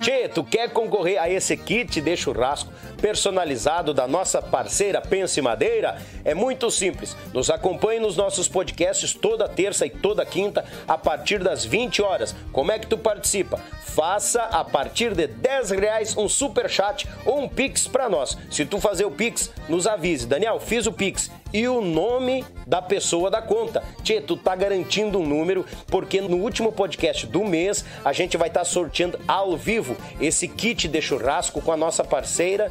[0.00, 6.00] Tchê, tu quer concorrer a esse kit de churrasco personalizado da nossa parceira Pense Madeira?
[6.24, 7.16] É muito simples.
[7.32, 12.34] Nos acompanhe nos nossos podcasts toda terça e toda quinta a partir das 20 horas.
[12.52, 13.58] Como é que tu participa?
[13.82, 18.36] Faça a partir de 10 reais um super chat ou um pix para nós.
[18.50, 20.26] Se tu fazer o pix, nos avise.
[20.26, 23.82] Daniel, fiz o pix e o nome da pessoa da conta.
[24.02, 28.48] Tchê, tu tá garantindo um número, porque no último podcast do mês a gente vai
[28.48, 32.70] estar tá sorteando ao vivo esse kit de churrasco com a nossa parceira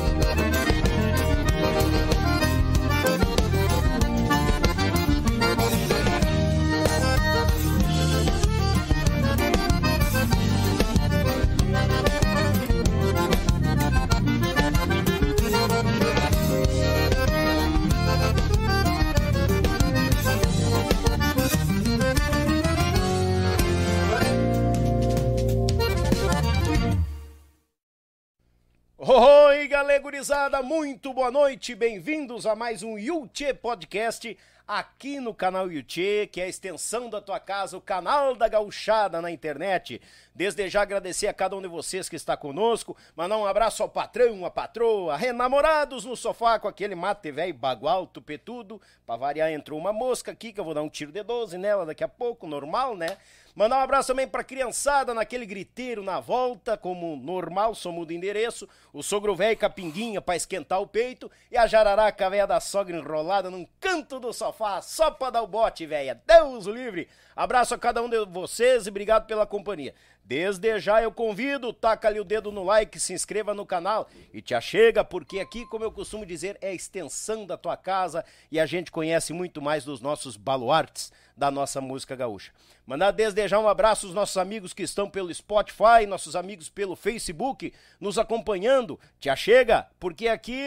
[29.03, 35.71] Oi, galera gurizada, muito boa noite, bem-vindos a mais um Yuchê Podcast aqui no canal
[35.71, 39.99] Yuchê, que é a extensão da tua casa, o canal da gauchada na internet.
[40.35, 43.89] Desde já agradecer a cada um de vocês que está conosco, mandar um abraço ao
[43.89, 49.79] patrão, à patroa, renamorados no sofá com aquele mate velho bagual, tupetudo, pra variar entrou
[49.79, 52.45] uma mosca aqui que eu vou dar um tiro de 12 nela daqui a pouco,
[52.45, 53.17] normal, né?
[53.61, 58.67] Mandar um abraço também pra criançada naquele griteiro na volta, como normal, só muda endereço.
[58.91, 61.29] O sogro velho capinguinha pra esquentar o peito.
[61.51, 65.47] E a jararaca velha da sogra enrolada num canto do sofá, só pra dar o
[65.47, 66.19] bote, velha.
[66.25, 67.07] Deus o livre!
[67.35, 69.93] Abraço a cada um de vocês e obrigado pela companhia.
[70.25, 74.41] Desde já eu convido, taca ali o dedo no like, se inscreva no canal e
[74.41, 78.59] te achega, porque aqui, como eu costumo dizer, é a extensão da tua casa e
[78.59, 82.51] a gente conhece muito mais dos nossos baluartes da nossa música gaúcha.
[82.91, 86.93] Mandar desde já um abraço aos nossos amigos que estão pelo Spotify, nossos amigos pelo
[86.93, 88.99] Facebook, nos acompanhando.
[89.17, 90.61] Te achega, porque aqui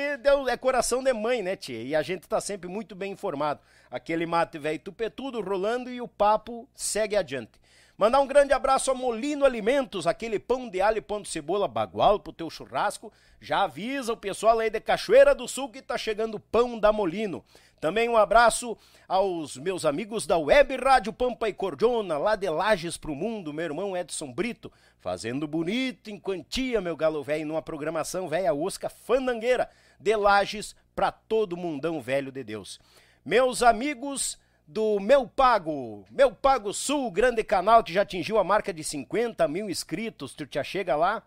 [0.48, 1.82] é coração de mãe, né, tia?
[1.82, 3.60] E a gente tá sempre muito bem informado.
[3.90, 7.60] Aquele mate velho tupetudo rolando e o papo segue adiante.
[7.94, 11.68] Mandar um grande abraço a Molino Alimentos, aquele pão de alho e pão de cebola
[11.68, 13.12] bagual pro teu churrasco.
[13.38, 17.44] Já avisa o pessoal aí de Cachoeira do Sul que tá chegando pão da Molino.
[17.84, 22.96] Também um abraço aos meus amigos da Web Rádio Pampa e Cordiona, lá de Lages
[22.96, 28.26] pro Mundo, meu irmão Edson Brito, fazendo bonito em quantia, meu galo velho, numa programação
[28.26, 29.68] velha osca fandangueira,
[30.00, 32.80] de Lages pra todo mundão velho de Deus.
[33.22, 38.72] Meus amigos do Meu Pago, Meu Pago Sul, grande canal que já atingiu a marca
[38.72, 41.22] de 50 mil inscritos, tu já chega lá,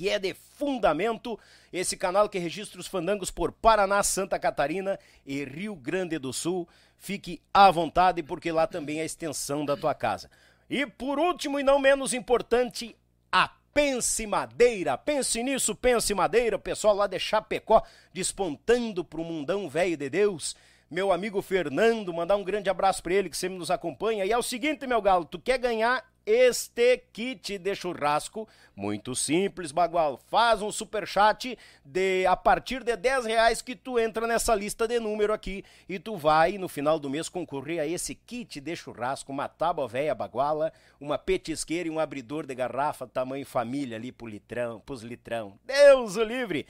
[0.00, 1.38] que é de fundamento,
[1.70, 6.66] esse canal que registra os fandangos por Paraná, Santa Catarina e Rio Grande do Sul.
[6.96, 10.30] Fique à vontade, porque lá também é a extensão da tua casa.
[10.70, 12.96] E por último e não menos importante,
[13.30, 14.96] a Pense Madeira.
[14.96, 16.56] Pense nisso, Pense Madeira.
[16.56, 20.56] O pessoal lá de Chapecó despontando pro mundão velho de Deus
[20.90, 24.24] meu amigo Fernando, mandar um grande abraço para ele que sempre nos acompanha.
[24.24, 29.70] E é o seguinte, meu galo, tu quer ganhar este kit de churrasco, muito simples,
[29.70, 30.20] Bagual.
[30.28, 34.86] Faz um super chat de a partir de 10 reais que tu entra nessa lista
[34.86, 38.76] de número aqui e tu vai no final do mês concorrer a esse kit de
[38.76, 44.10] churrasco, uma tábua velha baguala, uma petisqueira e um abridor de garrafa tamanho família ali
[44.10, 45.58] pro litrão, pros litrão.
[45.64, 46.66] Deus o livre!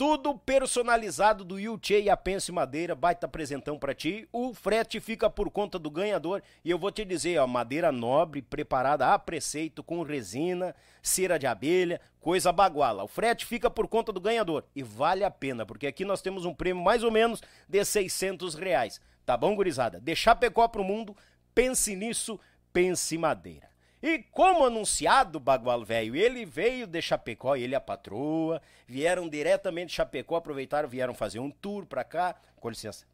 [0.00, 4.26] Tudo personalizado do Yuchê e a Pense Madeira, baita apresentão para ti.
[4.32, 8.40] O frete fica por conta do ganhador e eu vou te dizer, ó, madeira nobre,
[8.40, 13.04] preparada a preceito com resina, cera de abelha, coisa baguala.
[13.04, 16.46] O frete fica por conta do ganhador e vale a pena, porque aqui nós temos
[16.46, 19.02] um prêmio mais ou menos de 600 reais.
[19.26, 20.00] Tá bom, gurizada?
[20.00, 21.14] Deixar Pecó pro mundo,
[21.54, 22.40] pense nisso,
[22.72, 23.69] pense madeira.
[24.02, 29.88] E como anunciado, Bagual Velho, ele veio de Chapecó, ele e a patroa, vieram diretamente
[29.88, 32.34] de Chapecó, aproveitaram, vieram fazer um tour pra cá.
[32.56, 33.04] Com licença.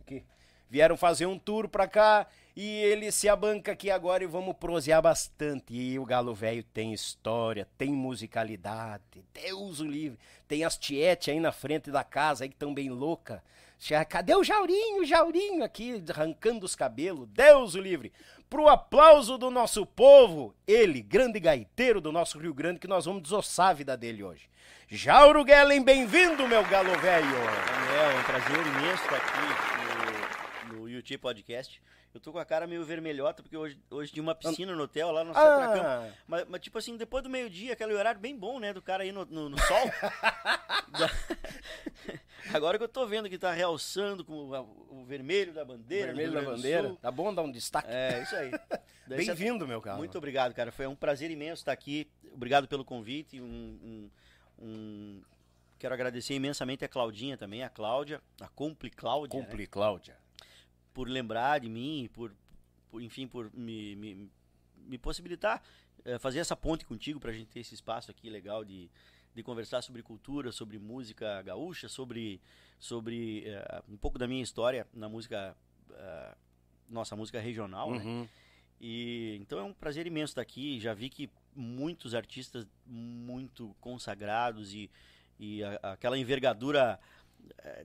[0.00, 0.24] Aqui.
[0.68, 2.26] Vieram fazer um tour pra cá
[2.56, 5.72] e ele se abanca aqui agora e vamos prosear bastante.
[5.72, 10.18] E o Galo Velho tem história, tem musicalidade, Deus o livre.
[10.48, 13.40] Tem as tietes aí na frente da casa aí que estão bem louca.
[14.08, 17.28] Cadê o Jaurinho, Jaurinho aqui arrancando os cabelos?
[17.28, 18.12] Deus o livre
[18.48, 23.22] pro aplauso do nosso povo, ele, grande gaiteiro do nosso Rio Grande, que nós vamos
[23.22, 24.48] desossar a vida dele hoje.
[24.88, 27.26] Jauro Gellen, bem-vindo, meu galo velho.
[27.26, 31.80] Daniel, é um prazer imenso estar aqui no, no YouTube Podcast.
[32.14, 35.10] Eu tô com a cara meio vermelhota, porque hoje, hoje tinha uma piscina no hotel
[35.10, 36.08] lá no ah.
[36.28, 38.72] Mas, mas, tipo assim, depois do meio-dia, aquele horário bem bom, né?
[38.72, 39.90] Do cara aí no, no, no sol.
[42.54, 46.12] Agora que eu tô vendo que tá realçando com o, o vermelho da bandeira.
[46.12, 46.96] O vermelho da bandeira.
[47.02, 47.88] Tá bom dar um destaque.
[47.90, 48.52] É, isso aí.
[49.08, 49.96] Bem-vindo, meu cara.
[49.96, 50.70] Muito obrigado, cara.
[50.70, 52.08] Foi um prazer imenso estar aqui.
[52.32, 53.40] Obrigado pelo convite.
[53.40, 54.08] Um, um,
[54.60, 55.20] um...
[55.80, 59.40] Quero agradecer imensamente a Claudinha também, a Cláudia, a Compli Cláudia.
[59.40, 59.68] Compli né?
[59.68, 60.23] Cláudia
[60.94, 62.32] por lembrar de mim, por,
[62.88, 64.30] por enfim, por me, me,
[64.86, 65.62] me possibilitar
[66.04, 68.88] é, fazer essa ponte contigo para a gente ter esse espaço aqui legal de,
[69.34, 72.40] de conversar sobre cultura, sobre música gaúcha, sobre,
[72.78, 75.56] sobre é, um pouco da minha história na música,
[75.92, 76.34] é,
[76.88, 78.04] nossa música regional, né?
[78.04, 78.20] uhum.
[78.22, 78.28] né?
[78.80, 80.78] E então é um prazer imenso estar aqui.
[80.78, 84.90] Já vi que muitos artistas muito consagrados e,
[85.38, 87.00] e a, aquela envergadura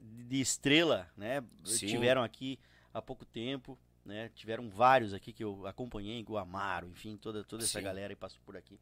[0.02, 1.88] de estrela, né, Sim.
[1.88, 2.60] tiveram aqui
[2.94, 3.78] há pouco tempo.
[4.06, 4.32] Né?
[4.36, 8.40] Tiveram vários aqui que eu acompanhei, o Amaro, enfim, toda, toda essa galera que passou
[8.46, 8.80] por aqui.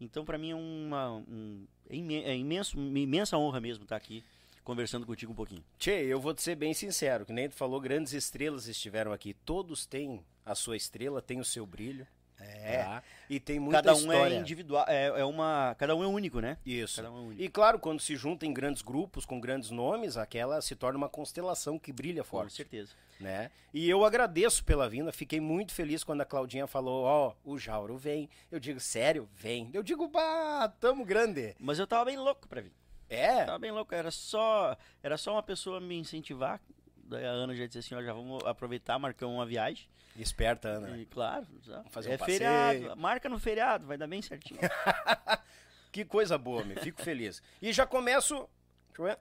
[0.00, 4.22] Então, para mim é uma um, é, é imenso, uma imensa honra mesmo estar aqui
[4.62, 5.64] conversando contigo um pouquinho.
[5.78, 9.32] Tchê, eu vou te ser bem sincero, que nem tu falou, grandes estrelas estiveram aqui.
[9.32, 12.06] Todos têm a sua estrela, tem o seu brilho.
[12.40, 12.82] É.
[12.82, 13.02] Tá?
[13.28, 14.34] E tem muita cada um é história.
[14.34, 16.56] é individual, é, é, uma, cada um é único, né?
[16.64, 17.02] Isso.
[17.02, 17.42] Um é único.
[17.42, 21.08] E claro, quando se junta em grandes grupos com grandes nomes, aquela se torna uma
[21.08, 22.50] constelação que brilha forte.
[22.50, 22.92] Com certeza.
[23.20, 23.50] Né?
[23.74, 27.58] E eu agradeço pela vinda, fiquei muito feliz quando a Claudinha falou, ó, oh, o
[27.58, 28.30] Jauro vem.
[28.50, 29.70] Eu digo, sério, vem.
[29.74, 31.56] Eu digo, bah, tamo grande.
[31.58, 32.72] Mas eu tava bem louco pra vir.
[33.10, 33.44] É?
[33.44, 36.60] tava bem louco, era só, era só uma pessoa me incentivar.
[37.08, 39.88] Daí a Ana já disse assim, ó, já vamos aproveitar, marcamos uma viagem.
[40.16, 40.98] Esperta, Ana.
[40.98, 42.38] E, claro, vamos fazer um é passeio.
[42.38, 44.60] feriado, marca no feriado, vai dar bem certinho.
[45.90, 47.42] que coisa boa, me fico feliz.
[47.62, 48.34] E já começo,
[48.88, 49.18] deixa eu ver.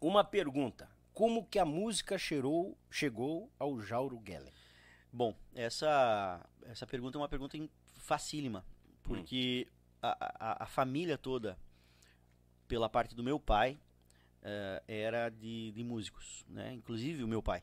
[0.00, 4.52] Uma pergunta como que a música cheirou, chegou ao Jauro Geller?
[5.12, 7.58] Bom, essa, essa pergunta é uma pergunta
[7.98, 8.64] facílima,
[9.02, 9.72] porque hum.
[10.02, 11.58] a, a, a, família toda,
[12.66, 13.78] pela parte do meu pai,
[14.42, 16.72] uh, era de, de músicos, né?
[16.74, 17.62] Inclusive o meu pai.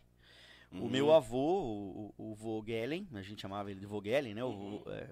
[0.72, 0.86] Uhum.
[0.86, 4.44] O meu avô, o, o, Vogelen, a gente chamava ele de Vogelen, né?
[4.44, 4.82] Uhum.
[4.86, 5.08] O, é,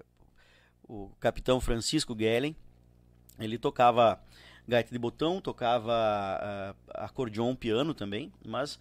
[0.88, 2.56] o capitão Francisco Gellen,
[3.38, 4.22] ele tocava
[4.66, 8.78] gaita de botão, tocava uh, acordeon, piano também, mas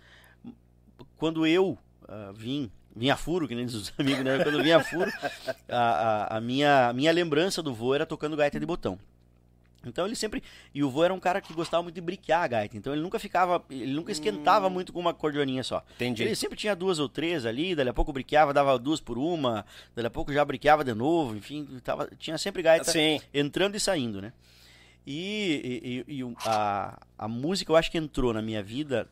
[1.15, 4.44] quando eu uh, vim, vim a furo, que nem diz os amigos, né?
[4.44, 5.12] Quando eu vim a furo,
[5.67, 9.00] a, a, a, minha, a minha lembrança do vô era tocando gaita de botão.
[9.86, 10.43] Então ele sempre.
[10.74, 12.77] E o vô era um cara que gostava muito de briquear a gaita.
[12.77, 13.63] Então ele nunca ficava.
[13.69, 14.72] Ele nunca esquentava hum.
[14.72, 15.84] muito com uma acordeoninha só.
[15.96, 16.24] Entendi.
[16.24, 19.65] Ele sempre tinha duas ou três ali, dali a pouco briqueava, dava duas por uma,
[19.96, 23.19] dali a pouco já briqueava de novo, enfim, tava, tinha sempre gaita Sim.
[23.34, 24.34] entrando e saindo, né?
[25.05, 29.07] E, e, e, a, a música eu acho que entrou na minha vida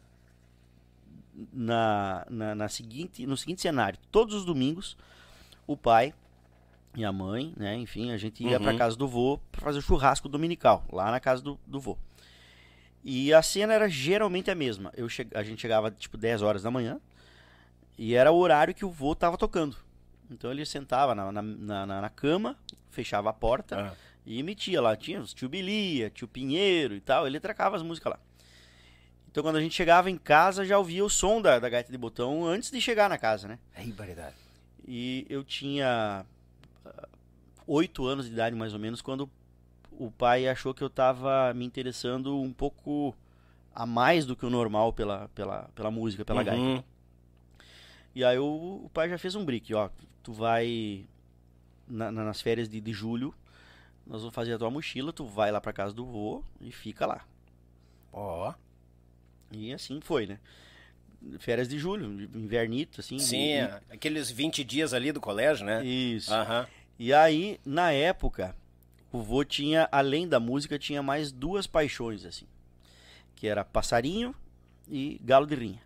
[1.53, 3.97] na, na, na, seguinte, no seguinte cenário.
[4.11, 4.97] Todos os domingos,
[5.65, 6.13] o pai
[6.95, 8.63] e a mãe, né, enfim, a gente ia uhum.
[8.63, 11.97] para casa do vô para fazer o churrasco dominical, lá na casa do, do vô.
[13.03, 14.91] E a cena era geralmente a mesma.
[14.95, 15.27] Eu che...
[15.35, 16.99] A gente chegava tipo 10 horas da manhã
[17.97, 19.77] e era o horário que o vô tava tocando.
[20.31, 22.57] Então ele sentava na, na, na, na cama,
[22.89, 23.77] fechava a porta.
[23.77, 23.91] Uhum
[24.25, 24.95] e emitia lá.
[24.95, 27.27] Tinha os tio Bilia, tio Pinheiro e tal.
[27.27, 28.19] Ele tracava as músicas lá.
[29.29, 31.97] Então quando a gente chegava em casa, já ouvia o som da, da gaita de
[31.97, 33.59] botão antes de chegar na casa, né?
[33.75, 34.35] Aí, variedade.
[34.87, 36.25] E eu tinha ah,
[37.67, 39.29] oito anos de idade, mais ou menos, quando
[39.91, 43.15] o pai achou que eu estava me interessando um pouco
[43.73, 46.61] a mais do que o normal pela, pela, pela música, pela gaita.
[46.61, 46.83] Uhum.
[48.13, 49.89] E aí o, o pai já fez um brick, ó.
[50.23, 51.05] Tu vai
[51.87, 53.33] na- na- nas férias de, de julho,
[54.07, 57.05] nós vamos fazer a tua mochila, tu vai lá pra casa do vô e fica
[57.05, 57.25] lá.
[58.13, 58.53] Ó.
[59.51, 60.39] E assim foi, né?
[61.39, 62.05] Férias de julho,
[62.35, 63.17] invernito, assim.
[63.19, 65.83] Sim, e- é, aqueles 20 dias ali do colégio, né?
[65.85, 66.33] Isso.
[66.33, 66.67] Aham.
[66.97, 68.55] E aí, na época,
[69.11, 72.45] o vô tinha, além da música, tinha mais duas paixões, assim.
[73.35, 74.33] Que era passarinho
[74.89, 75.81] e galo de rinha.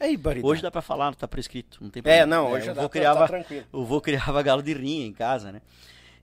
[0.00, 0.50] Aí, variedade.
[0.50, 2.26] Hoje dá pra falar, tá prescrito, não tem É, problema.
[2.26, 3.66] não, hoje o já vô dá, criava, tá tranquilo.
[3.72, 5.60] o vô criava galo de rinha em casa, né?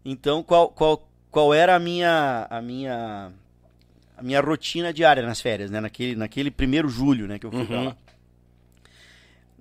[0.05, 3.31] Então, qual, qual, qual era a minha, a minha,
[4.17, 5.79] a minha rotina diária nas férias, né?
[5.79, 7.85] Naquele, naquele primeiro julho, né, que eu fui pra Uhum.
[7.85, 7.97] lá.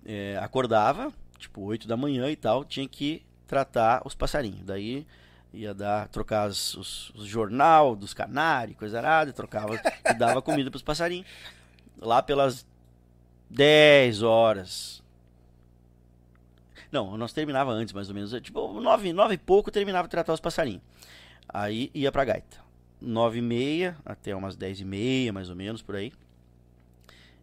[0.05, 4.63] É, acordava, tipo, 8 da manhã e tal, tinha que tratar os passarinhos.
[4.65, 5.07] Daí
[5.53, 9.75] ia dar, trocar os, os, os jornal dos canários, coisa arada, e trocava,
[10.11, 11.27] e dava comida pros passarinhos.
[11.99, 12.67] Lá pelas
[13.51, 15.03] 10 horas.
[16.91, 18.33] Não, nós terminava antes, mais ou menos.
[18.41, 20.83] Tipo, 9, nove e pouco terminava de tratar os passarinhos.
[21.49, 22.59] Aí ia pra gaita.
[23.01, 26.13] 9 e meia até umas 10 e meia, mais ou menos, por aí.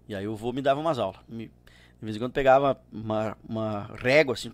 [0.08, 1.20] E aí o vô me dava umas aulas.
[1.28, 4.52] Me- de vez em quando pegava uma, uma régua, assim,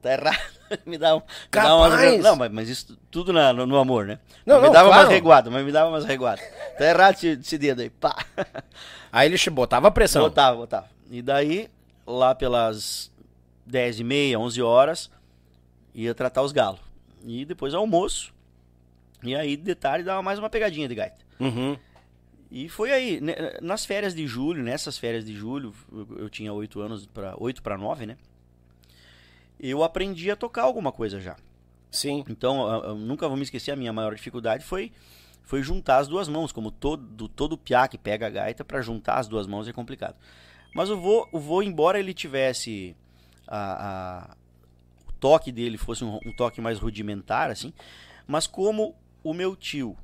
[0.00, 0.38] tá errado.
[0.86, 2.22] me dava, me dava umas Capaz!
[2.22, 4.18] Não, mas, mas isso tudo na- no, no amor, né?
[4.46, 5.02] Não, me não, dava claro.
[5.04, 6.44] umas reguadas, mas me dava umas reguadas.
[6.78, 8.16] Tá errado esse, esse dedo aí, pá.
[9.12, 10.22] Aí ele botava pressão.
[10.22, 10.88] Botava, botava.
[11.10, 11.68] E daí,
[12.06, 13.10] lá pelas
[13.66, 15.10] 10 e meia, 11 horas,
[15.92, 16.80] ia tratar os galos.
[17.24, 18.32] E depois almoço.
[19.22, 21.18] E aí, de tarde, dava mais uma pegadinha de gaita.
[21.40, 21.76] Uhum.
[22.50, 26.52] E foi aí, né, nas férias de julho, nessas férias de julho, eu, eu tinha
[26.52, 28.16] 8 anos, para 8 para 9, né?
[29.62, 31.36] Eu aprendi a tocar alguma coisa já.
[31.90, 32.24] Sim.
[32.28, 34.90] Então, eu, eu nunca vou me esquecer, a minha maior dificuldade foi
[35.42, 39.18] foi juntar as duas mãos, como todo todo piá que pega a gaita para juntar
[39.18, 40.14] as duas mãos é complicado.
[40.74, 42.96] Mas o vô, o vô embora ele tivesse
[43.48, 44.36] a, a-
[45.08, 47.72] o toque dele fosse um, um toque mais rudimentar assim,
[48.28, 49.96] mas como o meu tio,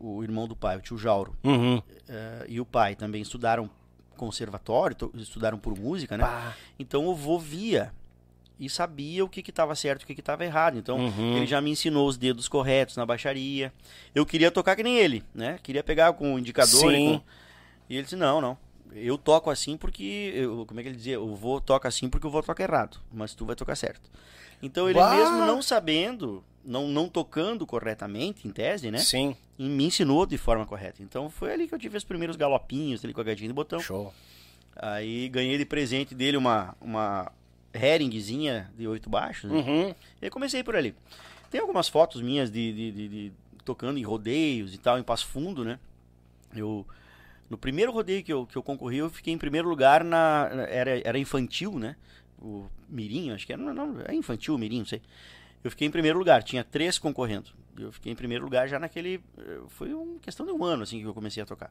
[0.00, 1.80] o irmão do pai, o tio Jauro, Uhum.
[2.08, 3.70] eh, e o pai também estudaram
[4.16, 6.24] conservatório, estudaram por música, né?
[6.24, 6.56] Pá.
[6.78, 7.92] Então o vô via
[8.64, 10.78] e sabia o que estava certo e o que estava errado.
[10.78, 11.36] Então Uhum.
[11.36, 13.72] ele já me ensinou os dedos corretos na baixaria.
[14.14, 15.58] Eu queria tocar que nem ele, né?
[15.62, 16.92] Queria pegar com o indicador.
[16.94, 17.22] E, com-
[17.90, 18.56] e ele disse: não, não.
[18.94, 20.32] Eu toco assim porque.
[20.34, 21.20] eu- como é que ele dizia?
[21.20, 22.98] O vô toca assim porque o vô toca errado.
[23.12, 24.10] Mas tu vai tocar certo.
[24.62, 25.16] Então ele Bah!
[25.16, 28.98] mesmo não sabendo, não, não tocando corretamente, em tese, né?
[28.98, 29.34] Sim.
[29.58, 31.02] E me ensinou de forma correta.
[31.02, 33.80] Então foi ali que eu tive os primeiros galopinhos ali com a gatinha de botão.
[33.80, 34.12] Show.
[34.76, 37.30] Aí ganhei de presente dele uma, uma
[37.74, 39.50] heringzinha de oito baixos.
[39.50, 39.58] né?
[39.58, 39.94] Uhum.
[40.20, 40.94] E comecei por ali.
[41.50, 43.32] Tem algumas fotos minhas de, de- de- de
[43.64, 45.78] tocando em rodeios e tal, em Passo Fundo, né?
[46.54, 46.86] Eu,
[47.48, 50.48] no primeiro rodeio que eu, que eu concorri, eu fiquei em primeiro lugar na.
[50.68, 51.96] Era, era infantil, né?
[52.40, 53.62] O Mirim, acho que era.
[53.62, 55.00] Não, não, é infantil, Mirim, não sei.
[55.62, 57.50] Eu fiquei em primeiro lugar, tinha três concorrendo.
[57.78, 59.20] Eu fiquei em primeiro lugar já naquele.
[59.38, 61.70] eh, Foi uma questão de um ano assim que eu comecei a tocar.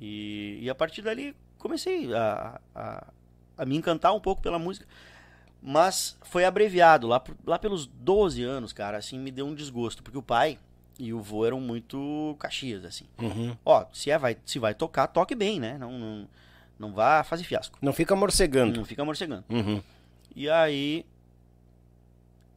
[0.00, 3.06] E, e a partir dali comecei a, a,
[3.58, 4.86] a me encantar um pouco pela música.
[5.60, 10.02] Mas foi abreviado, lá, lá pelos 12 anos, cara, assim, me deu um desgosto.
[10.02, 10.56] Porque o pai
[10.98, 13.04] e o vô eram muito caxias, assim.
[13.20, 13.56] Uhum.
[13.64, 15.76] Ó, se, é, vai, se vai tocar, toque bem, né?
[15.76, 16.28] Não, não,
[16.78, 17.76] não vá fazer fiasco.
[17.82, 18.76] Não fica morcegando.
[18.78, 19.44] Não fica morcegando.
[19.50, 19.82] Uhum.
[20.36, 21.04] E aí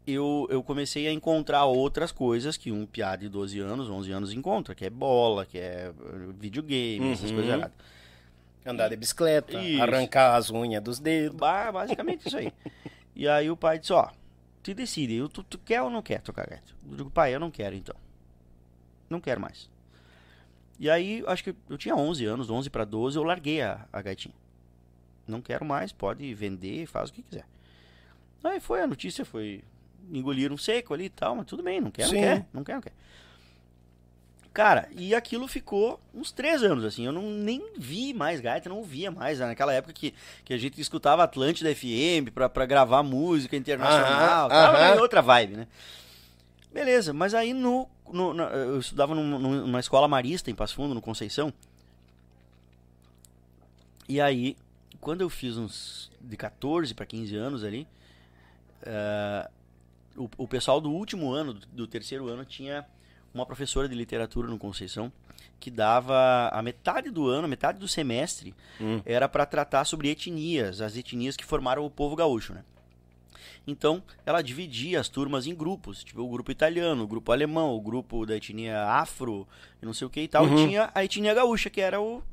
[0.05, 4.33] eu, eu comecei a encontrar outras coisas que um piá de 12 anos, 11 anos
[4.33, 5.93] encontra, que é bola, que é eh,
[6.39, 7.35] videogame, essas Uhum.
[7.37, 7.75] coisas erradas.
[8.65, 9.81] Andar de bicicleta, Isso.
[9.81, 11.35] arrancar as unhas dos dedos.
[11.37, 12.51] Ba- Basicamente isso aí.
[13.13, 14.09] E aí o pai disse, ó,
[14.63, 16.71] te decide, eu- tu, tu quer ou não quer tocar gaita?
[16.89, 17.95] Eu digo, pai, eu não quero então.
[19.09, 19.69] Não quero mais.
[20.79, 24.01] E aí, acho que eu tinha 11 anos, 11 para 12, eu larguei a, a
[24.01, 24.33] gaitinha.
[25.27, 27.45] Não quero mais, pode vender, faz o que quiser.
[28.43, 29.61] Aí foi a notícia, foi
[30.09, 32.19] engoliram seco ali e tal, mas tudo bem, não quer, não Sim.
[32.21, 32.93] quer, não quer, não quer.
[34.53, 38.79] Cara, e aquilo ficou uns três anos, assim, eu não nem vi mais gaita, não
[38.79, 39.45] ouvia mais, né?
[39.45, 44.49] naquela época que, que a gente escutava Atlântida FM pra, pra gravar música internacional, Aham,
[44.49, 44.95] tava aham.
[44.97, 45.67] em outra vibe, né?
[46.73, 50.75] Beleza, mas aí no, no- na- eu estudava num- num- numa escola marista em Passo
[50.75, 51.53] Fundo, no Conceição,
[54.07, 54.57] e aí,
[54.99, 57.87] quando eu fiz uns de 14 para 15 anos ali,
[58.83, 59.49] eh,
[60.17, 62.85] o, o pessoal do último ano, do, do terceiro ano, tinha
[63.33, 65.11] uma professora de literatura no Conceição
[65.59, 69.01] que dava a metade do ano, a metade do semestre, Hum.
[69.05, 72.63] era para tratar sobre etnias, as etnias que formaram o povo gaúcho, né?
[73.67, 77.79] Então, ela dividia as turmas em grupos, tipo o grupo italiano, o grupo alemão, o
[77.81, 79.47] grupo da etnia afro,
[79.81, 80.57] e não sei o que e tal, Uhum.
[80.63, 82.23] e tinha a etnia gaúcha, que era o,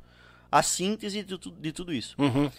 [0.50, 2.16] a síntese de, de tudo isso.
[2.18, 2.50] Uhum.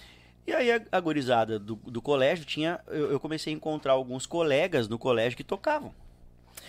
[0.46, 2.80] E aí a, a gurizada do, do colégio tinha.
[2.88, 5.94] Eu, eu comecei a encontrar alguns colegas no colégio que tocavam.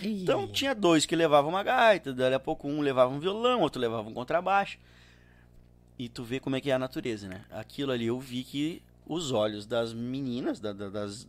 [0.01, 3.81] Então tinha dois que levavam uma gaita, dali a pouco um levava um violão, outro
[3.81, 4.77] levava um contrabaixo.
[5.99, 7.41] E tu vê como é que é a natureza, né?
[7.51, 11.27] Aquilo ali eu vi que os olhos das meninas, da- da- das.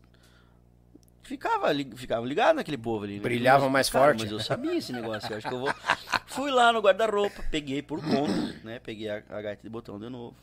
[1.23, 3.17] Ficava, li- ficava ligado naquele povo ali.
[3.17, 3.21] né?
[3.23, 4.23] Brilhavam mais cara, forte.
[4.23, 5.31] Mas eu sabia esse negócio.
[5.33, 5.75] Eu acho que eu vou.
[6.27, 8.33] Fui lá no guarda-roupa, peguei por conta,
[8.65, 8.81] né?
[8.83, 10.35] Peguei a, a gaita de botão de novo.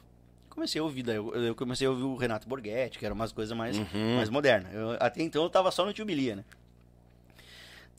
[0.49, 3.31] Comecei a ouvir, daí eu, eu comecei a ouvir o Renato Borghetti, que era umas
[3.31, 4.15] coisas mais, Uhum.
[4.17, 4.73] mais modernas.
[4.73, 6.45] Eu- até então eu tava só no Tio Bilia, né?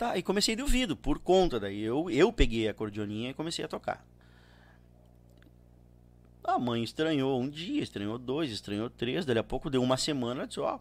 [0.00, 1.60] Tá, e comecei de ouvido, por conta.
[1.60, 4.02] Daí eu, eu peguei a acordeoninha e comecei a tocar.
[6.42, 9.26] A mãe estranhou um dia, estranhou dois, estranhou três.
[9.26, 10.78] Daí a pouco deu uma semana, ela disse: Ó,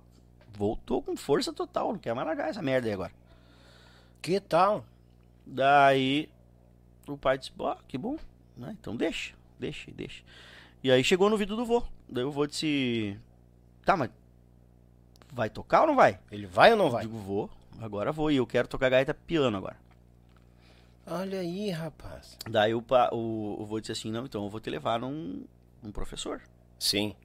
[0.53, 3.11] voltou com força total, não quer mais largar essa merda aí agora.
[4.21, 4.85] Que tal?
[5.45, 6.29] Daí
[7.05, 8.17] o pai disse: Ó, que bom,
[8.55, 8.73] né?
[8.79, 10.23] Então deixa, deixa, deixa.
[10.81, 11.83] E aí chegou no ouvido do vô.
[12.07, 13.19] Daí o vô disse:
[13.83, 14.11] Tá, mas
[15.29, 16.21] vai tocar ou não vai?
[16.31, 17.03] Ele vai ou não vai?
[17.03, 17.49] Digo, vou,
[17.81, 18.31] agora vou.
[18.31, 19.77] E eu quero tocar gaita piano agora.
[21.05, 22.37] Olha aí, rapaz.
[22.49, 25.43] Daí o, pa, o, o vô disse assim: Não, então eu vou te levar num,
[25.81, 26.41] num professor.
[26.77, 27.15] Sim.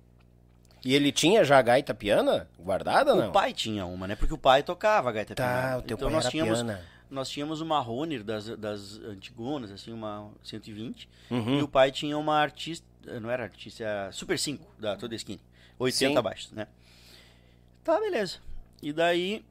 [0.85, 3.29] E ele tinha já a gaita piana guardada ou não?
[3.31, 4.15] O pai tinha uma, né?
[4.17, 5.79] Porque o pai tocava gaita Tá, piano.
[5.79, 6.85] o teu então pai nós era tínhamos, piana.
[7.11, 11.09] nós tínhamos uma Roner das, das antigonas, assim, uma 120.
[11.31, 11.59] Uhum.
[11.59, 12.87] E o pai tinha uma artista,
[13.21, 15.41] não era artista, era Super 5 da Toda Skin.
[15.79, 16.17] 80 Sim.
[16.19, 16.69] abaixo, né?
[17.83, 18.39] Tá, beleza.
[18.83, 19.43] E daí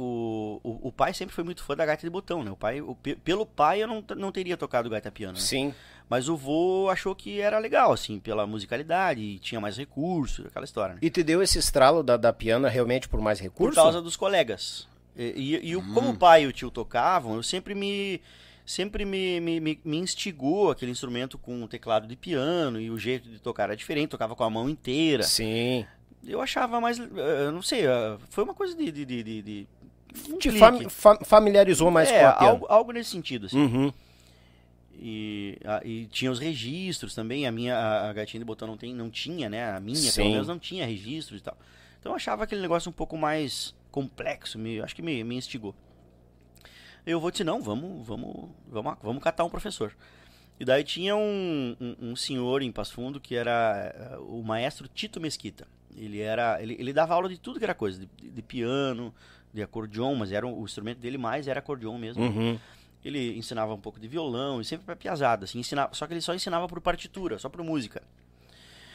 [0.00, 2.50] o, o, o pai sempre foi muito fã da gaita de botão, né?
[2.50, 5.40] O pai, o, pe- pelo pai eu não, não teria tocado gaita piano, né?
[5.40, 5.74] Sim.
[6.08, 10.64] Mas o vô achou que era legal, assim, pela musicalidade, e tinha mais recursos, aquela
[10.64, 11.00] história, né?
[11.02, 13.74] E te deu esse estralo da, da piana realmente por mais Por recurso?
[13.74, 14.88] causa dos colegas.
[15.16, 15.22] E,
[15.56, 18.20] e- e o- como o pai e o tio tocavam, eu sempre me
[18.64, 23.26] sempre me, me, me, instigou aquele instrumento com o teclado de piano e o jeito
[23.28, 25.22] de tocar era diferente, tocava com a mão inteira.
[25.22, 25.86] Sim.
[26.26, 28.90] Eu achava mais, eh, eu não sei, eh, foi uma coisa de...
[28.92, 29.77] de, de, de, um
[30.38, 32.50] Te fam- fa- familiarizou mais é, com a piana.
[32.52, 33.58] algo, algo nesse sentido, assim.
[33.60, 33.92] Uhum.
[35.00, 38.76] E, a- e tinha os registros também, a minha, a, a gaitinha de botão não,
[38.76, 39.70] tem, não tinha, né?
[39.72, 40.22] A minha, Sim.
[40.22, 41.56] pelo menos, não tinha registros e tal.
[42.00, 45.74] Então eu achava aquele negócio um pouco mais complexo, me, acho que me, me instigou.
[47.06, 49.94] Eu vou dizer, não, vamos, vamos, vamos, vamos catar um professor.
[50.60, 54.88] E daí tinha um, um, um senhor em Passo Fundo que era eh, o maestro
[54.88, 55.66] Tito Mesquita.
[55.96, 59.14] Ele era, ele, ele dava aula de tudo que era coisa, de, de piano,
[59.52, 62.22] de acordeon, mas era o instrumento dele mais era acordeon mesmo.
[62.22, 62.58] Uhum.
[63.04, 66.20] Ele ensinava um pouco de violão, e sempre pra piazada, assim, ensinava, só que ele
[66.20, 68.02] só ensinava por partitura, só por música.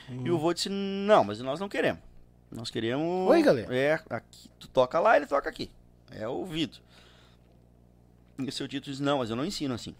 [0.09, 2.01] E o vô disse, não, mas nós não queremos.
[2.51, 3.29] Nós queremos...
[3.29, 3.73] Oi, galera.
[3.75, 5.71] É, aqui, tu toca lá, ele toca aqui.
[6.11, 6.77] É o ouvido.
[8.37, 9.95] E o seu Tito disse, não, mas eu não ensino assim.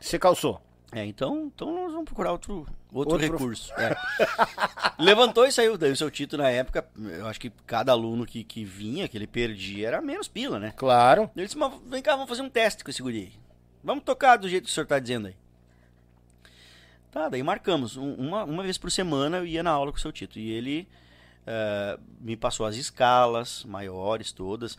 [0.00, 0.60] Você calçou.
[0.94, 3.72] É, então, então nós vamos procurar outro, outro, Outro recurso.
[3.74, 3.96] É.
[4.98, 5.76] Levantou e saiu.
[5.76, 9.16] Daí o seu Tito, na época, eu acho que cada aluno que, que vinha, que
[9.18, 10.72] ele perdia, era menos pila, né?
[10.76, 11.28] Claro.
[11.36, 13.32] Ele disse, mas vem cá, vamos fazer um teste com esse guri.
[13.82, 15.34] Vamos tocar do jeito que o senhor tá dizendo aí.
[17.10, 17.96] Tá, daí marcamos.
[17.96, 20.38] Um- uma, uma vez por semana eu ia na aula com o seu Tito.
[20.38, 20.88] E ele
[21.46, 24.76] eh, me passou as escalas maiores, todas.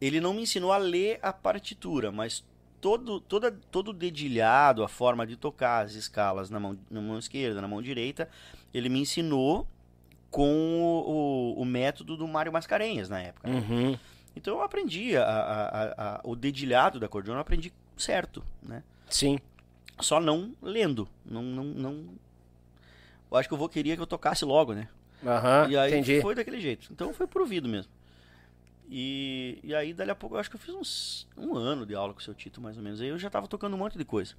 [0.00, 2.44] Ele não me ensinou a ler a partitura, mas
[2.84, 7.18] todo, toda, todo o dedilhado, a forma de tocar as escalas na mão, na mão
[7.18, 8.28] esquerda, na mão direita,
[8.74, 9.66] ele me ensinou
[10.30, 13.48] com o, o- o método do Mário Mascarenhas na época.
[13.48, 13.56] né?
[13.58, 13.98] Uhum.
[14.36, 18.82] Então eu aprendi a- a- a- o dedilhado da acordeon, eu aprendi certo, né?
[19.08, 19.38] Sim.
[20.00, 22.04] Só não lendo, não, não, não...
[23.30, 24.88] Eu acho que eu vou queria que eu tocasse logo, né?
[25.24, 26.20] Aham, e aí entendi.
[26.20, 26.88] foi daquele jeito.
[26.92, 27.90] Então foi por ouvido mesmo.
[28.90, 31.94] E, e aí, dali a pouco, eu acho que eu fiz uns um ano de
[31.94, 33.00] aula com o seu Tito, mais ou menos.
[33.00, 34.34] Aí eu já tava tocando um monte de coisa.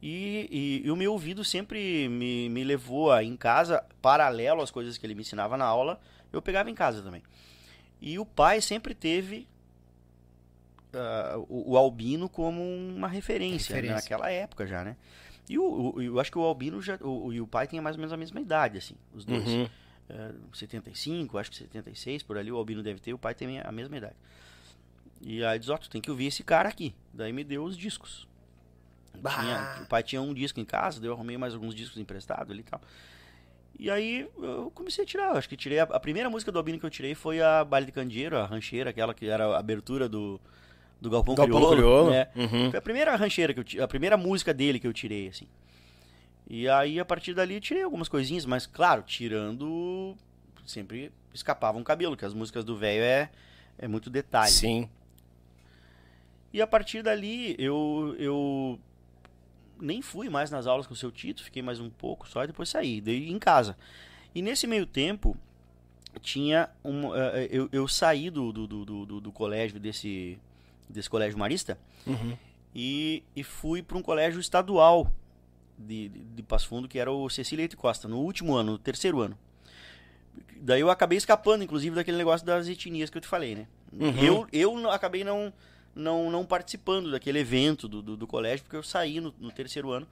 [0.00, 0.48] E,
[0.82, 4.96] e- e o meu ouvido sempre me, me levou a, em casa, paralelo às coisas
[4.98, 6.00] que ele me ensinava na aula,
[6.32, 7.22] eu pegava em casa também.
[8.00, 9.46] E o pai sempre teve
[10.94, 13.94] ah, o, o Albino como uma referência, Referência.
[13.94, 14.96] né, naquela época já, né?
[15.48, 17.82] E o, o- eu acho que o Albino já, o, o- e o pai tinha
[17.82, 19.46] mais ou menos a mesma idade, assim, os dois.
[19.48, 19.68] Uhum.
[20.12, 23.72] É, 75, acho que 76, por ali o Albino deve ter, o pai tem a
[23.72, 24.16] mesma idade.
[25.22, 26.94] E aí diz, ó, tu tem que ouvir esse cara aqui.
[27.14, 28.28] Daí me deu os discos.
[29.14, 32.50] Tinha- o pai tinha um disco em casa, daí eu arrumei mais alguns discos emprestados
[32.50, 32.80] ali e tal.
[33.78, 36.78] E aí eu comecei a tirar, acho que tirei a, a primeira música do Albino
[36.78, 40.08] que eu tirei foi a Baile de Candeeiro, a rancheira, aquela que era a abertura
[40.08, 40.40] do,
[41.00, 41.76] do Galpão, Galpão Crioulo.
[41.76, 42.10] Crioulo.
[42.10, 42.28] né?
[42.36, 42.70] Uhum.
[42.70, 45.46] Foi a primeira rancheira que eu a primeira música dele que eu tirei, assim.
[46.54, 50.14] E aí, a partir dali, tirei algumas coisinhas, mas, claro, tirando.
[50.66, 53.30] Sempre escapava um cabelo, que as músicas do velho é,
[53.78, 54.52] é muito detalhe.
[54.52, 54.86] Sim.
[56.52, 58.78] E a partir dali, eu, eu
[59.80, 62.48] nem fui mais nas aulas com o seu Tito, fiquei mais um pouco só e
[62.48, 63.74] depois saí, daí em casa.
[64.34, 65.34] E nesse meio tempo,
[66.20, 70.38] tinha um, eh, eu, eu saí do, do, do, do, do colégio, desse,
[70.86, 72.36] desse colégio marista, Uhum.
[72.74, 75.10] e, e fui para um colégio estadual
[75.78, 78.78] de, de, de Passo Fundo, que era o Cecília Leite Costa, no último ano, no
[78.78, 79.36] terceiro ano.
[80.56, 83.66] Daí eu acabei escapando, inclusive, daquele negócio das etnias que eu te falei, né?
[83.92, 84.22] Uhum.
[84.22, 85.52] Eu, eu acabei não,
[85.94, 89.90] não, não participando daquele evento do, do, do colégio, porque eu saí no, no terceiro
[89.90, 90.06] ano,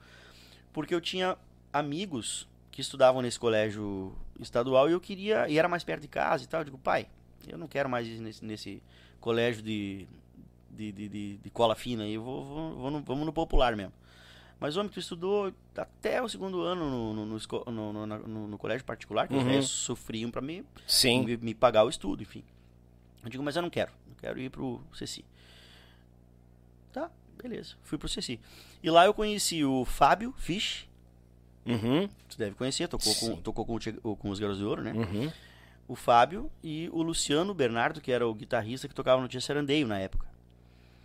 [0.73, 1.37] porque eu tinha
[1.71, 6.43] amigos que estudavam nesse colégio estadual e eu queria, e era mais perto de casa
[6.43, 7.07] e tal, eu digo, pai,
[7.47, 8.83] eu não quero mais ir nesse, nesse
[9.19, 10.07] colégio de,
[10.69, 13.75] de, de, de, de cola fina aí, eu vou, vou, vou no, vamos no popular
[13.75, 13.93] mesmo.
[14.61, 17.25] Mas, homem, tu estudou até o segundo ano no, no,
[17.71, 19.49] no, no, no- colégio particular, que os Uhum.
[19.49, 20.63] velhos sofriam pra me,
[21.25, 22.43] me, me pagar o estudo, enfim.
[23.23, 25.25] Eu digo, mas eu não quero, eu quero ir pro Ceci.
[26.93, 27.09] Tá,
[27.41, 28.39] beleza, fui pro Ceci.
[28.83, 30.87] E lá eu conheci o Fábio Fisch,
[31.65, 32.07] Uhum.
[32.29, 34.93] tu deve conhecer, tocou, com, tocou com, o com os Garotos de Ouro, né?
[34.93, 35.31] Uhum.
[35.87, 39.87] O Fábio e o Luciano Bernardo, que era o guitarrista que tocava no Tia Sarandeio
[39.87, 40.27] na época.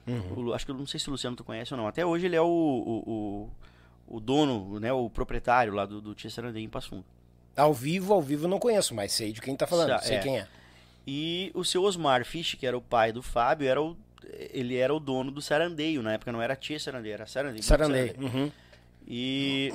[0.06, 0.46] Uhum.
[0.48, 1.86] O acho que eu não sei se o Luciano tu conhece ou não.
[1.88, 3.50] Até hoje ele é o, o,
[4.08, 7.04] o, o dono, né, o proprietário lá do, do Tia Sarandeio em Passo Fundo.
[7.56, 10.20] Ao vivo, ao vivo não conheço, mas sei de quem tá falando, Sa- sei é.
[10.20, 10.46] quem é.
[11.06, 13.96] E o seu Osmar Fisch, que era o pai do Fábio, era o,
[14.52, 16.02] ele era o dono do Sarandeio.
[16.02, 17.62] Na época não era Tia Sarandeio, era Sarandeio.
[17.62, 18.14] Grupo Sarandeio.
[18.20, 18.52] Uhum.
[19.06, 19.72] E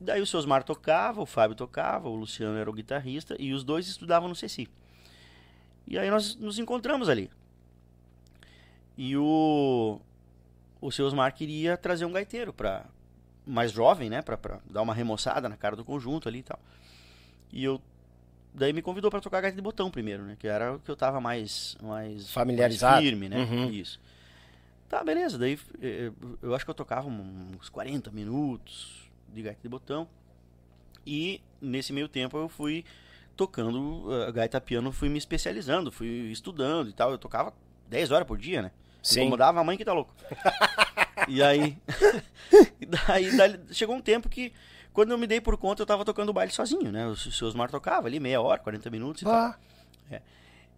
[0.00, 3.64] daí o seu Osmar tocava, o Fábio tocava, o Luciano era o guitarrista e os
[3.64, 4.68] dois estudavam no Ceci.
[5.86, 7.30] E aí nós nos encontramos ali.
[8.96, 10.00] E o
[10.80, 12.84] o seu Osmar queria trazer um gaiteiro para
[13.46, 16.60] mais jovem, né, Pra pra dar uma remoçada na cara do conjunto ali e tal.
[17.52, 17.80] E eu
[18.54, 20.96] daí me convidou para tocar gaita de botão primeiro, né, que era o que eu
[20.96, 22.94] tava mais mais Familiarizado.
[22.94, 23.38] mais firme, né?
[23.44, 23.70] Uhum.
[23.70, 24.00] Isso.
[24.88, 25.38] Tá, beleza.
[25.38, 30.06] Daí eh, eu acho que eu tocava uns 40 minutos de gaita de botão.
[31.06, 32.84] E nesse meio tempo eu fui
[33.34, 37.10] tocando uh, gaita piano, fui me especializando, fui estudando e tal.
[37.10, 37.54] Eu tocava
[37.88, 38.70] 10 horas por dia, né?
[39.02, 39.20] Sim.
[39.22, 40.14] Incomodava a mãe que tá louco.
[41.28, 41.76] e aí.
[42.80, 44.52] e daí, daí chegou um tempo que,
[44.92, 47.06] quando eu me dei por conta, eu tava tocando o baile sozinho, né?
[47.06, 49.34] O seu Osmar tocava ali meia hora, 40 minutos e tal.
[49.34, 49.56] Ah,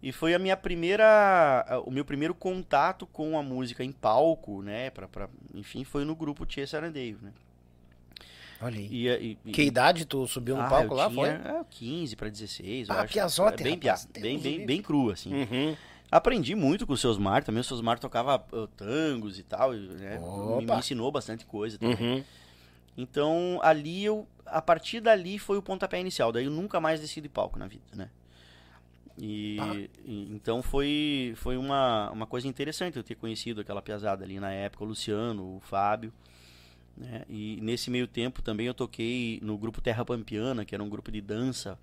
[0.01, 4.89] E foi a minha primeira, o meu primeiro contato com a música em palco, né?
[4.89, 7.31] Pra, pra, enfim, foi no grupo Tia Sarandeio, né?
[8.61, 8.87] olha aí.
[8.91, 11.29] E, e- e- Que idade tu subiu no Ah, palco eu lá, tinha, foi?
[11.59, 13.13] é, 15 para 16, eu Ah, acho.
[13.13, 15.33] piazote, É bem, rapaz, bem, bem, bem cru, assim.
[15.33, 15.75] Uhum.
[16.11, 19.73] Aprendi muito com o seus Mar também, o seus Mar tocava uh, tangos e tal,
[19.73, 20.19] né?
[20.19, 21.95] Me, me ensinou bastante coisa também.
[22.17, 22.23] Uhum.
[22.97, 27.19] Então, ali eu, a partir dali foi o pontapé inicial, daí eu nunca mais desci
[27.19, 28.09] de palco na vida, né?
[29.17, 29.73] E, Ah.
[30.05, 34.51] e- então foi foi uma, uma coisa interessante eu ter conhecido aquela piazada ali na
[34.51, 36.13] época, o Luciano, o Fábio,
[36.97, 37.23] né?
[37.29, 41.11] E nesse meio tempo também eu toquei no grupo Terra Pampiana, que era um grupo
[41.11, 41.77] de dança,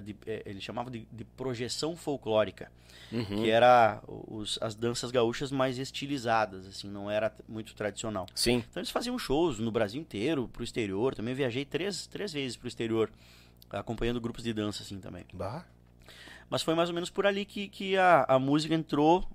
[0.00, 2.70] de, eh, eles chamavam de, de projeção folclórica
[3.12, 3.24] Uhum.
[3.24, 8.26] que era os, as danças gaúchas mais estilizadas, assim, não era muito tradicional.
[8.34, 8.64] Sim.
[8.70, 11.14] Então eles faziam shows no Brasil inteiro, pro exterior.
[11.14, 13.10] Também viajei três, três vezes pro exterior,
[13.68, 15.26] acompanhando grupos de dança, assim, também.
[15.34, 15.64] Bah.
[16.48, 19.28] Mas foi mais ou menos por ali que, que a, a música entrou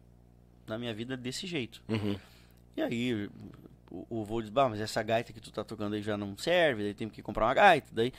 [0.65, 1.81] na minha vida desse jeito.
[1.87, 2.17] Uhum.
[2.75, 3.29] E aí
[3.91, 6.37] o, o vô diz, bah, mas essa gaita que tu tá tocando aí já não
[6.37, 7.87] serve, daí tem que comprar uma gaita.
[7.91, 8.13] Daí,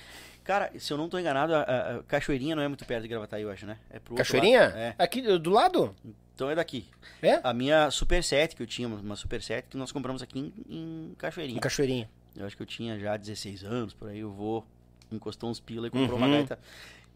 [0.48, 3.42] cara, se eu não tô enganado, a, a- Cachoeirinha não é muito perto de Gravataí,
[3.42, 3.76] eu acho, né?
[3.90, 4.60] É pro Cachoeirinha?
[4.62, 5.94] É, Aqui do lado?
[6.34, 6.86] então é daqui.
[7.22, 7.38] É?
[7.44, 10.52] A minha Super 7 que eu tinha, uma Super 7 que nós compramos aqui em,
[10.68, 11.58] em Cachoeirinha.
[11.58, 12.10] Em Cachoeirinha.
[12.36, 14.64] Eu acho que eu tinha já 16 anos, por aí eu vou,
[15.12, 16.24] encostou uns pila e comprou Uhum.
[16.26, 16.58] uma gaita.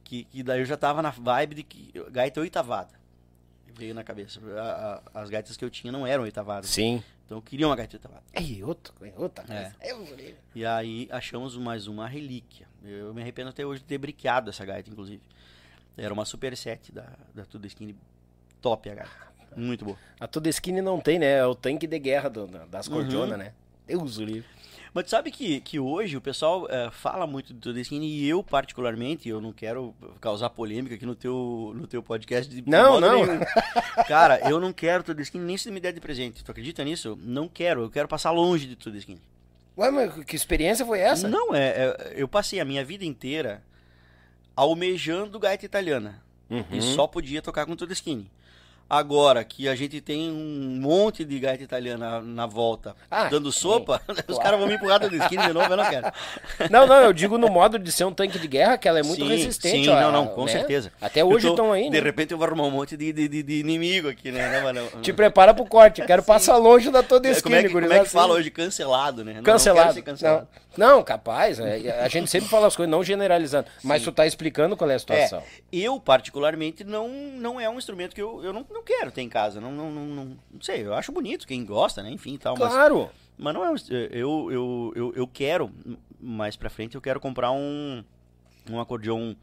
[0.04, 2.90] Que, que daí eu já tava na vibe de que gaita oitavada.
[3.74, 4.40] Veio na cabeça.
[4.58, 6.68] A- a- as gaitas que eu tinha não eram oitavadas.
[6.68, 7.02] Sim.
[7.24, 8.22] Então eu queria uma gaita oitavada.
[8.34, 9.70] Ei, outra, outra É.
[9.70, 10.14] coisa.
[10.16, 10.38] Ler.
[10.54, 12.66] E aí achamos mais uma relíquia.
[12.84, 15.20] Eu me arrependo até hoje de ter briqueado essa gaita, inclusive.
[15.96, 17.94] Era uma Super 7 da, da Tudo Skin.
[18.60, 19.32] Top a gaita.
[19.56, 19.98] Muito boa.
[20.18, 21.32] A toda skinny não tem, né?
[21.38, 22.94] É o tanque de guerra do- da- das Uhum.
[22.94, 23.52] cordionas, né?
[23.86, 24.48] Deus o livre.
[24.94, 28.26] Mas tu sabe que, que hoje o pessoal eh, fala muito do Tudo Skin e
[28.28, 32.50] eu, particularmente, eu não quero causar polêmica aqui no teu, no teu podcast.
[32.54, 33.26] De Não, não.
[33.26, 33.40] nenhum.
[34.06, 36.42] Cara, eu não quero Tudo Skin nem se me der de presente.
[36.44, 37.18] Tu acredita nisso?
[37.22, 37.82] Não quero.
[37.82, 39.18] Eu quero passar longe de Tudo Skin.
[39.76, 41.28] Ué, mas que experiência foi essa?
[41.28, 43.62] Não, é, é- eu passei a minha vida inteira
[44.54, 46.22] almejando gaita italiana.
[46.50, 46.64] Uhum.
[46.70, 48.28] E só podia tocar com Tudo Skin.
[49.02, 53.50] Agora que a gente tem um monte de gaita italiana na, na volta Ah, dando
[53.50, 56.12] sopa, os caras vão me empurrar da esquina de novo, eu não quero.
[56.70, 59.02] Não, não, eu digo no modo de ser um tanque de guerra, que ela é
[59.02, 59.84] muito Sim, resistente.
[59.86, 60.52] sim, ó, não, não, com né?
[60.52, 60.92] certeza.
[61.00, 62.00] Até hoje tô- estão aí, De né?
[62.00, 64.60] repente eu vou arrumar um monte de, de, de- de inimigo aqui, né?
[64.60, 67.56] Não, mas não, Te prepara pro corte, quero passar longe da tua É, como, esquina,
[67.56, 68.40] é que, como é que fala assim.
[68.40, 68.50] hoje?
[68.50, 69.34] Cancelado, né?
[69.36, 69.94] Não, Cancelado.
[69.96, 70.48] Não, cancelado.
[70.76, 71.58] Não, capaz.
[71.60, 73.68] é, a gente sempre fala as coisas, não generalizando.
[73.82, 75.40] Mas tu tá explicando qual é a situação.
[75.40, 79.22] É, eu, particularmente, não, não é um instrumento que eu, eu não, não quero ter
[79.22, 79.60] em casa.
[79.60, 82.10] Não, não, não, não, não sei, eu acho bonito, quem gosta, né?
[82.10, 82.56] Enfim e tal.
[82.58, 83.10] Mas, Claro.
[83.36, 83.74] mas não é um,
[84.10, 85.70] eu, eu, eu, eu quero,
[86.20, 88.04] mais pra frente, eu quero comprar um,
[88.70, 89.36] um acordeão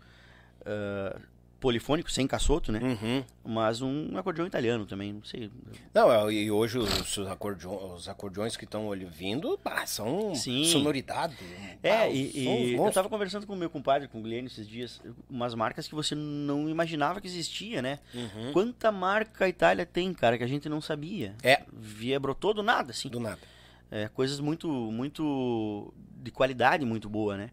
[0.66, 1.16] ah,
[1.60, 2.80] polifônico, sem caçoto, né?
[2.82, 3.24] Uhum.
[3.44, 5.52] Mas um acordeão italiano também, não sei.
[5.94, 10.66] Não, é, e hoje os, os acordeões, os acordeões que estão vindo pá, são Sim.
[10.66, 11.36] sonoridade.
[11.84, 12.96] É, pá, e, e eu monstros.
[12.96, 16.16] tava conversando com o meu compadre, com o Guilherme, esses dias, umas marcas que você
[16.16, 18.00] não imaginava que existia, né?
[18.14, 18.52] Uhum.
[18.54, 21.36] Quanta marca a Itália tem, cara, que a gente não sabia.
[21.44, 21.64] É.
[21.72, 23.10] Via brotou do nada, assim.
[23.10, 23.40] Do nada.
[23.92, 27.50] É, coisas muito, muito de qualidade muito boa, né?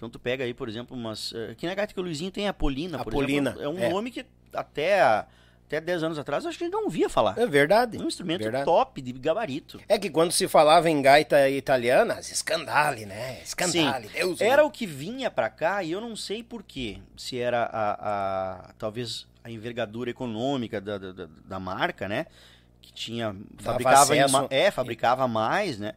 [0.00, 1.30] Então tu pega aí, por exemplo, umas.
[1.34, 3.64] eh, Aqui na Gata que o Luizinho tem a Polina, por Apolina, exemplo.
[3.66, 3.90] É um é.
[3.90, 7.36] nome que até, até 10 anos atrás acho que a gente não via falar.
[7.38, 7.98] É verdade.
[7.98, 8.64] É um instrumento verdade.
[8.64, 9.78] top, de gabarito.
[9.86, 13.42] É que quando se falava em gaita italiana, escandale, né?
[13.44, 14.40] Escandale, Deus.
[14.40, 16.96] Era o que vinha pra cá e eu não sei porquê.
[17.14, 22.24] Se era a, a- talvez a envergadura econômica da, da, da- marca, né?
[22.80, 23.36] Que tinha.
[23.58, 25.92] Fabricava, acesso- é, fabricava mais, né?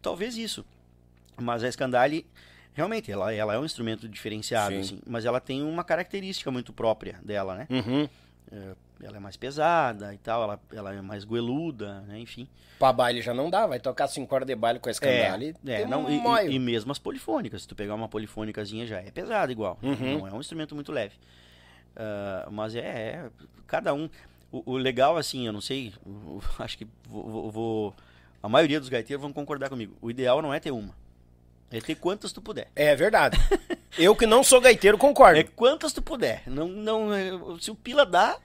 [0.00, 0.64] Talvez isso.
[1.36, 2.26] Mas a Scandale,
[2.78, 4.80] realmente, ela, ela é um instrumento diferenciado, Sim.
[4.80, 7.66] assim, mas ela tem uma característica muito própria dela, né?
[7.68, 8.08] Uhum.
[9.02, 12.18] Ela é mais pesada e tal, ela, ela é mais goeluda, né?
[12.18, 12.48] Enfim.
[12.78, 15.54] Pra baile já não dá, vai tocar cinco horas de baile com a escandale.
[15.66, 17.62] É, tem não, um e, e, e mesmo as polifônicas.
[17.62, 19.78] Se tu pegar uma polifônicazinha já é pesado igual.
[19.82, 20.18] Uhum.
[20.20, 21.14] Não é um instrumento muito leve.
[21.96, 23.30] Ah, mas é, é,
[23.66, 24.08] cada um.
[24.50, 27.94] O, o legal, assim, eu não sei, o- o- acho que vou, vou- vou-
[28.42, 29.94] A maioria dos gaiteiros vão concordar comigo.
[30.00, 30.94] O ideal não é ter uma.
[31.70, 32.68] É ter quantas tu puder.
[32.74, 33.38] É verdade.
[33.98, 35.38] Eu que não sou gaiteiro concordo.
[35.38, 36.42] É quantas tu puder.
[36.46, 38.36] Não, não, é, se o pila dá.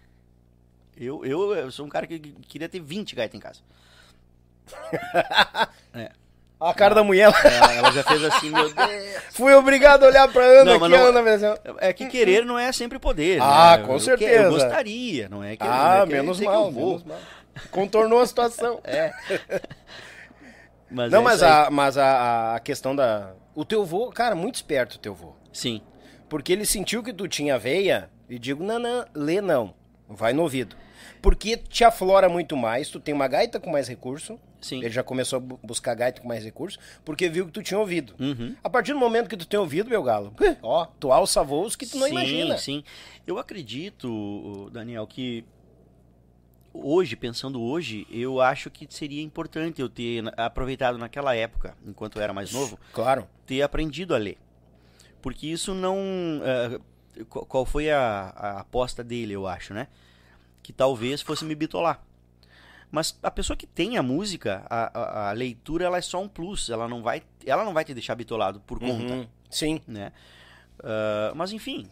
[0.98, 3.60] Eu, eu, eu sou um cara que queria ter 20 gaitas em casa.
[6.60, 7.30] A cara da mulher.
[7.44, 9.24] Ela, ela já fez assim, meu Deus.
[9.32, 12.72] Fui obrigado a olhar pra Ana Não, aqui, não- Ana É que querer não é
[12.72, 13.42] sempre poder.
[13.42, 13.86] Ah, né?
[13.86, 14.32] com Eu certeza.
[14.32, 17.04] que- Eu gostaria, não é que não Ah, é que menos que mal, eu menos
[17.04, 17.20] mal.
[17.70, 18.80] Contornou a situação.
[18.84, 19.12] É.
[20.94, 23.34] Mas Não, é mas, a, mas a, a questão da.
[23.56, 25.34] O teu vô, cara, muito esperto o teu vô.
[25.52, 25.82] Sim,
[26.30, 29.74] Porque ele sentiu que tu tinha veia e digo, não, não, lê não.
[30.08, 30.76] Vai no ouvido.
[31.22, 34.40] Porque te aflora muito mais, tu tem uma gaita com mais recurso.
[34.60, 34.80] sim.
[34.80, 37.80] Ele já começou a bu- buscar gaita com mais recurso, porque viu que tu tinha
[37.80, 38.14] ouvido.
[38.20, 38.56] Uhum.
[38.64, 41.86] A partir do momento que tu tem ouvido, meu galo, ó, tu alça voos que
[41.86, 42.58] tu não sim, imagina.
[42.58, 42.84] Sim,
[43.26, 45.46] Eu acredito, Daniel, que
[46.74, 52.22] hoje, pensando hoje, eu acho que seria importante eu ter aproveitado naquela época, enquanto eu
[52.22, 53.28] era mais novo, Claro.
[53.46, 54.38] ter aprendido a ler.
[55.22, 55.98] Porque isso não.
[56.44, 56.80] eh,
[57.30, 59.88] qual- foi a, a aposta dele, eu acho, né?
[60.62, 62.02] Que talvez fosse me bitolar.
[62.92, 66.28] Mas a pessoa que tem a música, a, a- a leitura, ela é só um
[66.28, 66.70] plus.
[66.70, 69.28] Ela não vai, ela não vai te deixar bitolado por conta, Uhum.
[69.50, 69.82] Sim.
[69.88, 70.12] né?
[70.84, 71.88] Ah, mas enfim,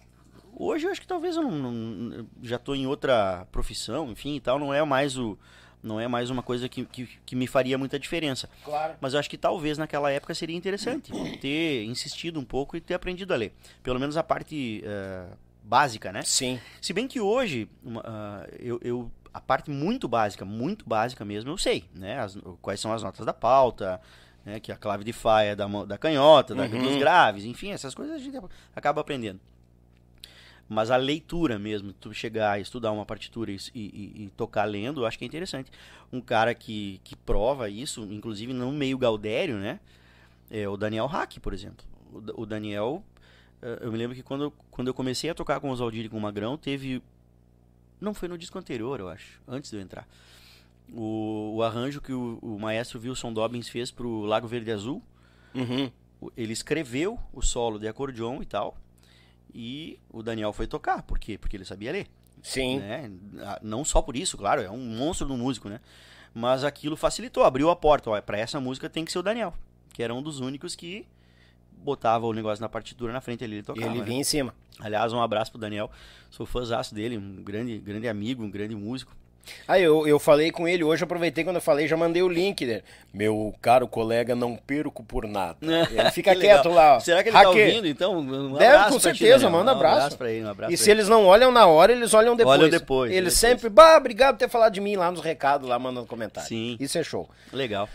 [0.56, 4.40] hoje eu acho que talvez eu não, não- já estou em outra profissão, enfim e
[4.40, 4.58] tal.
[4.60, 5.38] Não é mais o,
[5.84, 8.50] não é mais uma coisa que, que, que me faria muita diferença.
[8.64, 8.96] Claro.
[9.02, 11.12] Mas eu acho que talvez naquela época seria interessante
[11.42, 13.54] ter insistido um pouco e ter aprendido a ler.
[13.84, 15.26] Pelo menos a parte eh,
[15.64, 16.22] básica, né?
[16.24, 16.60] Sim.
[16.82, 17.68] Se bem que hoje,
[18.04, 22.20] ah, eu, eu- a parte muito básica, muito básica mesmo, eu sei, né?
[22.20, 24.02] As- quais são as notas da pauta,
[24.46, 24.60] né?
[24.60, 26.84] Que a clave de é da, da canhota, da, Uhum.
[26.84, 28.38] dos graves, enfim, essas coisas a gente
[28.76, 29.40] acaba aprendendo.
[30.74, 35.02] Mas a leitura mesmo, tu chegar e estudar uma partitura e, e- e tocar lendo,
[35.02, 35.70] eu acho que é interessante.
[36.14, 39.80] Um cara que, que prova isso, inclusive no meio gaudério, né?
[40.50, 41.86] É o Daniel Hack, por exemplo.
[42.14, 43.04] O, o Daniel,
[43.62, 46.06] eh, eu me lembro que quando, eu- quando eu comecei a tocar com os Aldir
[46.06, 47.02] e com o Magrão, teve.
[48.00, 50.08] Não foi no disco anterior, eu acho, antes de eu entrar.
[50.94, 55.02] O, o arranjo que o, o maestro Wilson Dobbins fez pro Lago Verde Azul,
[55.54, 55.92] Uhum.
[56.38, 58.78] ele escreveu o solo de acordeon e tal,
[59.54, 61.02] e o Daniel foi tocar.
[61.04, 61.38] Por quê?
[61.38, 62.08] Porque ele sabia ler
[62.42, 62.80] Sim.
[62.80, 63.12] né?
[63.40, 65.80] Ah, Não só por isso, claro, é um monstro do músico, né?
[66.34, 68.22] Mas aquilo facilitou, abriu a porta.
[68.22, 69.54] Para essa música tem que ser o Daniel,
[69.94, 71.06] que era um dos únicos que
[71.72, 73.88] botava o negócio na partitura na frente ali, ele E tocava.
[73.88, 74.06] ele né?
[74.06, 74.54] vinha em cima.
[74.80, 75.92] Aliás, um abraço pro Daniel.
[76.30, 79.16] Sou fãzaço dele, um grande, grande amigo, um grande músico.
[79.68, 82.66] Aí eu, eu falei com ele hoje, aproveitei quando eu falei, já mandei o link
[82.66, 82.84] dele.
[83.14, 85.58] Meu caro colega, não perco por nada.
[85.92, 86.98] Ele fica quieto lá.
[86.98, 87.00] ó.
[87.00, 88.18] Será que ele tá ouvindo, então?
[88.20, 89.52] Um Deve, com ti, certeza, Daniel.
[89.52, 89.98] manda Um abraço.
[89.98, 91.00] abraço pra ele, um abraço E se ele.
[91.02, 92.60] eles não olham na hora, eles olham depois.
[92.60, 93.40] Olham depois, Eles depois.
[93.40, 96.48] sempre, bah, obrigado por ter falado de mim lá nos recados, lá mandando comentário.
[96.48, 96.78] Sim.
[96.80, 97.30] Isso é show.
[97.52, 97.90] Legal.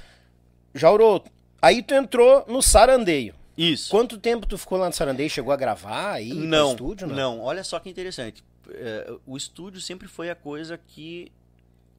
[0.74, 1.22] Jauro,
[1.62, 3.34] aí tu entrou no Sarandeio.
[3.56, 3.90] Isso.
[3.90, 5.30] Quanto tempo tu ficou lá no Sarandeio?
[5.30, 7.06] Chegou a gravar aí no Não, estúdio?
[7.06, 8.44] não, olha só que interessante.
[8.70, 11.30] É, o estúdio sempre foi a coisa que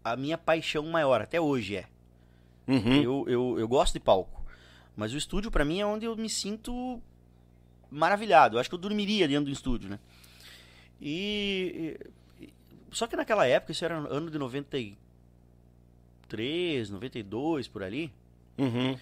[0.04, 1.86] a minha paixão maior, até hoje é.
[2.68, 3.02] Uhum.
[3.02, 4.44] Eu, eu, eu gosto de palco,
[4.96, 7.02] mas o estúdio pra mim é onde eu me sinto
[7.90, 8.56] maravilhado.
[8.56, 10.00] Eu acho que eu dormiria dentro do estúdio, né?
[11.02, 11.98] E,
[12.42, 12.50] e-
[12.92, 18.12] só que naquela época, isso era ano de 93, 92 por ali.
[18.58, 18.98] Uhum.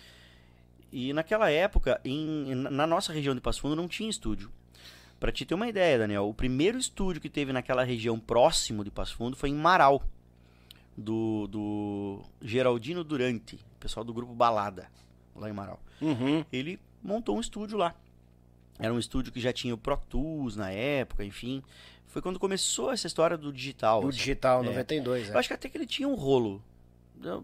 [0.91, 4.49] E naquela época, em- na nossa região de Passo Fundo, não tinha estúdio.
[5.19, 8.91] Pra te ter uma ideia, Daniel, o primeiro estúdio que teve naquela região próximo de
[8.91, 10.03] Passo Fundo foi em Marau,
[10.97, 14.89] do, do Geraldino Durante, pessoal do grupo Balada,
[15.35, 15.79] lá em Marau.
[16.01, 16.43] Uhum.
[16.51, 17.95] Ele montou um estúdio lá.
[18.77, 21.63] Era um estúdio que já tinha o Pro Tools na época, enfim.
[22.07, 24.03] Foi quando começou essa história do digital.
[24.03, 24.17] O assim.
[24.17, 24.67] digital, É.
[24.67, 25.29] 92.
[25.29, 26.61] Eu acho que até que ele tinha um rolo.
[27.23, 27.43] Eu-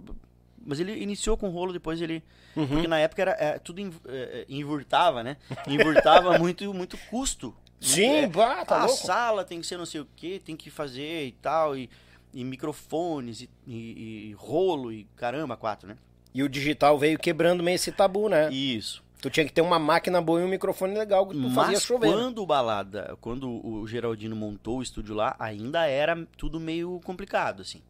[0.65, 2.23] Mas ele iniciou com rolo, depois ele.
[2.55, 2.67] Uhum.
[2.67, 5.37] Porque na época era, é, tudo inv- é, é, invurtava, né?
[5.67, 7.55] Invurtava muito, muito custo.
[7.79, 9.05] Sim, É, bah, tá a louco.
[9.05, 11.89] sala tem que ser não sei o que, tem que fazer e tal, e,
[12.33, 15.97] e microfones, e, e- e rolo, e caramba, quatro, né?
[16.33, 18.51] E o digital veio quebrando meio esse tabu, né?
[18.51, 19.03] Isso.
[19.21, 21.83] Tu tinha que ter uma máquina boa e um microfone legal que tu fazia Mas
[21.83, 22.07] chover.
[22.07, 22.13] né?
[22.13, 27.61] quando o Balada, quando o Geraldino montou o estúdio lá, ainda era tudo meio complicado,
[27.61, 27.81] assim.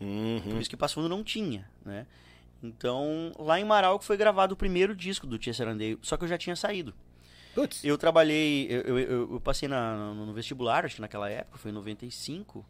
[0.00, 0.40] Uhum.
[0.42, 2.06] Por isso que Passo Fundo não tinha, né?
[2.62, 6.24] Então, lá em Marau que foi gravado o primeiro disco do Tia Sarandeio, só que
[6.24, 6.92] eu já tinha saído.
[7.54, 7.84] Putz.
[7.84, 8.98] Eu trabalhei, eu, eu,
[9.32, 12.64] eu- passei na- no, vestibular, acho que naquela época, foi em 95,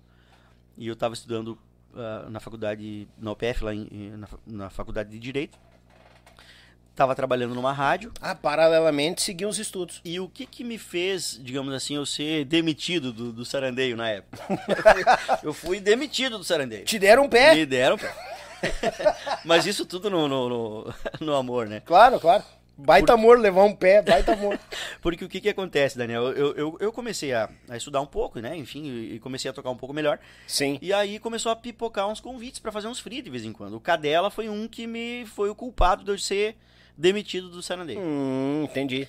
[0.77, 1.59] e eu estava estudando
[1.95, 5.59] ah, na faculdade, na UPF, lá em- na, na faculdade de Direito.
[6.99, 10.01] Estava trabalhando numa rádio, Ah, paralelamente seguiu os estudos.
[10.05, 14.11] e o que que me fez, digamos assim, eu ser demitido do, do Sarandeio na
[14.11, 14.43] época?
[15.45, 16.85] eu fui demitido do Sarandeio.
[16.85, 17.55] Te deram um pé?
[17.55, 18.13] Me deram, pé.
[19.47, 21.81] Mas isso tudo no, no, no- no amor, né?
[21.87, 22.43] Claro, claro.
[22.77, 24.59] Baita amor, levar um pé, baita amor.
[25.01, 26.33] Porque o que que acontece, Daniel?
[26.33, 28.57] Eu, eu, eu comecei a, a estudar um pouco, né?
[28.57, 30.19] Enfim, e comecei a tocar um pouco melhor.
[30.49, 30.81] Sim.
[30.83, 33.75] E aí começou a pipocar uns convites pra fazer uns free de vez em quando.
[33.77, 36.57] O Cadela foi um que me foi o culpado de eu ser
[36.99, 38.01] demitido do Sarandeio.
[38.01, 39.07] Hum, entendi.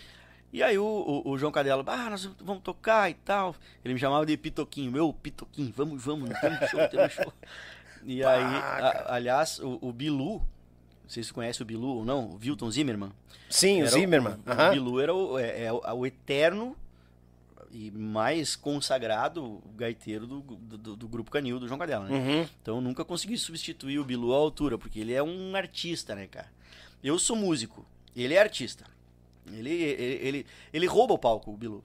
[0.54, 3.56] E aí o, o, o João Cadela, ah, nós vamos tocar e tal.
[3.84, 7.34] Ele me chamava de Pitoquinho, meu Pitoquinho, vamos, vamos, temos show, temos show.
[8.04, 12.06] E aí, a- aliás, o, o Bilu, não sei se você conhece o Bilu ou
[12.06, 13.12] não, o Wilton Zimmerman.
[13.50, 14.38] Sim, o Zimmerman.
[14.46, 14.68] O, Aham.
[14.68, 16.76] o Bilu era o, é, é o, eterno
[17.72, 22.18] e mais consagrado gaiteiro do, do, do grupo Canil, do João Cadela, né?
[22.18, 22.48] Uhum.
[22.62, 26.26] Então eu nunca consegui substituir o Bilu à altura, porque ele é um artista, né,
[26.26, 26.48] cara?
[27.04, 27.86] Eu sou músico,
[28.16, 28.86] ele é artista.
[29.52, 31.84] Ele, ele, ele, ele rouba o palco, o Bilu.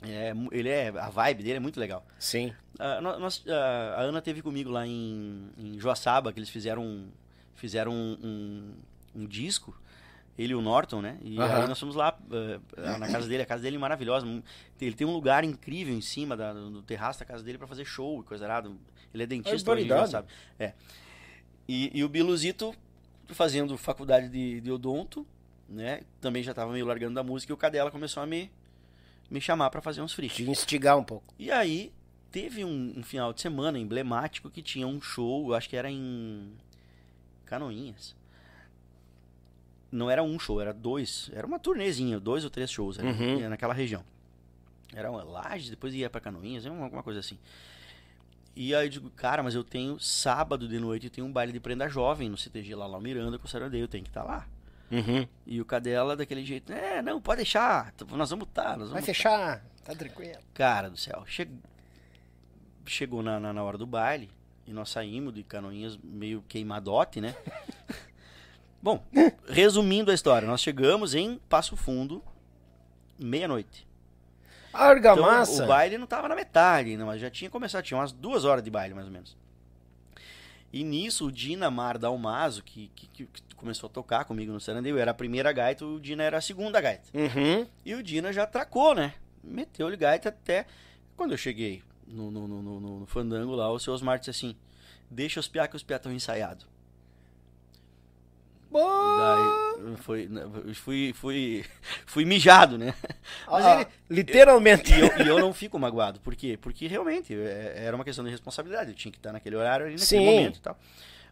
[0.00, 2.06] É, ele é, a vibe dele é muito legal.
[2.18, 2.52] Sim.
[2.78, 6.82] Ah, nó- nós- ah, a Ana teve comigo lá em, em Joaçaba, que eles fizeram,
[6.84, 7.08] um-
[7.56, 8.16] fizeram um,
[9.16, 9.76] um, um disco,
[10.38, 11.18] ele e o Norton, né?
[11.20, 12.16] E aí nós fomos lá
[12.76, 14.24] ah, na casa dele, a casa dele é maravilhosa.
[14.80, 17.84] Ele tem um lugar incrível em cima da- do terraço da casa dele pra fazer
[17.84, 18.70] show e coisa errada.
[19.12, 20.00] Ele é dentista hoje barbaridade.
[20.12, 20.28] Joaçaba.
[20.60, 20.74] É.
[21.66, 22.72] E, e o Biluzito
[23.34, 25.26] fazendo faculdade de, de odonto,
[25.68, 26.02] né?
[26.20, 28.50] Também já tava meio largando da música e o Cadela começou a me,
[29.30, 30.28] me chamar pra fazer uns free.
[30.28, 31.34] Te instigar um pouco.
[31.38, 31.92] E aí,
[32.30, 35.90] teve um, um final de semana emblemático que tinha um show, eu acho que era
[35.90, 36.52] em
[37.46, 38.16] Canoinhas.
[39.90, 41.30] Não era um show, era dois.
[41.32, 43.48] Era uma turnezinha, dois ou três shows Uhum.
[43.48, 44.04] naquela região.
[44.94, 47.38] Era uma laje, depois ia pra Canoinhas, alguma coisa assim.
[48.60, 51.52] E aí eu digo, cara, mas eu tenho sábado de noite, eu tenho um baile
[51.52, 54.10] de prenda jovem no CTG lá, lá no Miranda com o Sarandeio, eu tenho que
[54.10, 54.48] estar lá.
[54.90, 55.26] Uhum.
[55.46, 59.00] E o Cadela daquele jeito, é, não, pode deixar, nós vamos estar, nós vamos Vai
[59.02, 59.64] tá." fechar.
[59.84, 60.38] Tá tranquilo.
[60.54, 61.48] Cara do céu, che-
[62.84, 64.28] chegou na, na, na hora do baile
[64.66, 67.36] e nós saímos de Canoinhas meio queimadote, né?
[68.82, 69.02] Bom,
[69.48, 72.22] resumindo a história, nós chegamos em Passo Fundo
[73.18, 73.86] meia-noite.
[74.70, 75.64] Então, Argamassa.
[75.64, 78.62] o baile não tava na metade ainda, mas já tinha começado, tinha umas duas horas
[78.62, 79.36] de baile mais ou menos.
[80.72, 84.98] E nisso o Dina Mar Dalmaso, que, que, que começou a tocar comigo no Sarandeio,
[84.98, 87.08] era a primeira gaita, o Dina era a segunda gaita.
[87.14, 87.66] Uhum.
[87.84, 89.14] E o Dina já tracou, né?
[89.42, 90.66] Meteu-lhe gaita até.
[91.16, 94.54] Quando eu cheguei no, no, no, no- no fandango lá, o seu Osmar disse assim:
[95.10, 96.66] Deixa os piá que os piá estão ensaiados.
[98.70, 100.28] Daí, foi,
[100.74, 101.64] fui, fui,
[102.06, 102.94] fui mijado, né?
[103.46, 104.92] Mas ah, ele, literalmente.
[104.92, 106.20] E eu, e eu, não fico magoado.
[106.20, 106.58] Por quê?
[106.60, 108.90] Porque realmente é, era uma questão de responsabilidade.
[108.90, 110.24] Eu tinha que estar naquele horário ali, naquele Sim.
[110.24, 110.78] momento e tal.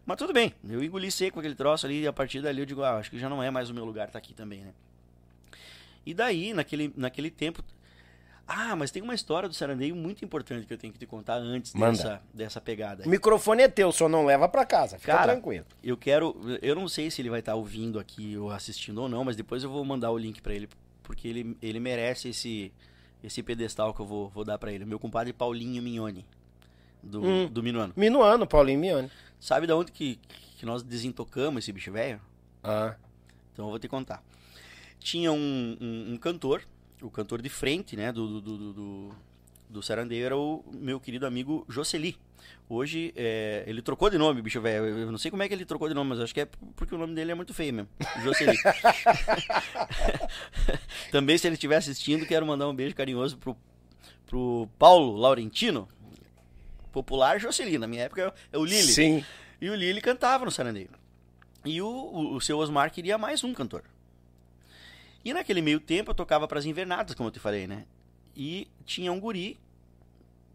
[0.05, 2.81] Mas tudo bem, eu engoli seco aquele troço ali e a partir dali eu digo,
[2.81, 4.71] ah, acho que já não é mais o meu lugar estar tá aqui também, né?
[6.05, 7.61] E daí, naquele, naquele tempo,
[8.47, 11.35] ah, mas tem uma história do Sarandeio muito importante que eu tenho que te contar
[11.35, 13.03] antes dessa, dessa pegada.
[13.05, 15.65] O microfone é teu, só não leva para casa, fica Cara, tranquilo.
[15.83, 19.09] Eu quero, eu não sei se ele vai estar tá ouvindo aqui ou assistindo ou
[19.09, 20.69] não, mas depois eu vou mandar o link para ele,
[21.03, 22.71] porque ele, ele merece esse
[23.23, 24.85] esse pedestal que eu vou, vou dar para ele.
[24.85, 26.25] Meu compadre Paulinho Mignoni,
[27.01, 27.93] do, hum, do Minuano.
[27.95, 29.11] Minuano, Paulinho Mignoni.
[29.39, 30.19] Sabe de onde que,
[30.57, 32.21] que nós desentocamos esse bicho velho?
[32.63, 32.95] Ah.
[33.51, 34.23] Então eu vou te contar.
[34.99, 36.63] Tinha um, um, um cantor
[37.01, 39.15] o cantor de frente, né, do, do, do, do,
[39.69, 42.17] do Sarandeio era o meu querido amigo Jocely.
[42.69, 44.85] Hoje, é, ele trocou de nome, bicho velho.
[44.85, 46.93] Eu não sei como é que ele trocou de nome, mas acho que é porque
[46.93, 47.89] o nome dele é muito feio mesmo.
[48.23, 48.57] Jocely.
[51.11, 53.55] Também, se ele estiver assistindo, quero mandar um beijo carinhoso pro,
[54.25, 55.87] pro Paulo Laurentino,
[56.91, 57.77] popular Jocely.
[57.77, 58.83] Na minha época é o Lili.
[58.83, 59.25] Sim.
[59.61, 60.89] E o Lili cantava no Sarandeio.
[61.65, 63.83] E o, o, o seu Osmar queria mais um cantor.
[65.27, 67.83] E naquele meio tempo eu tocava para as invernadas, como eu te falei, né?
[68.33, 69.59] E tinha um guri,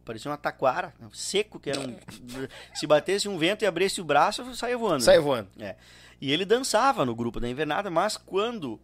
[0.02, 1.94] parecia uma taquara, seco, que era um.
[2.74, 5.02] se batesse um vento e abrisse o braço, saia voando.
[5.02, 5.22] Saia né?
[5.22, 5.48] voando.
[5.58, 5.76] É.
[6.18, 8.80] E ele dançava no grupo da invernada, mas quando,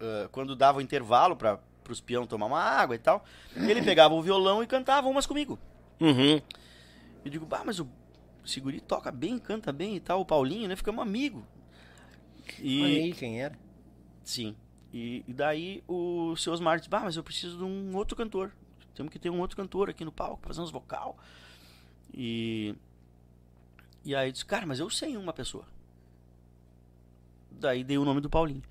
[0.00, 3.24] uh, quando dava o intervalo para os peão tomar uma água e tal,
[3.54, 5.56] ele pegava o violão e cantava umas comigo.
[6.00, 6.42] Uhum.
[7.24, 7.88] Eu digo, bah, mas o
[8.44, 10.74] Seguri toca bem, canta bem e tal, o Paulinho, né?
[10.74, 11.46] Ficamos amigo.
[12.58, 12.82] E...
[12.82, 13.56] Olha aí quem era.
[14.24, 14.56] Sim.
[14.92, 18.52] E, e daí o seu Osmar disse, bah, mas eu preciso de um outro cantor.
[18.94, 21.16] Temos que ter um outro cantor aqui no palco, fazer uns vocal.
[22.12, 22.74] E,
[24.04, 25.64] e aí disse, cara, mas eu sei uma pessoa.
[27.50, 28.62] Daí dei o nome do Paulinho.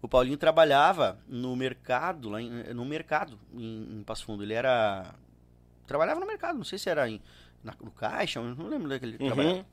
[0.00, 4.42] O Paulinho trabalhava no mercado, lá em, no mercado em, em Passo Fundo.
[4.42, 5.14] Ele era.
[5.86, 7.20] Trabalhava no mercado, não sei se era em,
[7.62, 9.26] na, no caixa, não lembro daquele uhum.
[9.26, 9.66] trabalhava.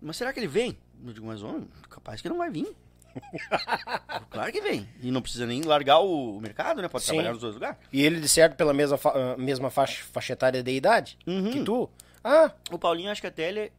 [0.00, 0.78] Mas será que ele vem?
[1.04, 2.74] Eu digo, mas homem, capaz que não vai vir.
[4.30, 4.88] claro que vem.
[5.00, 6.88] E não precisa nem largar o mercado, né?
[6.88, 7.12] Pode Sim.
[7.12, 7.78] trabalhar nos dois lugares.
[7.92, 11.50] E ele, de certo, pela mesma, fa ah, mesma faixa, faixa etária de idade uhum.
[11.50, 11.90] que tu?
[12.22, 12.52] Ah.
[12.70, 13.72] O Paulinho, acho que até ele.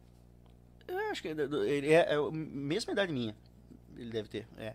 [0.86, 3.34] Eu acho que ele é, é a mesma idade minha.
[3.96, 4.46] Ele deve ter.
[4.58, 4.74] É.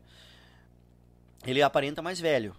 [1.46, 2.56] Ele aparenta mais velho.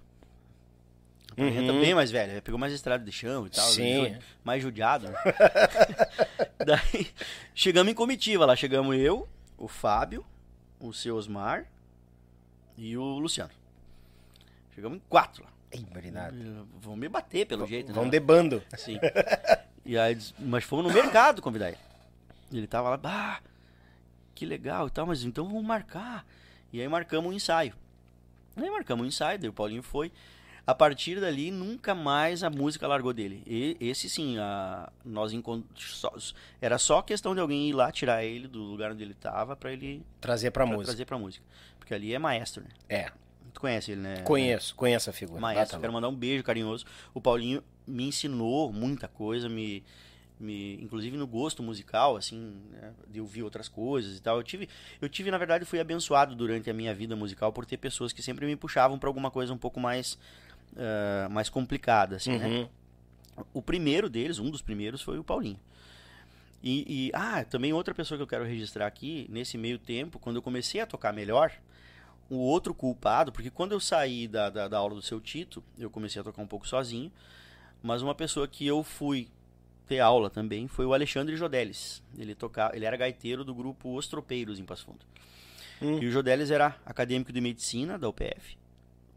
[1.32, 1.80] Aparenta uhum.
[1.80, 2.32] bem mais velho.
[2.32, 3.66] Ele pegou mais estrada de chão e tal.
[3.66, 4.16] Sim.
[4.44, 5.09] Mais judiado.
[5.09, 5.18] Né?
[6.64, 7.09] Daí,
[7.55, 8.55] chegamos em comitiva lá.
[8.55, 10.24] Chegamos eu, o Fábio,
[10.78, 11.66] o seu Osmar
[12.81, 13.51] e o Luciano.
[14.74, 15.51] Chegamos em quatro lá.
[15.70, 16.66] Ei, marinado.
[16.81, 17.93] Vão me bater, pelo v jeito.
[17.93, 18.11] Vão né?
[18.11, 18.62] de bando.
[18.74, 18.99] Sim.
[19.85, 21.78] e aí, mas fomos no mercado convidar ele.
[22.51, 23.41] Ele tava lá, ah,
[24.35, 26.24] que legal e tal, mas então vamos marcar.
[26.72, 27.74] E aí marcamos um ensaio.
[28.57, 30.11] E aí marcamos um ensaio, daí o Paulinho foi.
[30.66, 33.43] A partir dali, nunca mais a música largou dele.
[33.47, 35.35] E, esse sim, a, nós.
[36.61, 39.72] Era só questão de alguém ir lá tirar ele do lugar onde ele estava para
[39.72, 40.03] ele.
[40.20, 40.87] Trazer pra música.
[40.87, 41.45] Trazer pra música.
[41.91, 42.68] Porque ali é maestro, né?
[42.88, 43.11] É.
[43.53, 44.22] Tu conhece ele, né?
[44.22, 45.41] Conheço, conheço a figura.
[45.41, 46.84] Maestro, ah, tá quero mandar um beijo carinhoso.
[47.12, 49.82] O Paulinho me ensinou muita coisa, me,
[50.38, 54.36] me inclusive no gosto musical, assim, né, de ouvir outras coisas e tal.
[54.36, 54.68] Eu tive,
[55.01, 58.22] eu tive, na verdade, fui abençoado durante a minha vida musical por ter pessoas que
[58.22, 60.16] sempre me puxavam para alguma coisa um pouco mais
[60.74, 62.47] uh, mais complicada, assim, né?
[62.47, 62.61] uhum.
[62.62, 62.68] né?
[63.53, 65.59] O primeiro deles, um dos primeiros, foi o Paulinho.
[66.62, 70.36] E, e, ah, também outra pessoa que eu quero registrar aqui, nesse meio tempo, quando
[70.36, 71.53] eu comecei a tocar melhor,
[72.31, 75.91] o outro culpado, porque quando eu saí da, da, da aula do seu Tito, eu
[75.91, 77.12] comecei a tocar um pouco sozinho,
[77.83, 79.28] mas uma pessoa que eu fui
[79.87, 82.03] ter aula também foi o Alexandre Jodelis.
[82.16, 85.05] Ele, tocava, ele era gaiteiro do grupo Os Tropeiros em Passo Fundo.
[85.83, 85.99] Hum.
[86.01, 88.61] E o Jodelis era acadêmico de medicina da UPF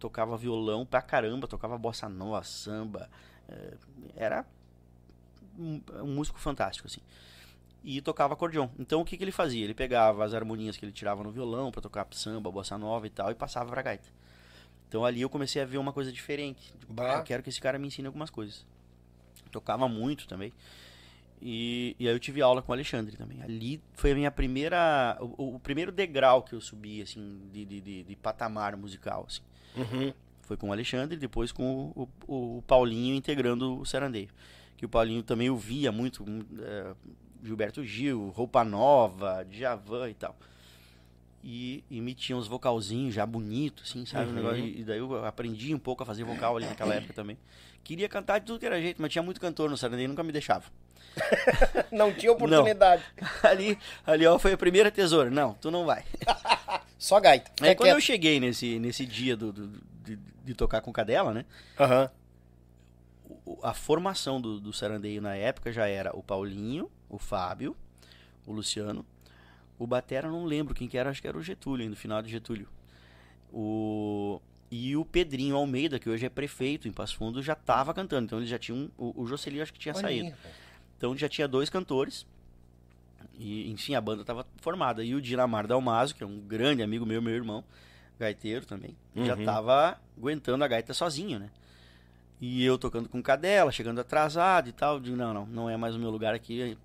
[0.04, 3.10] tocava violão pra caramba, tocava bossa nova, samba.
[3.48, 3.74] É,
[4.18, 4.46] era
[5.58, 7.00] um, um, músico fantástico, assim.
[7.84, 8.70] E tocava acordeon.
[8.80, 9.64] Então o que, que ele fazia?
[9.64, 13.10] Ele pegava as harmonias que ele tirava no violão para tocar samba, bossa nova e
[13.10, 14.08] tal, e passava pra gaita.
[14.88, 16.74] Então ali eu comecei a ver uma coisa diferente.
[16.80, 18.66] Tipo, ah, eu quero que esse cara me ensine algumas coisas.
[19.52, 20.54] Tocava muito também.
[21.46, 23.42] E, e aí eu tive aula com o Alexandre também.
[23.42, 25.18] Ali foi a minha primeira.
[25.20, 29.42] O, o primeiro degrau que eu subi, assim, de, de, de, de patamar musical, assim.
[29.76, 30.14] Uhum.
[30.44, 34.30] Foi com o Alexandre, depois com o, o, o, Paulinho integrando o Serandeio.
[34.78, 36.26] Que o Paulinho também ouvia muito
[36.60, 36.94] é,
[37.44, 40.36] Gilberto Gil, Roupa Nova, Djavan e tal.
[41.44, 44.30] E emitia uns vocalzinhos já bonitos, assim, sabe?
[44.30, 44.36] Uhum.
[44.36, 47.38] Negócio, e daí eu aprendi um pouco a fazer vocal ali naquela época também.
[47.84, 50.24] Queria cantar de tudo que era jeito, mas tinha muito cantor no Serandeio e nunca
[50.24, 50.64] me deixava.
[51.92, 53.04] não tinha oportunidade.
[53.22, 53.28] Não.
[53.52, 53.78] Ali,
[54.08, 55.30] ali ó, foi a primeira tesoura.
[55.30, 56.04] Não, tu não vai.
[56.98, 57.52] Só gaita.
[57.62, 58.06] Aí Fica quando eu quieto.
[58.06, 59.68] cheguei nesse, nesse dia do, do-
[60.04, 61.44] de, de tocar com cadela, né?
[61.78, 62.10] Aham.
[63.46, 67.76] o- a formação do, do Sarandeio na época já era o Paulinho, o Fábio,
[68.46, 69.06] o Luciano.
[69.80, 72.30] O Batera não lembro quem que era, acho que era o Getúlio, no final de
[72.30, 72.68] Getúlio.
[73.52, 74.42] O,
[74.72, 78.26] e o Pedrinho Almeida, que hoje é prefeito em Passo Fundo, já estava cantando.
[78.26, 78.90] Então eles já tinham.
[78.98, 80.36] O, o Jocely acho que tinha Olha aí, saído.
[80.36, 80.56] rapaz.
[80.98, 82.26] Então já tinha dois cantores.
[83.36, 85.04] E, enfim, a banda estava formada.
[85.04, 87.64] E o Dinamar Dalmaso, que é um grande amigo meu, meu irmão,
[88.20, 89.40] gaiteiro também, já Uhum.
[89.40, 91.50] estava aguentando a gaita sozinho, né?
[92.46, 95.00] E eu tocando com cadela, chegando atrasado e tal.
[95.00, 96.78] Digo, não, não, não é mais o meu lugar aqui.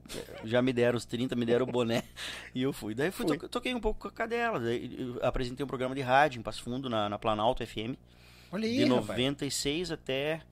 [0.45, 2.05] Já me deram os 30, me deram o boné.
[2.55, 2.95] E eu fui.
[2.95, 3.39] Daí fui, Fui.
[3.39, 4.61] to- toquei um pouco com a cadela.
[4.61, 7.97] Daí apresentei um programa de rádio em Passo Fundo, na, na Planalto FM
[8.53, 9.09] Olha aí, de rapaz.
[9.09, 10.43] 96 até,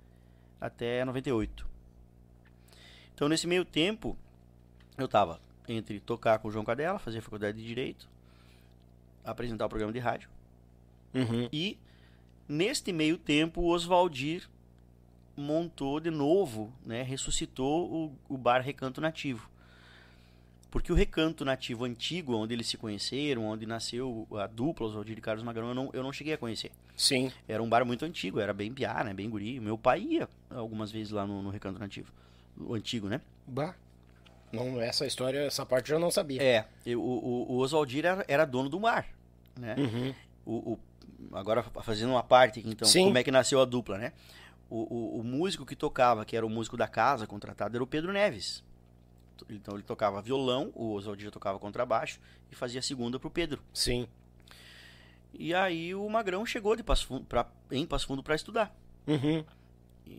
[0.60, 1.64] até 98.
[3.14, 4.16] Então, nesse meio tempo,
[4.98, 8.08] eu tava entre tocar com o João Cadela, fazer faculdade de Direito,
[9.24, 10.28] apresentar o programa de rádio,
[11.14, 11.48] Uhum.
[11.52, 11.78] e
[12.48, 14.48] neste meio tempo o Oswaldir
[15.36, 17.90] montou de novo, né, ressuscitou
[18.28, 19.48] o, o bar Recanto Nativo.
[20.70, 25.20] Porque o Recanto Nativo antigo, onde eles se conheceram, onde nasceu a dupla Oswaldir e
[25.20, 26.70] Carlos Magrão, eu não, eu não cheguei a conhecer.
[26.96, 27.30] Sim.
[27.48, 29.14] Era um bar muito antigo, era bem piá, né?
[29.14, 29.58] Bem guri.
[29.60, 32.12] Meu pai ia algumas vezes lá no, no Recanto Nativo.
[32.58, 33.20] O antigo, né?
[33.46, 33.74] Bah.
[34.52, 36.42] Não, essa história, essa parte eu não sabia.
[36.42, 36.66] É.
[36.84, 39.06] eu- o, o, Oswaldir era, era dono do bar,
[39.58, 39.76] né?
[39.78, 40.14] Uhum.
[40.44, 40.78] O, o-
[41.32, 43.04] agora fazendo uma parte aqui, então, Sim.
[43.04, 44.12] como é que nasceu a dupla, né?
[44.68, 44.82] O,
[45.16, 48.12] o, o músico que tocava, que era o músico da casa contratado, era o Pedro
[48.12, 48.64] Neves.
[49.50, 52.18] Então ele tocava violão, o Oswaldir tocava contrabaixo
[52.50, 53.62] e fazia segunda pro Pedro.
[53.72, 54.08] Sim.
[55.34, 58.74] E aí o Magrão chegou de Passo Fundo pra, em Passo Fundo para estudar.
[59.06, 59.44] Uhum.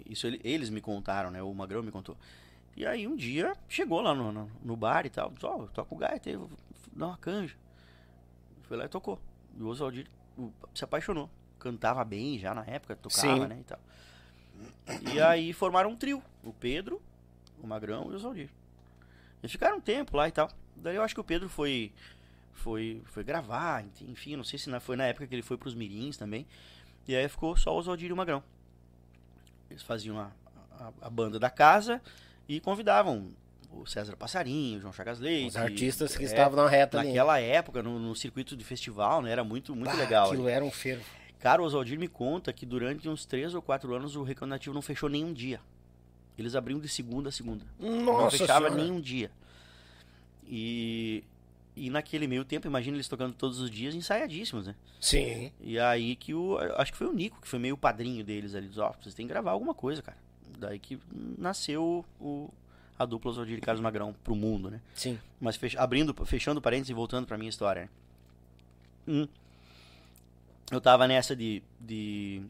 [0.05, 1.41] Isso ele- eles me contaram, né?
[1.41, 2.15] O Magrão me contou.
[2.75, 5.33] E aí um dia chegou lá no, no, no bar e tal.
[5.41, 6.49] Ó, eu toco gaita, eu vou
[6.93, 7.55] dar uma canja.
[8.63, 9.19] Foi lá e tocou.
[9.57, 11.27] E o Oswaldir o- se apaixonou.
[11.57, 13.47] Cantava bem já na época, tocava, Sim.
[13.47, 13.57] né?
[13.59, 13.79] E, tal.
[15.13, 16.21] E aí formaram um trio.
[16.43, 17.01] O Pedro,
[17.61, 18.49] o Magrão e o Oswaldir.
[19.43, 20.49] E ficaram um tempo lá e tal.
[20.75, 21.91] Daí eu acho que o Pedro foi
[22.53, 25.75] foi foi gravar, enfim, não sei se na- foi na época que ele foi pros
[25.75, 26.45] Mirins também.
[27.07, 28.43] E aí ficou só o Oswaldir e o Magrão.
[29.69, 30.31] Eles faziam a,
[30.79, 32.01] a, a banda da casa
[32.47, 33.29] e convidavam
[33.71, 35.47] o César Passarinho, o João Chagas Leite.
[35.49, 37.09] Os artistas que é, estavam na reta ali.
[37.09, 39.31] Naquela época, no, no circuito de festival, né?
[39.31, 40.27] Era muito, muito Bah, legal.
[40.27, 41.03] Aquilo era um fervo.
[41.39, 44.73] Cara, o Oswaldir me conta que durante uns 3 ou 4 anos o Recanto Nativo
[44.73, 45.59] não fechou nenhum dia.
[46.37, 47.65] Eles abriam de segunda a segunda.
[47.79, 48.83] não Nossa fechava senhora.
[48.83, 49.31] nenhum dia.
[50.49, 51.23] E,
[51.75, 54.75] e naquele meio tempo, imagina eles tocando todos os dias ensaiadíssimos, né?
[54.99, 55.51] Sim.
[55.61, 56.57] E aí que o.
[56.77, 58.67] Acho que foi o Nico, que foi meio padrinho deles ali.
[58.67, 60.17] Diz, ó, vocês têm que gravar alguma coisa, cara.
[60.59, 60.97] Daí que
[61.37, 62.49] nasceu o,
[62.97, 64.79] a dupla Oswaldir e Carlos Magrão pro mundo, né?
[64.95, 65.19] Sim.
[65.39, 67.83] Mas fech- abrindo, fechando parênteses e voltando pra minha história.
[67.83, 67.89] né?
[69.07, 69.27] Hum.
[70.71, 72.41] Eu tava nessa de, de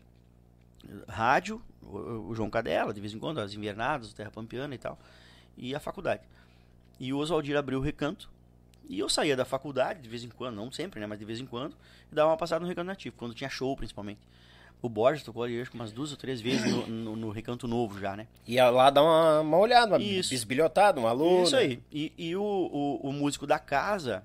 [1.07, 4.77] rádio, o, o João Cadela, de vez em quando, as invernadas, o Terra Pampiana e
[4.77, 4.97] tal,
[5.55, 6.23] e a faculdade.
[6.99, 8.29] E o Oswaldir abriu o recanto,
[8.89, 11.39] e eu saía da faculdade, de vez em quando, não sempre, né, mas de vez
[11.39, 11.75] em quando,
[12.11, 14.19] e dava uma passada no recanto nativo, quando tinha show, principalmente.
[14.81, 17.67] O Borges tocou ali, acho que umas duas ou três vezes no, no, no recanto
[17.67, 18.27] novo já, né?
[18.47, 20.29] Ia lá dar uma, uma olhada, uma Isso.
[20.29, 21.43] bisbilhotada, uma lua.
[21.43, 21.81] Isso aí.
[21.91, 24.23] E, e o, o, o músico da casa,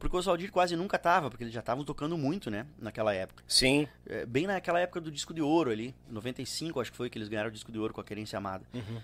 [0.00, 3.44] porque o Oswaldir quase nunca tava, porque eles já estavam tocando muito, né, naquela época.
[3.46, 3.86] Sim.
[4.06, 7.28] É, bem naquela época do disco de ouro ali, 95 acho que foi que eles
[7.28, 8.64] ganharam o disco de ouro com a Querência Amada.
[8.74, 9.00] Uhum.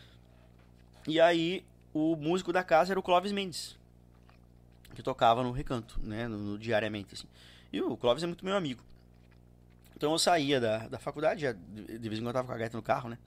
[1.06, 3.78] E aí o músico da casa era o Clóvis Mendes,
[4.94, 7.26] que tocava no recanto, né, no, no- diariamente assim.
[7.72, 8.82] E o Clóvis é muito meu amigo.
[9.96, 12.58] Então eu saía da, da faculdade, já, de, vez em quando eu tava com a
[12.58, 13.18] gaita no carro, né?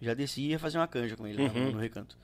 [0.00, 1.72] Já descia e ia fazer uma canja com ele lá no- Uhum.
[1.72, 2.16] no, recanto.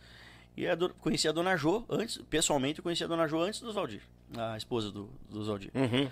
[0.56, 3.60] E a do, conheci a dona Jo antes, pessoalmente eu conheci a dona Jo antes
[3.60, 4.02] do Oswaldir,
[4.36, 5.70] a esposa do, do Oswaldir.
[5.74, 6.10] Uhum.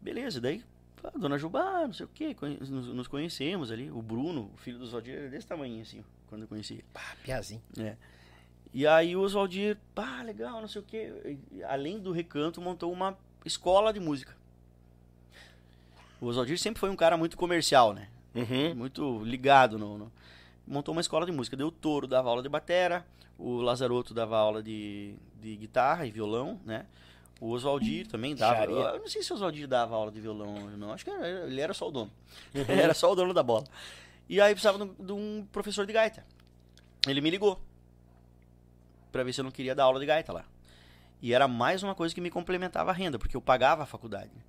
[0.00, 0.62] Beleza, daí,
[1.02, 3.90] a dona Jubá, não sei o que, nos, nos conhecemos ali.
[3.90, 6.84] O Bruno, o filho do Oswaldir, era desse tamanho assim, quando eu conheci ele.
[6.92, 7.62] Pá, piazinho.
[7.78, 7.96] É.
[8.72, 11.38] E aí o Oswaldir, pá, legal, não sei o que.
[11.68, 14.36] Além do recanto, montou uma escola de música.
[16.20, 18.08] O Oswaldir sempre foi um cara muito comercial, né?
[18.34, 18.74] Uhum.
[18.74, 20.12] Muito ligado no, no-
[20.66, 21.56] Montou uma escola de música.
[21.56, 23.04] Deu o Touro dava aula de batera,
[23.36, 26.86] o Lazaroto dava aula de, de guitarra e violão, né?
[27.40, 28.56] O Oswaldir também dava.
[28.58, 28.74] Xaria.
[28.76, 30.92] Eu não sei se o Oswaldir dava aula de violão, não.
[30.92, 32.10] Acho que era- ele era só o dono.
[32.68, 33.64] era só o dono da bola.
[34.28, 36.24] E aí precisava de um- professor de gaita.
[37.08, 37.58] Ele me ligou
[39.10, 40.44] pra ver se eu não queria dar aula de gaita lá.
[41.22, 44.30] E era mais uma coisa que me complementava a renda, porque eu pagava a faculdade,
[44.34, 44.42] né?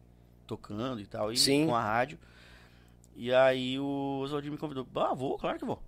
[0.47, 1.65] tocando e tal, e Sim.
[1.67, 2.19] com a rádio.
[3.15, 4.85] E aí o Oswaldir me convidou.
[4.95, 5.81] Ah, vou, claro que vou.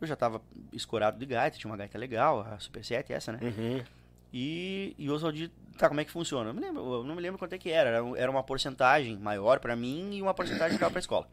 [0.00, 0.42] Eu já tava
[0.72, 3.38] escorado de gaita, tinha uma gaita legal, a Super 7, essa, né?
[3.40, 3.84] Uhum.
[4.32, 5.48] E, e o Oswaldir,
[5.82, 6.50] tá, como é que funciona?
[6.50, 7.90] Eu, me lembro, eu não me lembro quanto é que era.
[8.16, 11.28] Era, uma porcentagem maior para mim e uma porcentagem que ficava pra escola.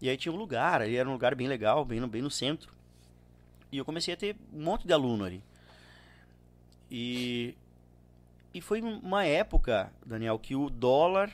[0.00, 2.30] E aí tinha um lugar, ali era um lugar bem legal, bem no, bem no
[2.30, 2.70] centro.
[3.72, 5.42] E eu comecei a ter um monte de aluno ali.
[6.90, 7.54] E,
[8.52, 11.30] e foi uma época, Daniel, que o dólar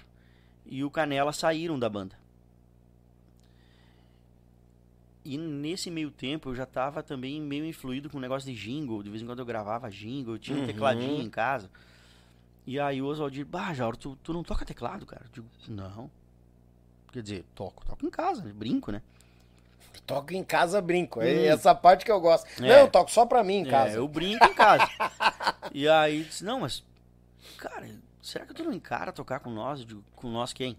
[0.65, 2.17] e o Canela saíram da banda.
[5.25, 9.03] E nesse meio tempo eu já tava também meio influído com o negócio de jingle.
[9.03, 10.67] De vez em quando eu gravava jingle, eu tinha um Uhum.
[10.67, 11.71] tecladinho em casa.
[12.67, 15.25] E aí o Oswaldir, bah, Jauro, tu, tu não toca teclado, cara?
[15.27, 16.11] Eu digo, não.
[17.13, 19.03] Quer dizer, toco, toco em casa, brinco, né?
[20.07, 21.21] Toco em casa, brinco.
[21.21, 21.45] É Hum.
[21.53, 22.47] essa parte que eu gosto.
[22.63, 22.69] É.
[22.69, 23.95] Não, eu toco só pra mim em casa.
[23.95, 24.89] É, eu brinco em casa.
[25.73, 26.83] e aí disse, não, mas,
[27.59, 27.89] cara,
[28.23, 29.81] será que tu não encara tocar com nós?
[29.81, 30.77] Eu digo, com nós quem?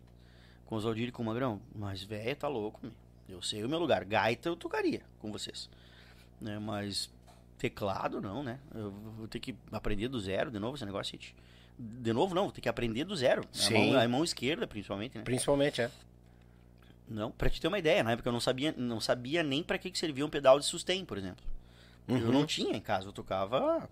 [0.65, 1.61] Com os Aldir e com o Magrão?
[1.73, 2.91] Mas, velho, tá louco, meu.
[3.29, 4.03] Eu sei o meu lugar.
[4.03, 5.69] Gaita eu tocaria com vocês.
[6.41, 7.09] Né, mas
[7.57, 8.59] teclado não, né?
[8.73, 11.13] Eu vou ter que aprender do zero de novo esse negócio.
[11.13, 11.35] gente.
[11.77, 13.41] De novo não, vou ter que aprender do zero.
[13.53, 13.91] A Sim.
[13.91, 15.23] mão, a mão esquerda, principalmente, né?
[15.23, 15.91] Principalmente, é.
[17.07, 19.77] Não, pra te ter uma ideia, na época eu não sabia, não sabia nem pra
[19.77, 21.43] que, que servia um pedal de sustain, por exemplo.
[22.07, 22.31] Eu Uhum.
[22.31, 23.87] não tinha em casa, eu tocava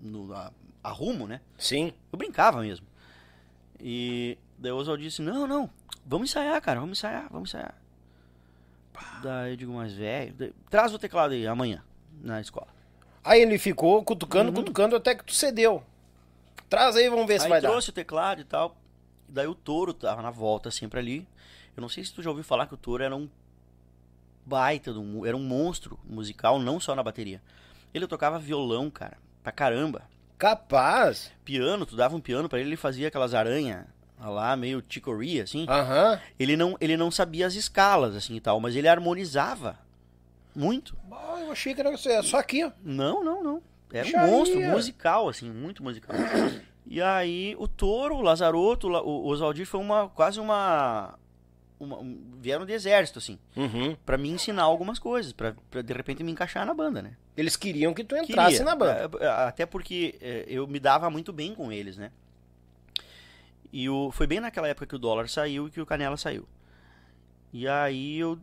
[0.00, 0.50] no, a,
[0.82, 1.40] a rumo, né?
[1.56, 1.92] Sim.
[2.12, 2.86] Eu brincava mesmo.
[3.80, 5.70] E daí o Oswald disse, não, não,
[6.06, 7.74] vamos ensaiar, cara, vamos ensaiar, vamos ensaiar.
[9.22, 11.82] Daí eu digo, mas velho, traz o teclado aí amanhã
[12.20, 12.66] na escola.
[13.22, 14.56] Aí ele ficou cutucando, Uhum.
[14.56, 15.84] cutucando até que tu cedeu.
[16.68, 18.76] Traz aí, vamos ver se aí vai trouxe o teclado e tal.
[19.28, 21.28] Daí o touro tava na volta sempre ali.
[21.76, 23.28] Eu não sei se tu já ouviu falar que o touro era um
[24.44, 27.42] baita, um- era um monstro musical, não só na bateria.
[27.92, 30.00] Ele tocava violão, cara, pra caramba.
[30.00, 30.08] dar.
[30.38, 31.32] Capaz.
[31.44, 33.84] Piano, tu dava um piano pra ele, ele fazia aquelas aranhas
[34.20, 35.66] lá, meio chicory, assim.
[35.68, 36.20] Aham.
[36.38, 39.78] Ele não, ele não sabia as escalas, assim e tal, mas ele harmonizava
[40.54, 40.96] muito.
[41.10, 42.70] Ah, eu achei que era só aqui, ó.
[42.82, 43.62] Não, não, não.
[43.92, 46.14] Era um monstro musical, assim, muito musical.
[46.86, 51.18] E aí o Toro, o Lazaroto, o Oswaldir foi uma quase uma,
[51.78, 53.94] uma- um- vieram de exército assim, Uhum.
[54.06, 57.16] Pra me ensinar algumas coisas, pra pra, de repente me encaixar na banda, né?
[57.36, 59.10] Eles queriam que tu entrasse Queria, na banda.
[59.20, 62.10] é, é, Até porque é, eu me dava muito bem com eles, né?
[63.72, 66.48] E o, foi bem naquela época que o dólar saiu e que o Canela saiu.
[67.52, 68.38] E aí eu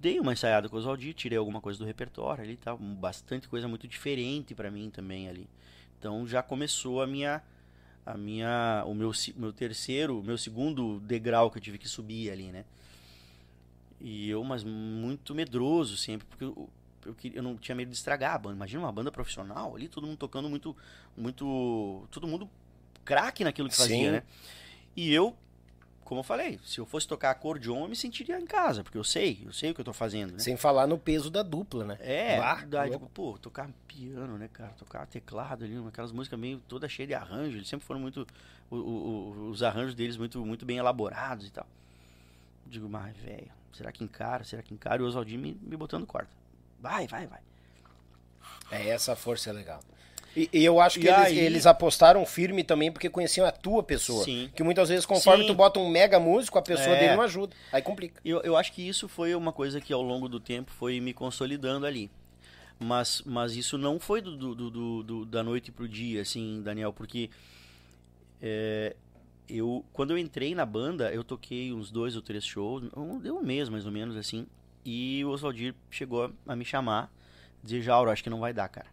[0.00, 2.78] dei uma ensaiada com o Oswaldir, tirei alguma coisa do repertório ali tal.
[2.78, 5.48] Bastante coisa muito diferente pra mim também ali.
[5.98, 7.42] Então já começou a minha.
[8.06, 8.84] A minha.
[8.86, 12.64] O meu, meu terceiro, meu segundo degrau que eu tive que subir ali, né?
[14.00, 16.70] E eu, mas muito medroso sempre, porque eu,
[17.04, 18.54] eu, eu não tinha medo de estragar a banda.
[18.54, 20.76] Imagina uma banda profissional ali, todo mundo tocando muito,
[21.16, 22.48] muito, todo mundo
[23.04, 23.82] craque naquilo que Sim.
[23.82, 24.22] fazia, né?
[24.94, 25.36] E eu,
[26.08, 29.04] como eu falei, se eu fosse tocar acordeon, eu me sentiria em casa, porque eu
[29.04, 30.38] sei, eu sei o que eu tô fazendo, né?
[30.38, 31.98] Sem falar no peso da dupla, né?
[32.00, 33.06] É, daí, louco.
[33.06, 34.70] tipo, pô, tocar piano, né, cara?
[34.70, 37.58] Tocar teclado ali, aquelas músicas meio toda cheia de arranjo.
[37.58, 38.26] Eles sempre foram muito.
[38.70, 41.66] o- o- os arranjos deles muito, muito bem elaborados e tal.
[42.66, 44.44] Digo, mas, velho, será que encara?
[44.44, 45.00] Será que encara?
[45.00, 46.28] E o Oswaldinho me, me botando corda.
[46.80, 47.40] Vai, vai, vai.
[48.70, 49.80] É, essa força é legal.
[50.36, 53.82] E, e eu acho que eles, aí- eles apostaram firme também porque conheciam a tua
[53.82, 54.24] pessoa.
[54.24, 54.50] Sim.
[54.54, 55.48] Que muitas vezes, conforme Sim.
[55.48, 57.00] tu bota um mega músico, a pessoa É.
[57.00, 57.56] dele não ajuda.
[57.72, 58.20] Aí complica.
[58.24, 61.12] Eu, eu acho que isso foi uma coisa que ao longo do tempo foi me
[61.12, 62.10] consolidando ali.
[62.78, 66.62] Mas, mas isso não foi do, do- do- do- do- da noite pro dia, assim,
[66.62, 67.28] Daniel, porque
[68.40, 68.94] é,
[69.48, 73.36] eu, quando eu entrei na banda, eu toquei uns dois ou três shows, um- deu
[73.36, 74.46] um mês mais ou menos, assim,
[74.84, 77.10] e o Oswaldir chegou a me chamar,
[77.64, 78.86] dizer, Jauro, acho que não vai dar, cara.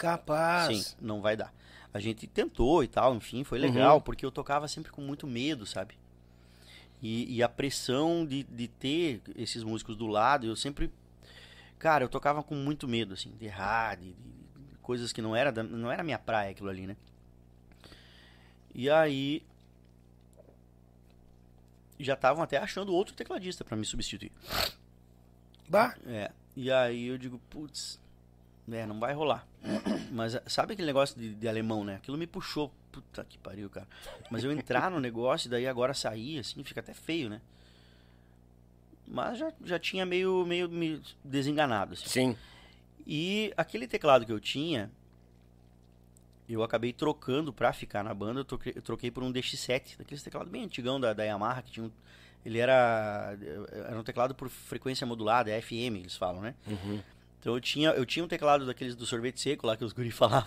[0.00, 0.76] Capaz.
[0.88, 1.52] Sim, não vai dar.
[1.92, 5.66] A gente tentou e tal, enfim, foi legal, porque eu tocava sempre com muito medo,
[5.66, 5.94] sabe?
[7.02, 10.90] E, e a pressão de, de ter esses músicos do lado, eu sempre.
[11.78, 15.50] Cara, eu tocava com muito medo, assim, de errar, de, de- coisas que não era,
[15.52, 16.96] da- não era minha praia aquilo ali, né?
[18.74, 19.42] E aí.
[21.98, 24.32] Já estavam até achando outro tecladista pra me substituir.
[25.68, 25.94] Bah.
[26.06, 26.30] É.
[26.56, 28.00] E aí eu digo, putz,
[28.72, 29.46] é, não vai rolar.
[30.10, 31.96] Mas sabe aquele negócio de, de alemão, né?
[31.96, 32.72] Aquilo me puxou.
[32.92, 33.86] Puta que pariu, cara.
[34.30, 37.40] Mas eu entrar no negócio e daí agora sair, assim, fica até feio, né?
[39.06, 42.08] Mas já, já tinha meio, meio me desenganado, assim.
[42.08, 42.36] Sim.
[43.06, 44.90] E aquele teclado que eu tinha,
[46.48, 48.40] eu acabei trocando pra ficar na banda.
[48.40, 51.72] Eu troquei, eu troquei por um DX7, daqueles teclados bem antigão da, da Yamaha, que
[51.72, 51.90] tinha um,
[52.44, 53.36] ele era,
[53.88, 56.54] era um teclado por frequência modulada, é FM, eles falam, né?
[56.66, 57.00] Uhum.
[57.40, 60.10] Então eu tinha, eu tinha um teclado daqueles do sorvete seco lá que os guri
[60.12, 60.46] falavam,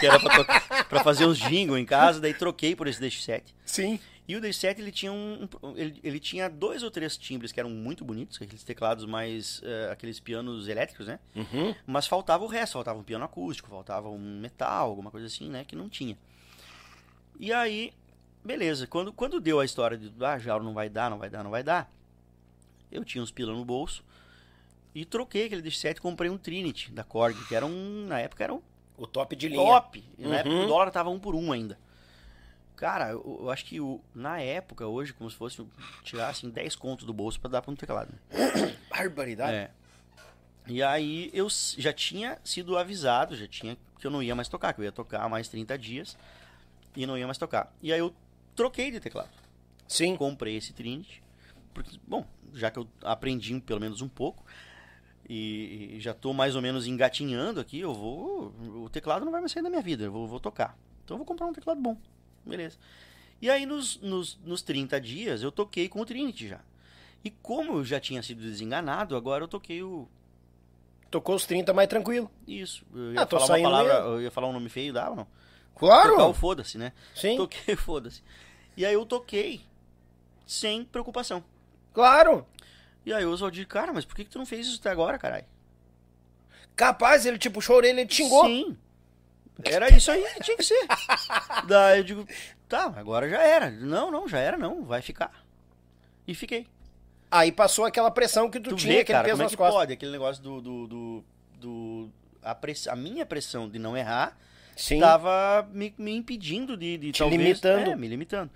[0.00, 3.44] que era pra, pra fazer uns jingle em casa, daí troquei por esse DX7.
[3.64, 4.00] Sim.
[4.26, 7.70] E o D7 ele tinha um, ele, ele tinha dois ou três timbres que eram
[7.70, 11.18] muito bonitos, aqueles teclados mais eh, aqueles pianos elétricos, né?
[11.34, 11.74] Uhum.
[11.84, 15.64] Mas faltava o resto, faltava um piano acústico, faltava um metal, alguma coisa assim, né,
[15.64, 16.16] que não tinha.
[17.38, 17.92] E aí,
[18.44, 21.42] beleza, quando quando deu a história de ah, já não vai dar, não vai dar,
[21.42, 21.92] não vai dar.
[22.92, 24.04] Eu tinha uns pila no bolso
[24.94, 28.44] e troquei aquele D7 e comprei um Trinity da Korg, que era um na época
[28.44, 28.60] era um
[28.96, 29.60] O top de linha.
[29.62, 30.04] top.
[30.18, 30.34] E Na Uhum.
[30.34, 31.78] época o dólar tava um por um ainda.
[32.76, 35.64] Cara, eu, eu acho que o, na época, hoje, como se fosse
[36.02, 38.12] tirar assim 10 contos do bolso pra dar pra um teclado.
[38.90, 39.52] Barbaridade.
[39.54, 39.70] É.
[40.66, 44.72] E aí eu já tinha sido avisado, já tinha que eu não ia mais tocar,
[44.72, 46.16] que eu ia tocar mais 30 dias
[46.96, 47.72] e não ia mais tocar.
[47.80, 48.12] E aí eu
[48.56, 49.30] troquei de teclado.
[49.86, 50.16] Sim.
[50.16, 51.22] Comprei esse Trinity.
[51.72, 54.44] Porque, bom, já que eu aprendi pelo menos um pouco
[55.28, 58.52] e, e já tô mais ou menos engatinhando aqui, eu vou.
[58.84, 60.76] O teclado não vai mais sair da minha vida, eu vou, vou tocar.
[61.04, 61.96] Então eu vou comprar um teclado bom.
[62.44, 62.76] Beleza.
[63.40, 66.60] E aí nos, nos, nos 30 dias eu toquei com o Trinity já.
[67.24, 70.08] E como eu já tinha sido desenganado, agora eu toquei o.
[71.10, 72.30] Tocou os 30 mais tranquilo.
[72.48, 72.84] Isso.
[72.94, 73.94] Eu ia Ah, tô falar uma saindo palavra.
[73.94, 74.08] mesmo.
[74.14, 75.26] Eu ia falar um nome feio, dava não?
[75.76, 76.10] Claro.
[76.12, 76.92] Tocar o foda-se, né?
[77.14, 77.36] Sim.
[77.36, 78.22] Toquei foda-se.
[78.76, 79.60] E aí eu toquei
[80.46, 81.44] sem preocupação.
[81.92, 82.46] Claro.
[83.04, 85.18] E aí o Oswaldir, cara, mas por que, que tu não fez isso até agora,
[85.18, 85.44] caralho?
[86.76, 88.46] Capaz, ele te puxou a orelha e te xingou.
[88.46, 88.76] Sim.
[89.64, 90.86] Era isso aí tinha que ser.
[91.68, 92.26] Daí eu digo,
[92.68, 93.70] tá, agora já era.
[93.70, 95.44] Não, não, já era não, vai ficar.
[96.26, 96.66] E fiquei.
[97.30, 99.50] Aí passou aquela pressão que tu, Tu tinha, vê, aquele cara, peso como é nas
[99.52, 99.74] que costas.
[99.74, 99.92] pode?
[99.92, 100.60] Aquele negócio do...
[100.60, 101.24] do, do,
[101.56, 102.10] do-
[102.42, 104.36] a, press, a minha pressão de não errar
[104.76, 104.96] Sim.
[104.96, 107.40] estava me, me impedindo de, de Te talvez...
[107.40, 107.90] limitando.
[107.90, 108.50] É, me limitando.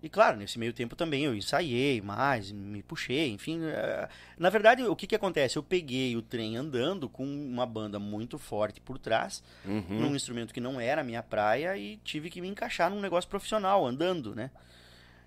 [0.00, 3.60] E claro, nesse meio tempo também eu ensaiei mais, me puxei, enfim.
[3.64, 5.56] é, Na verdade, o que que acontece?
[5.56, 9.82] Eu peguei o trem andando com uma banda muito forte por trás, Uhum.
[9.88, 13.28] num instrumento que não era a minha praia e tive que me encaixar num negócio
[13.28, 14.52] profissional, andando, né?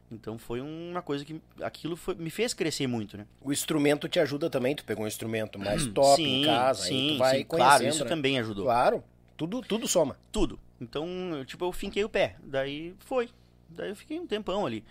[0.09, 3.25] Então foi uma coisa que aquilo foi- me fez crescer muito, né?
[3.41, 4.75] O instrumento te ajuda também.
[4.75, 6.85] Tu pegou um instrumento mais top em casa.
[6.87, 7.47] aí tu vai conhecendo.
[7.67, 8.09] claro, isso né?
[8.09, 8.65] também ajudou.
[8.65, 9.03] Claro.
[9.37, 10.17] Tudo, tudo soma.
[10.31, 10.59] Tudo.
[10.79, 12.35] Então, eu, tipo, eu finquei o pé.
[12.43, 13.29] Daí foi.
[13.75, 14.83] Daí eu fiquei um tempão ali.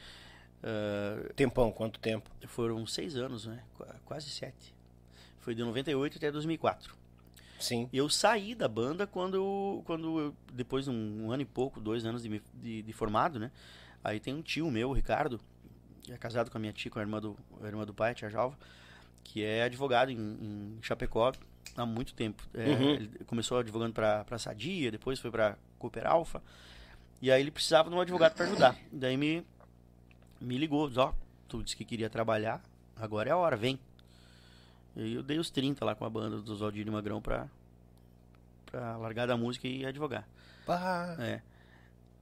[0.62, 2.30] Ah, Tempão, quanto tempo?
[2.46, 3.62] foram seis anos, né?
[3.76, 4.74] Qu- Quase sete.
[5.38, 6.94] Foi de 98 até 2004.
[7.58, 7.88] Sim.
[7.92, 12.04] E eu saí da banda quando, quando eu, depois de um, ano e pouco, dois
[12.04, 13.50] anos de, de, de formado, né?
[14.02, 15.38] Aí tem um tio meu, Ricardo,
[16.02, 18.12] que é casado com a minha tia, com a irmã do, a irmã do pai,
[18.12, 18.58] a tia Jalva,
[19.22, 21.32] que é advogado em, em Chapecó
[21.76, 22.42] há muito tempo.
[22.54, 22.90] É, Uhum.
[22.94, 26.42] Ele começou advogando para Sadia, depois foi para Cooper Alpha,
[27.20, 28.76] e aí ele precisava de um advogado para ajudar.
[28.90, 29.44] Daí me,
[30.40, 31.12] me ligou, ó,
[31.48, 32.62] tu disse que queria trabalhar,
[32.96, 33.78] agora é a hora, vem.
[34.96, 37.48] E eu dei os 30 lá com a banda do Oswaldinho e Magrão pra,
[38.66, 40.26] pra largar da música e advogar.
[40.66, 41.16] Pá.
[41.18, 41.40] É.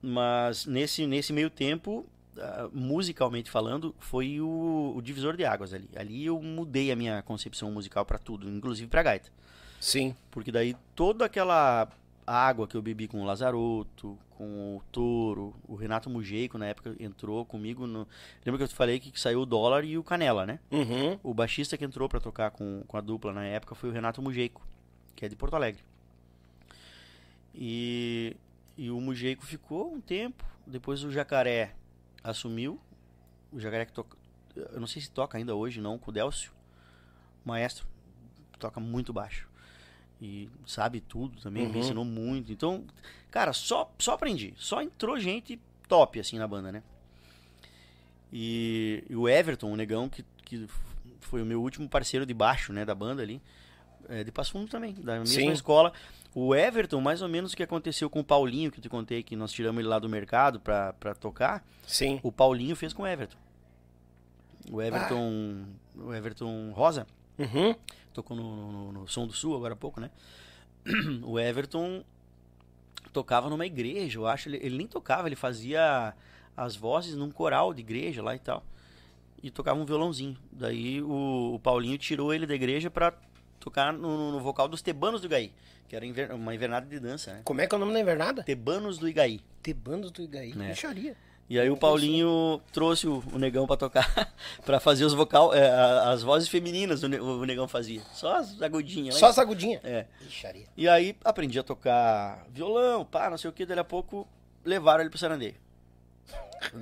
[0.02, 2.06] Mas nesse, nesse meio tempo,
[2.38, 5.88] ah, musicalmente falando, foi o, o divisor de águas ali.
[5.96, 9.30] Ali eu mudei a minha concepção musical pra tudo, inclusive pra gaita.
[9.80, 10.14] Sim.
[10.30, 11.88] Porque daí toda aquela
[12.26, 16.94] água que eu bebi com o Lazaroto, com o Toro, o Renato Mugeico na época
[17.00, 18.06] entrou comigo no...
[18.46, 20.60] Lembra que eu te falei que, saiu o Dólar e o Canela, né?
[20.70, 21.18] Uhum.
[21.24, 24.22] O baixista que entrou pra tocar com, com a dupla na época foi o Renato
[24.22, 24.64] Mugeico,
[25.16, 25.82] que é de Porto Alegre.
[27.52, 28.36] E,
[28.76, 31.74] e o Mugeico ficou um tempo, depois o Jacaré
[32.22, 32.80] assumiu,
[33.52, 34.16] o Jacaré que toca,
[34.54, 36.52] eu não sei se toca ainda hoje não, com o Delcio,
[37.44, 37.88] maestro,
[38.60, 39.48] toca muito baixo.
[40.20, 41.78] E sabe tudo também, me Uhum.
[41.80, 42.50] ensinou muito.
[42.52, 42.84] Então,
[43.30, 44.52] cara, só, só aprendi.
[44.56, 46.82] Só entrou gente top assim na banda, né?
[48.32, 50.66] E, e o Everton, o negão, que, que
[51.20, 53.40] foi o meu último parceiro de baixo, né, da banda ali,
[54.08, 55.50] é, de Passo Fundo também, da mesma Sim.
[55.52, 55.92] escola.
[56.34, 59.22] O Everton, mais ou menos o que aconteceu com o Paulinho, que eu te contei
[59.22, 62.20] que nós tiramos ele lá do mercado pra, pra tocar, Sim.
[62.22, 63.38] o Paulinho fez com o Everton.
[64.70, 65.64] O Everton,
[65.96, 67.06] o Everton Rosa,
[67.38, 67.72] Uhum.
[68.18, 70.10] Tocou no, no, no Som do Sul agora há pouco, né?
[71.22, 72.02] O Everton
[73.12, 74.48] tocava numa igreja, eu acho.
[74.48, 76.14] Ele, ele nem tocava, ele fazia
[76.56, 78.64] as vozes num coral de igreja lá e tal.
[79.42, 80.36] E tocava um violãozinho.
[80.50, 83.12] Daí o, o Paulinho tirou ele da igreja pra
[83.60, 85.52] tocar no, no vocal dos Tebanos do Igaí,
[85.88, 87.40] que era inver- uma invernada de dança, né?
[87.44, 88.42] Como é que é o nome da invernada?
[88.42, 89.40] Tebanos do Igaí.
[89.62, 90.52] Tebandos do Igaí.
[90.52, 90.54] É.
[90.54, 91.16] Micharia.
[91.50, 94.34] E aí o Paulinho trouxe o, o negão pra tocar,
[94.66, 95.70] pra fazer os vocal, é,
[96.04, 98.02] as vozes femininas o, ne- o negão fazia.
[98.12, 99.14] Só as agudinhas.
[99.14, 99.30] Só lá.
[99.30, 99.82] as agudinhas.
[99.82, 100.06] É.
[100.20, 100.66] Micharia.
[100.76, 104.28] E aí aprendi a tocar violão, pá, não sei o que, daí a pouco
[104.62, 105.54] levaram ele pro sarandeio.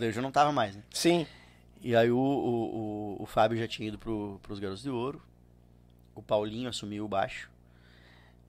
[0.01, 0.83] Eu já não tava mais, né?
[0.91, 1.27] Sim.
[1.81, 5.23] E aí o, o, o, o Fábio já tinha ido pro, pros Garotos de Ouro,
[6.13, 7.49] o Paulinho assumiu o baixo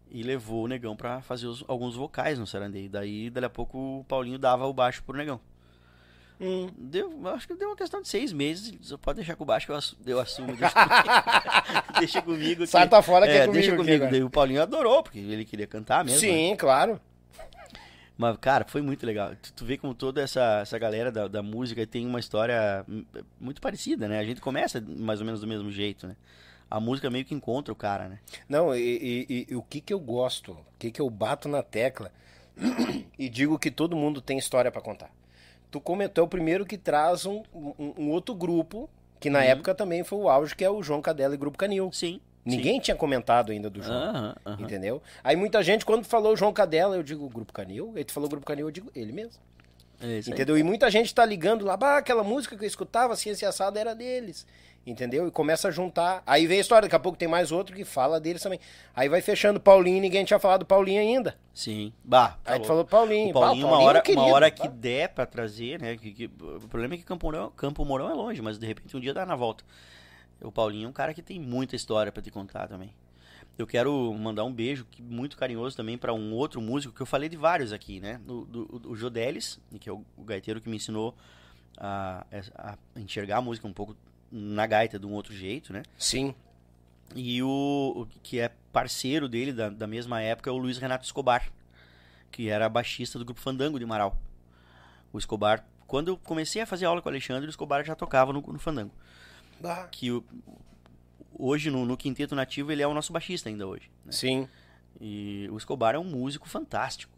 [0.09, 2.89] e levou o negão pra fazer os- alguns vocais no sarandeio.
[2.89, 5.39] Daí, dali a pouco, o Paulinho dava o baixo pro negão.
[6.39, 6.69] Hum.
[6.77, 8.73] Deu, acho que deu uma questão de seis meses.
[8.81, 10.01] Só pode deixar com baixo que eu, assumo.
[10.05, 12.67] Eu assumo deixa, comigo, deixa comigo.
[12.67, 13.53] Sai tá fora que é, é comigo.
[13.53, 14.07] Deixa comigo.
[14.09, 16.19] Daí o Paulinho adorou, porque ele queria cantar mesmo.
[16.19, 16.55] Sim, né?
[16.55, 17.01] claro.
[18.17, 19.35] Mas, cara, foi muito legal.
[19.35, 22.83] Tu, tu vê como toda essa, essa galera da, da música tem uma história
[23.39, 24.19] muito parecida, né?
[24.19, 26.15] A gente começa mais ou menos do mesmo jeito, né?
[26.69, 28.19] A música meio que encontra o cara, né?
[28.49, 31.61] Não, e, e, e o que que eu gosto, o que que eu bato na
[31.61, 32.11] tecla
[33.17, 35.11] e digo que todo mundo tem história para contar.
[35.69, 38.89] Tu comentou o primeiro que traz um, um, um outro grupo,
[39.19, 39.45] que na uhum.
[39.45, 41.91] época também foi o auge, que é o João Cadela e Grupo Canil.
[41.91, 42.21] Sim.
[42.45, 42.79] Ninguém sim.
[42.79, 44.33] tinha comentado ainda do João.
[44.59, 45.01] Entendeu?
[45.21, 47.91] Aí muita gente, quando falou João Cadela, eu digo Grupo Canil.
[47.95, 49.41] Ele falou Grupo Canil, eu digo ele mesmo.
[49.99, 50.55] É entendeu?
[50.55, 50.61] Aí.
[50.61, 53.93] E muita gente tá ligando lá, bah, aquela música que eu escutava, Ciência Assada, era
[53.93, 54.45] deles.
[54.87, 55.27] Entendeu?
[55.27, 56.23] E começa a juntar.
[56.25, 58.57] Aí vem a história, daqui a pouco tem mais outro que fala deles também.
[58.95, 61.37] Aí vai fechando Paulinho, ninguém tinha falado Paulinho ainda.
[61.53, 61.91] Sim.
[62.01, 63.31] Bah, Aí tu falou Paulinho.
[63.31, 65.97] O Paulinho, bah, Paulinho uma hora, querido, uma hora que der pra trazer, né?
[65.97, 68.95] Que, que, o problema é que Campo Mourão, Campo Mourão é longe, mas de repente
[68.95, 69.61] um dia dá na volta.
[70.39, 72.93] O Paulinho é um cara que tem muita história para te contar também.
[73.57, 77.27] Eu quero mandar um beijo muito carinhoso também para um outro músico que eu falei
[77.27, 78.21] de vários aqui, né?
[78.25, 81.13] O, do, o Jodelis, que é o, o gaiteiro que me ensinou
[81.77, 82.25] a,
[82.55, 83.97] a, enxergar a música um pouco
[84.31, 85.83] na gaita de um outro jeito, né?
[85.97, 86.33] Sim.
[87.15, 91.05] E o, o que é parceiro dele da, da mesma época é o Luiz Renato
[91.05, 91.51] Escobar,
[92.31, 94.17] que era baixista do grupo Fandango de Marau.
[95.11, 98.33] O Escobar, quando eu comecei a fazer aula com o Alexandre, o Escobar já tocava
[98.33, 98.91] no, no Fandango.
[99.63, 99.87] Ah.
[99.89, 100.23] Que o,
[101.33, 103.89] hoje no, no Quinteto Nativo ele é o nosso baixista ainda hoje.
[104.05, 104.11] Né?
[104.11, 104.47] Sim.
[104.99, 107.16] E o Escobar é um músico fantástico.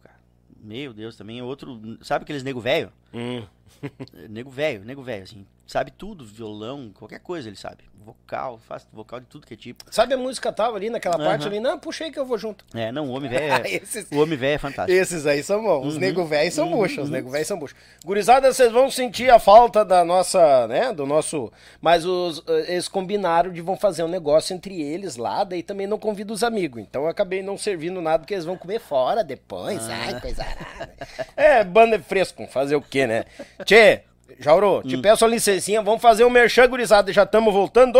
[0.62, 1.98] Meu Deus, também é outro.
[2.02, 2.92] Sabe aqueles nego velho?
[3.14, 3.46] Hum.
[4.30, 5.46] nego velho, nego velho, assim.
[5.66, 9.86] Sabe tudo, violão, qualquer coisa ele sabe vocal, faz vocal de tudo que é tipo.
[9.92, 11.26] Sabe a música tava ali naquela uhum.
[11.26, 11.60] parte ali?
[11.60, 12.66] Não, puxei que eu vou junto.
[12.74, 14.98] É, não, o homem velho é, esses, o homem velho é fantástico.
[14.98, 15.86] Esses aí são bons.
[15.86, 16.00] Os uhum.
[16.00, 16.78] nego velhos são uhum.
[16.78, 17.78] buchos, os nego velhos são buchos.
[18.04, 21.52] Gurizada, vocês vão sentir a falta da nossa, né, do nosso,
[21.82, 25.98] mas os eles combinaram de vão fazer um negócio entre eles lá, daí também não
[25.98, 26.82] convido os amigos.
[26.82, 29.88] Então eu acabei não servindo nada porque eles vão comer fora depois.
[29.90, 30.00] Ah.
[30.06, 30.94] Ai, coisa arada.
[31.36, 33.26] é, banda fresco, fazer o quê, né?
[33.66, 34.04] Tchê,
[34.40, 35.02] Jauro, te hum.
[35.02, 38.00] peço a licencinha, vamos fazer um merchan, gurizada, já estamos voltando.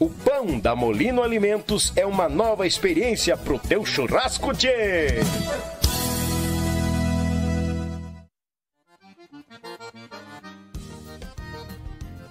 [0.00, 5.08] O pão da Molino Alimentos é uma nova experiência pro teu churrasco, tchê!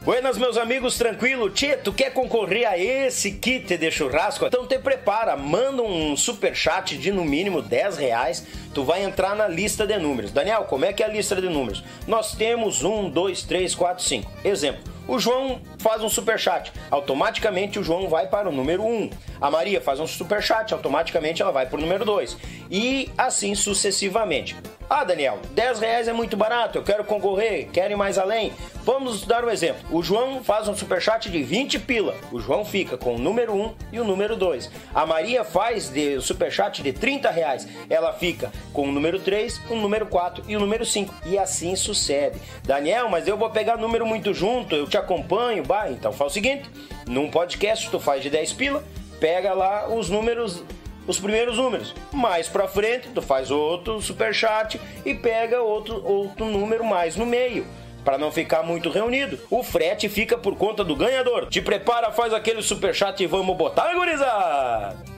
[0.02, 1.50] Buenas, meus amigos, tranquilo?
[1.50, 4.46] Tchê, tu quer concorrer a esse kit de churrasco?
[4.46, 9.36] Então te prepara, manda um super chat de no mínimo 10 reais, tu vai entrar
[9.36, 10.32] na lista de números.
[10.32, 11.84] Daniel, como é que é a lista de números?
[12.08, 14.32] Nós temos 1, 2, 3, 4, 5.
[14.46, 19.10] Exemplo o João faz um super chat, automaticamente o João vai para o número 1.
[19.40, 22.38] A Maria faz um super chat, automaticamente ela vai para o número 2.
[22.70, 24.56] E assim sucessivamente.
[24.90, 28.54] Ah, Daniel, 10 reais é muito barato, eu quero concorrer, quero ir mais além.
[28.84, 29.82] Vamos dar um exemplo.
[29.92, 32.16] O João faz um superchat de 20 pila.
[32.32, 34.72] O João fica com o número 1 e o número 2.
[34.96, 37.68] A Maria faz de superchat de 30 reais.
[37.90, 41.14] Ela fica com o número 3, o número 4 e o número 5.
[41.26, 42.40] E assim sucede.
[42.64, 45.64] Daniel, mas eu vou pegar número muito junto, eu te acompanho.
[45.64, 46.70] Bah, então faz o seguinte:
[47.08, 48.84] num podcast tu faz de 10 pila,
[49.20, 50.64] pega lá os números
[51.08, 51.96] os primeiros números.
[52.12, 57.26] Mais para frente, tu faz outro super chat e pega outro, outro número mais no
[57.26, 57.66] meio.
[58.04, 61.48] Para não ficar muito reunido, o frete fica por conta do ganhador.
[61.48, 65.17] Te prepara, faz aquele superchat e vamos botar, gurizada!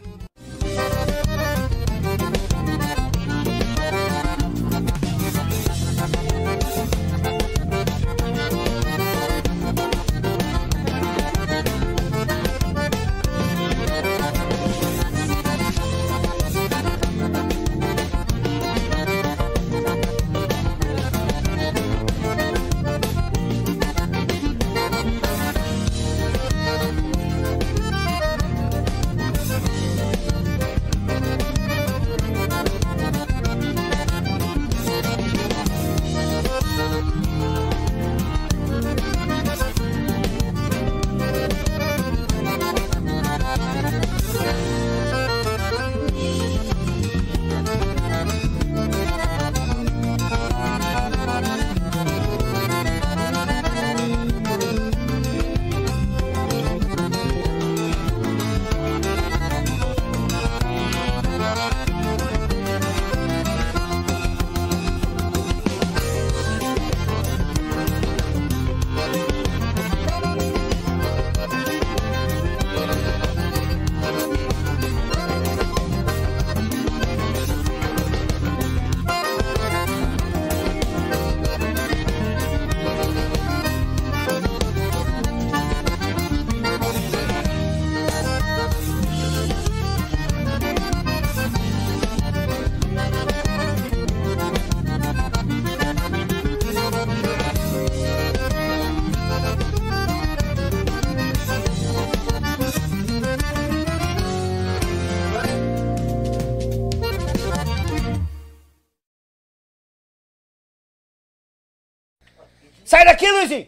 [113.19, 113.67] Sai daqui, Luizinho!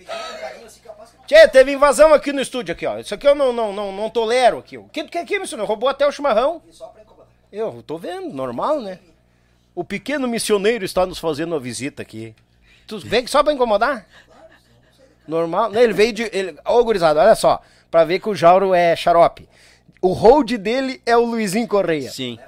[1.27, 2.97] Tchê, teve invasão aqui no estúdio, aqui, ó.
[2.99, 4.77] Isso aqui eu não, não, não, não tolero aqui.
[4.77, 5.67] O que tu quer aqui, missionário?
[5.67, 6.61] Roubou até o chimarrão.
[7.51, 8.99] Eu tô vendo, normal, né?
[9.75, 12.33] O pequeno missioneiro está nos fazendo uma visita aqui.
[12.87, 14.05] Tu vem só pra incomodar?
[15.27, 15.71] Normal.
[15.71, 16.23] Não, ele veio de.
[16.33, 16.57] Ele...
[16.65, 17.61] Ô, gurizada, olha só.
[17.89, 19.47] Pra ver que o Jauro é xarope.
[20.01, 22.09] O hold dele é o Luizinho Correia.
[22.09, 22.39] Sim.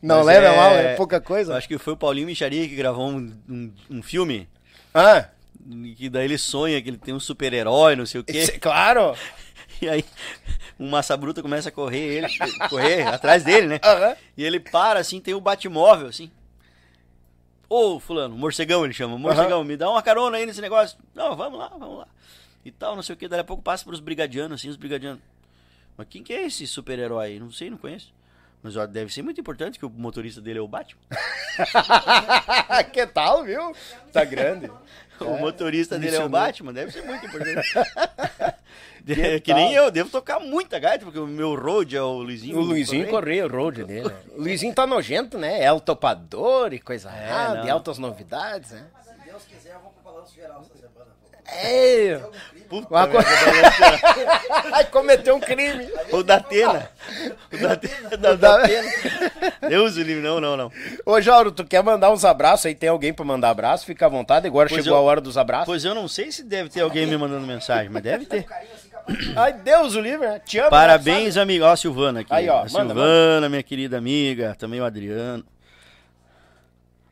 [0.00, 1.56] Não Mas leva é- mal, é pouca coisa.
[1.56, 4.48] Acho que foi o Paulinho Micharia que gravou um, um, um filme.
[4.94, 5.26] Ah,
[5.96, 8.38] Que daí ele sonha que ele tem um super-herói, não sei o quê.
[8.38, 9.14] esse- claro.
[9.80, 10.04] E aí,
[10.78, 12.28] um massa bruta começa a correr, ele,
[12.68, 13.80] correr atrás dele, né?
[13.82, 14.14] Aham.
[14.36, 16.30] E ele para, assim, tem o Batmóvel, assim.
[17.68, 19.18] Ô, fulano, morcegão ele chama.
[19.18, 20.96] Morcegão, me dá uma carona aí nesse negócio.
[21.12, 22.06] Não, vamos lá, vamos lá.
[22.64, 23.26] E tal, não sei o que.
[23.26, 25.20] Daí a pouco passa pros brigadianos, assim, os brigadianos.
[25.96, 27.40] Mas quem que é esse super-herói aí?
[27.40, 28.14] Não sei, não conheço.
[28.62, 31.00] Mas ó, deve ser muito importante que o motorista dele é o Batman.
[32.92, 33.74] que tal, viu?
[34.12, 34.70] Tá grande.
[35.32, 36.28] O motorista dele é o.
[36.28, 37.72] Batman, deve ser muito importante.
[39.04, 39.60] Que É que tal?
[39.60, 42.56] nem eu, devo tocar muita gaita, porque o meu road é o Luizinho.
[42.58, 43.46] O Luizinho Correia.
[43.46, 44.08] O road dele.
[44.08, 44.14] né?
[44.36, 45.62] O Luizinho tá nojento, né?
[45.62, 47.64] É o topador e coisa rara, não.
[47.64, 48.86] de altas novidades, né?
[49.04, 51.10] Se Deus quiser, eu vou pro balanço geral essa semana.
[51.46, 52.22] É.
[52.72, 53.20] Puta Uma merda,
[54.72, 55.90] Ai, cometeu um crime.
[56.10, 56.88] O da Atena.
[57.52, 58.36] O da Atena.
[58.38, 58.58] Da.
[59.68, 60.72] Deus o livre, não, não, não.
[61.04, 62.74] Ô, Jauro, tu quer mandar uns abraços aí?
[62.74, 63.84] Tem alguém pra mandar abraço?
[63.84, 64.46] Fica à vontade.
[64.46, 65.66] Agora Pois chegou eu- a hora dos abraços.
[65.66, 68.46] Pois eu não sei se deve ter alguém me mandando mensagem, mas deve ter.
[69.36, 70.38] Ai, Deus o livre, né?
[70.42, 70.70] Te amo.
[70.70, 71.66] Parabéns, amigo.
[71.66, 72.32] Ó, a Silvana aqui.
[72.32, 74.56] Aí, ó, a manda, Silvana, minha querida amiga.
[74.58, 75.44] Também o Adriano.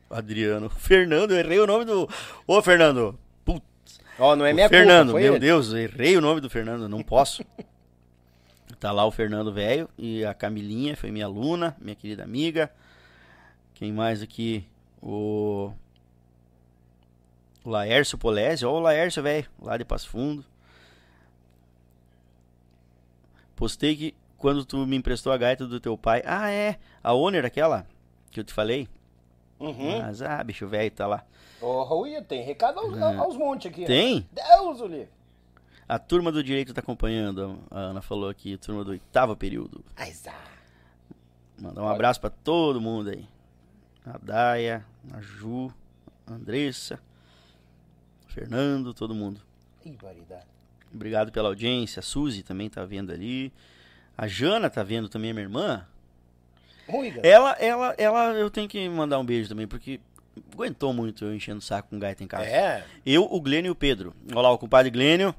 [0.09, 0.69] Adriano.
[0.71, 2.09] Fernando, errei o nome do.
[2.47, 3.17] Ô, Fernando.
[4.19, 5.39] Ó, não é O minha Fernando, culpa, meu ele.
[5.39, 7.43] Deus, errei o nome do Fernando, não posso.
[8.79, 12.71] tá lá o Fernando velho e a Camilinha, foi minha aluna, minha querida amiga.
[13.73, 14.65] Quem mais aqui?
[15.01, 15.71] O,
[17.63, 20.45] o Laércio Polésio, ó o Laércio velho, lá de Passo Fundo.
[23.55, 27.45] Postei que quando tu me emprestou a gaita do teu pai, ah é, a Owner
[27.45, 27.85] aquela
[28.31, 28.87] que eu te falei.
[29.61, 30.01] Uhum.
[30.01, 31.23] Mas ah, bicho velho tá lá.
[31.61, 33.81] Ô, Raul, tem recado aos, aos montes aqui.
[33.81, 33.87] né?
[33.87, 34.29] Tem?
[34.31, 35.09] Deus o livre.
[35.87, 39.83] A turma do direito tá acompanhando, a Ana falou aqui, turma do oitavo período.
[39.95, 40.33] Ai, zá.
[41.59, 43.27] Mandar um abraço pra todo mundo aí.
[44.05, 45.71] A Daia, a Ju,
[46.25, 46.99] a Andressa,
[48.27, 49.41] Fernando, todo mundo.
[50.01, 50.45] Variedade.
[50.93, 51.99] Obrigado pela audiência.
[51.99, 53.53] A Suzy também tá vendo ali.
[54.17, 55.85] A Jana tá vendo também, a minha irmã.
[56.93, 57.27] Ui, galera.
[57.27, 59.99] Ela, ela, ela, eu tenho que mandar um beijo também, porque
[60.53, 62.45] aguentou muito eu enchendo o saco com gaita em casa.
[62.45, 62.83] É.
[63.05, 64.13] Eu, o Glênio e o Pedro.
[64.31, 65.33] Olha lá, o compadre Glênio.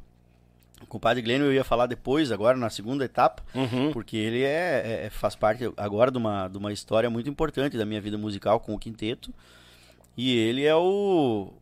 [0.81, 3.43] O compadre Glênio eu ia falar depois, agora na segunda etapa.
[3.55, 3.93] Uhum.
[3.93, 7.85] Porque ele é, é- faz parte agora de uma, de uma história muito importante da
[7.85, 9.33] minha vida musical com o quinteto.
[10.17, 11.53] E ele é o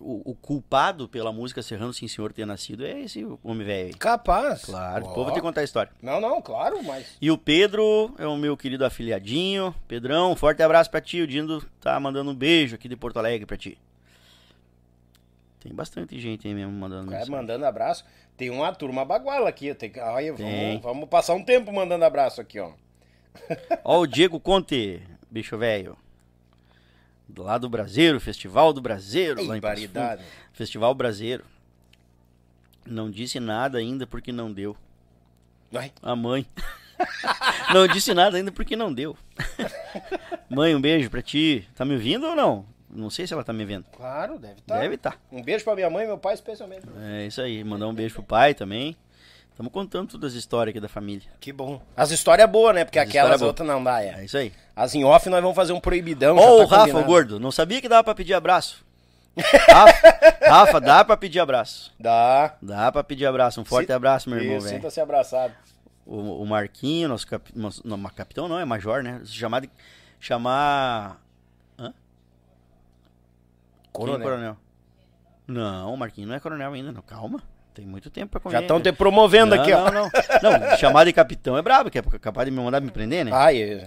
[0.00, 3.96] o, o culpado pela música Serrano Sim Senhor ter nascido é esse homem velho.
[3.98, 4.64] Capaz.
[4.64, 5.08] Claro, Ó.
[5.08, 5.90] depois vou te contar a história.
[6.02, 7.16] Não, não, claro, mas.
[7.20, 9.74] E o Pedro é o meu querido afiliadinho.
[9.88, 11.20] Pedrão, um forte abraço pra ti.
[11.20, 13.78] O Dindo tá mandando um beijo aqui de Porto Alegre pra ti.
[15.60, 17.30] Tem bastante gente aí mesmo mandando mensagem.
[17.30, 18.04] mandando abraço.
[18.36, 19.74] Tem uma turma baguala aqui.
[19.74, 19.90] Tem...
[19.90, 20.68] que- Olha, Tem.
[20.78, 22.72] vamos, vamos passar um tempo mandando abraço aqui, ó.
[23.84, 25.96] Ó o Diego Conte, bicho velho.
[27.28, 29.44] Do lado do Brasileiro, Festival do Brasileiro.
[29.44, 29.92] lá em Passo Fundo.
[29.92, 30.24] Barbaridade.
[30.52, 31.44] Festival Brasileiro.
[32.86, 34.76] Não disse nada ainda porque não deu.
[35.74, 36.46] Ai, A mãe.
[37.74, 39.16] não disse nada ainda porque não deu.
[40.48, 41.68] mãe, um beijo pra ti.
[41.74, 42.64] Tá me ouvindo ou não?
[42.88, 43.84] Não sei se ela tá me vendo.
[43.94, 44.78] claro, deve estar.
[44.78, 45.20] Deve estar.
[45.30, 46.86] Um beijo pra minha mãe e meu pai, especialmente.
[47.00, 47.62] É isso aí.
[47.64, 48.96] Mandar um beijo pro pai também.
[49.56, 51.26] Estamos contando todas as histórias aqui da família.
[51.40, 51.80] Que bom.
[51.96, 52.84] As histórias boas, né?
[52.84, 53.48] Porque As aquelas boas.
[53.48, 54.20] outras não dá, é.
[54.20, 54.52] É isso aí.
[54.76, 56.36] As em off nós vamos fazer um proibidão.
[56.36, 57.06] Ô, já o tá Rafa, combinado.
[57.06, 58.84] gordo, não sabia que dava pra pedir abraço.
[59.34, 61.90] Rafa, Rafa, dá pra pedir abraço.
[61.98, 62.54] Dá.
[62.60, 63.58] Dá pra pedir abraço.
[63.58, 63.94] Um forte Sim.
[63.94, 64.76] abraço, meu irmão, velho.
[64.76, 65.54] sinta-se abraçado.
[66.04, 69.22] O, o Marquinho, nosso, cap, nosso não, capitão não, é major, né?
[69.24, 69.70] Se chamar de.
[70.20, 71.18] Chamar.
[71.78, 71.84] Hã?
[71.88, 71.94] Quem
[73.88, 74.20] é Coronel.
[74.22, 74.56] coronel?
[75.48, 77.00] Não, o Marquinho não é coronel ainda, não.
[77.00, 77.42] Calma.
[77.76, 78.54] Tem muito tempo pra comer.
[78.54, 79.90] Já estão te promovendo não, aqui, não, ó.
[80.42, 80.76] Não, não.
[80.78, 83.30] chamar de capitão é brabo, que é capaz de me mandar me prender, né?
[83.34, 83.82] Ai, eu,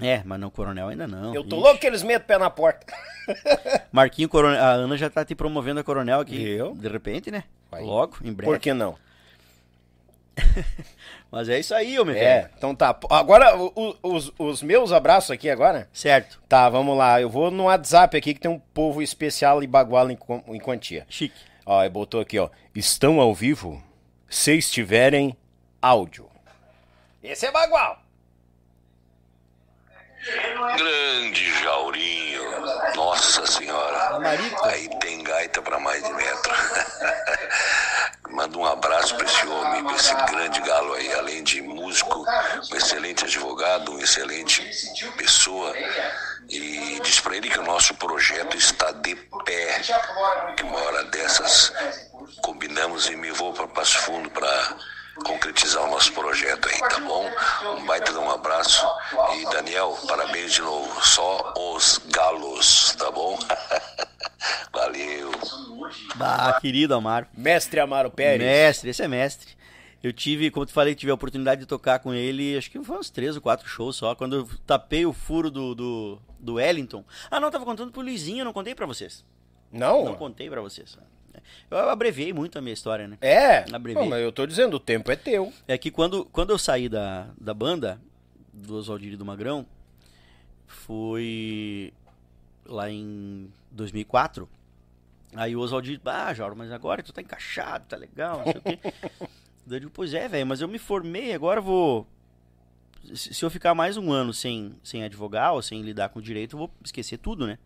[0.00, 1.34] É, mas não, coronel ainda não.
[1.34, 1.64] eu tô Ixi.
[1.64, 2.86] louco que eles metem o pé na porta.
[3.90, 6.40] Marquinho, coronel, a Ana já tá te promovendo a coronel aqui.
[6.40, 6.72] Eu?
[6.76, 7.42] De repente, né?
[7.68, 7.82] Vai.
[7.82, 8.52] Logo, em breve.
[8.52, 8.96] Por que não?
[11.32, 12.16] Mas é isso aí, homem.
[12.16, 12.50] É, velho.
[12.56, 12.96] então tá.
[13.10, 15.88] Agora, o- os, os meus abraços aqui agora.
[15.92, 16.40] Certo.
[16.48, 17.20] Tá, vamos lá.
[17.20, 20.18] Eu vou no WhatsApp aqui que tem um povo especial e baguala em,
[20.48, 21.04] em quantia.
[21.08, 21.34] Chique.
[21.66, 22.48] Ó, botou aqui, ó.
[22.72, 23.82] Estão ao vivo
[24.28, 25.36] se estiverem
[25.82, 26.30] áudio.
[27.20, 28.05] Esse é bagual.
[30.76, 32.42] Grande Jaurinho,
[32.96, 34.18] nossa senhora.
[34.64, 36.52] Aí tem gaita pra mais de metro.
[38.30, 42.24] Manda um abraço pra esse homem, pra esse grande galo aí, além de músico,
[42.72, 44.62] um excelente advogado, um excelente
[45.16, 45.72] pessoa.
[46.48, 49.14] E diz pra ele que o nosso projeto está de
[49.44, 49.80] pé.
[50.56, 51.72] Que uma hora dessas
[52.42, 54.76] combinamos e me vou para Passo Fundo para
[55.24, 57.30] concretizar o nosso projeto aí, tá bom?
[57.78, 58.86] Um baita de um abraço.
[59.36, 61.04] E Daniel, parabéns de novo.
[61.04, 63.38] Só os galos, tá bom?
[64.72, 65.32] Valeu.
[66.16, 67.26] Bah, querido Amaro.
[67.36, 68.40] Mestre Amaro Pérez.
[68.40, 69.56] Mestre, esse é mestre.
[70.02, 72.98] Eu tive, como te falei, tive a oportunidade de tocar com ele, acho que foi
[72.98, 77.04] uns três ou quatro shows só, quando eu tapei o furo do, do, do Wellington.
[77.30, 79.24] Ah, não, tava contando pro Luizinho, eu não contei pra vocês.
[79.72, 80.04] Não?
[80.04, 80.96] Não contei pra vocês.
[81.70, 83.18] Eu abreviei muito a minha história, né?
[83.20, 83.64] É.
[83.72, 84.08] Abreviei.
[84.08, 85.52] Mas eu tô dizendo, o tempo é teu.
[85.66, 88.00] É que quando, quando eu saí da, da banda,
[88.52, 89.66] do Oswaldir e do Magrão,
[90.66, 91.92] foi
[92.64, 94.48] lá em 2004.
[95.34, 98.62] Aí o Oswaldir, ah, Jauro, mas agora tu tá encaixado, tá legal, não sei o
[98.62, 98.78] quê.
[99.68, 102.06] Eu digo, pois é, velho, mas eu me formei, agora eu vou...
[103.12, 106.54] Se se eu ficar mais um ano sem, sem advogar ou sem lidar com direito,
[106.54, 107.58] eu vou esquecer tudo, né?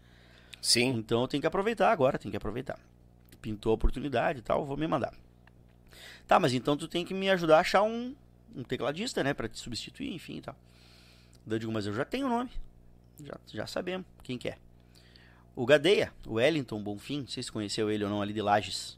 [0.62, 0.88] Sim.
[0.96, 2.78] Então eu tenho que aproveitar agora, tenho que aproveitar.
[3.42, 5.14] Pintou a oportunidade e tal, vou me mandar.
[6.26, 8.14] Tá, mas então tu tem que me ajudar a achar um,
[8.54, 9.34] um tecladista, né?
[9.34, 10.56] Pra te substituir, enfim e tal.
[11.48, 12.50] Eu digo, mas eu já tenho o nome.
[13.24, 14.56] Já, já sabemos quem que é.
[15.56, 18.96] O Gadeia, o Wellington Bonfim, não sei se conheceu ele ou não ali de Lages.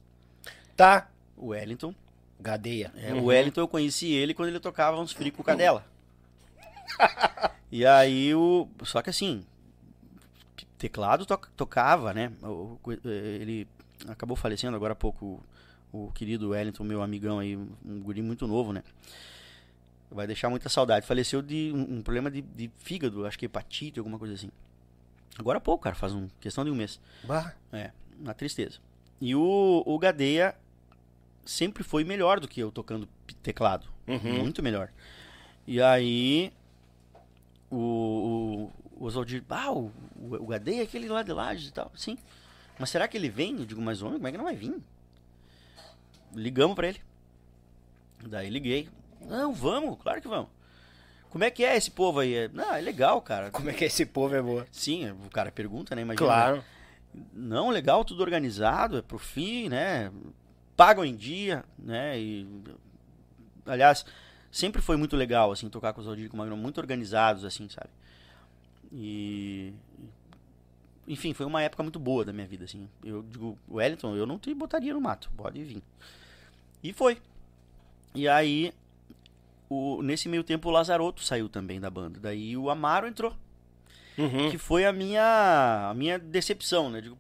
[0.76, 1.08] Tá.
[1.36, 1.94] O Wellington.
[2.38, 2.92] Gadeia.
[2.96, 5.84] É, O Wellington eu conheci ele quando ele tocava uns free com cadela.
[7.70, 8.68] e aí o.
[8.84, 9.44] Só que assim.
[10.76, 12.32] Teclado to- tocava, né?
[13.04, 13.66] Ele
[14.08, 15.42] acabou falecendo agora há pouco.
[15.92, 18.82] O querido Wellington, meu amigão aí, um guri muito novo, né?
[20.10, 21.06] Vai deixar muita saudade.
[21.06, 24.50] Faleceu de um, um problema de, de fígado, acho que hepatite, alguma coisa assim.
[25.38, 26.98] Agora há pouco, cara, faz um, questão de um mês.
[27.24, 27.52] Bah.
[27.72, 28.78] É, uma tristeza.
[29.20, 30.54] E o, o Gadeia
[31.44, 33.06] sempre foi melhor do que eu tocando
[33.42, 33.86] teclado.
[34.06, 34.38] Uhum.
[34.40, 34.90] Muito melhor.
[35.66, 36.52] E aí,
[37.70, 41.72] o, o, o Oswaldir, ah, o, o, o Gadeia é aquele lá de Lages e
[41.72, 41.92] tal.
[41.94, 42.18] Sim.
[42.78, 43.56] Mas será que ele vem?
[43.58, 44.74] Eu digo, mas homem, como é que não vai vir?
[46.34, 47.00] Ligamos pra ele.
[48.26, 48.88] Daí liguei.
[49.20, 50.48] Não, vamos, claro que vamos.
[51.30, 52.34] Como é que é esse povo aí?
[52.34, 53.50] É, Não, é legal, cara.
[53.50, 54.66] Como é que esse povo é boa?
[54.70, 56.02] Sim, o cara pergunta, né?
[56.02, 56.64] Imagina, Claro.
[57.32, 60.10] não, legal, tudo organizado, é pro fim, né?
[60.76, 62.18] Pagam em dia, né?
[62.20, 62.46] E,
[63.64, 64.04] aliás,
[64.50, 67.68] sempre foi muito legal, assim, tocar com os Aldir com o Magrão, muito organizados, assim,
[67.68, 67.90] sabe?
[68.92, 69.72] E.
[71.12, 72.88] Enfim, foi uma época muito boa da minha vida, assim.
[73.04, 75.82] Eu digo, Wellington, eu não te botaria no mato, pode vir.
[76.82, 77.18] E foi.
[78.14, 78.72] E aí,
[79.68, 82.18] o, nesse meio tempo, o Lazaroto saiu também da banda.
[82.20, 83.34] Daí o Amaro entrou
[84.18, 84.50] Uhum.
[84.50, 87.00] que foi a minha a minha decepção, né?
[87.00, 87.16] Digo,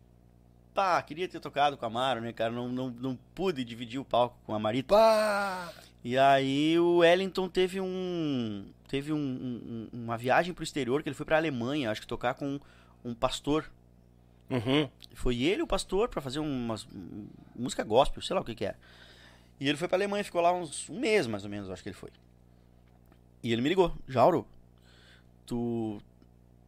[0.74, 2.52] pá, queria ter tocado com a Amaro, né, cara?
[2.52, 4.88] Não, não, não pude dividir o palco com a Marita.
[4.94, 5.72] Pá!
[6.04, 8.64] E aí o Wellington teve um.
[8.88, 12.34] Teve um, um- uma viagem pro exterior, que ele foi pra Alemanha, acho que tocar
[12.34, 12.60] com
[13.04, 13.70] um pastor.
[14.52, 14.88] Uhum.
[15.14, 17.26] Foi ele o pastor pra fazer umas um-
[17.56, 18.78] música gospel, sei lá o que que era.
[19.58, 21.88] E ele foi pra Alemanha, ficou lá uns um mês mais ou menos, acho que
[21.88, 22.10] ele foi.
[23.42, 24.46] E ele me ligou, Jauro,
[25.46, 26.00] tu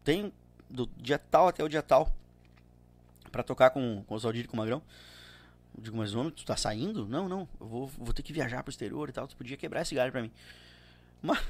[0.03, 0.33] tem
[0.69, 2.13] do dia tal até o dia tal
[3.31, 4.83] pra tocar com, com o Oswaldir e com o Magrão?
[5.77, 7.07] Eu digo, mas homem, tu tá saindo?
[7.07, 9.83] Não, não, eu vou, vou ter que viajar pro exterior e tal, tu podia quebrar
[9.83, 10.31] esse galho pra mim.
[11.21, 11.41] Mas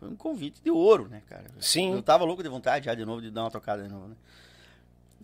[0.00, 1.44] foi um convite de ouro, né, cara?
[1.60, 1.92] Sim.
[1.92, 4.16] Eu tava louco de vontade já de novo de dar uma tocada de novo, né?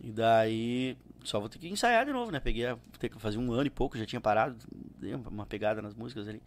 [0.01, 2.41] E daí só vou ter que ensaiar de novo, né?
[2.41, 4.57] Peguei, a- ter que fazer um ano e pouco, já tinha parado,
[4.99, 6.43] dei uma pegada nas músicas ali.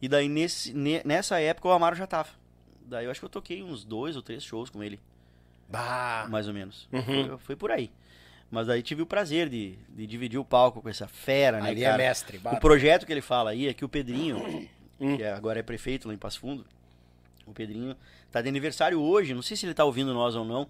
[0.00, 2.28] E daí nesse, ne- nessa época o Amaro já tava.
[2.86, 5.00] Daí eu acho que eu toquei uns dois ou três shows com ele,
[5.68, 6.26] Bah.
[6.30, 6.88] mais ou menos.
[6.92, 7.02] Uhum.
[7.02, 7.90] Foi, foi por aí.
[8.50, 11.82] Mas daí tive o prazer de, de dividir o palco com essa fera, né, Ali
[11.82, 11.94] cara?
[11.94, 12.38] é mestre.
[12.38, 12.52] bah.
[12.52, 14.38] O projeto que ele fala aí é que o Pedrinho,
[15.00, 15.16] Hum.
[15.16, 16.64] que é- agora é prefeito lá em Passo Fundo,
[17.46, 17.94] o Pedrinho
[18.32, 20.66] tá de aniversário hoje, não sei se ele tá ouvindo nós ou não.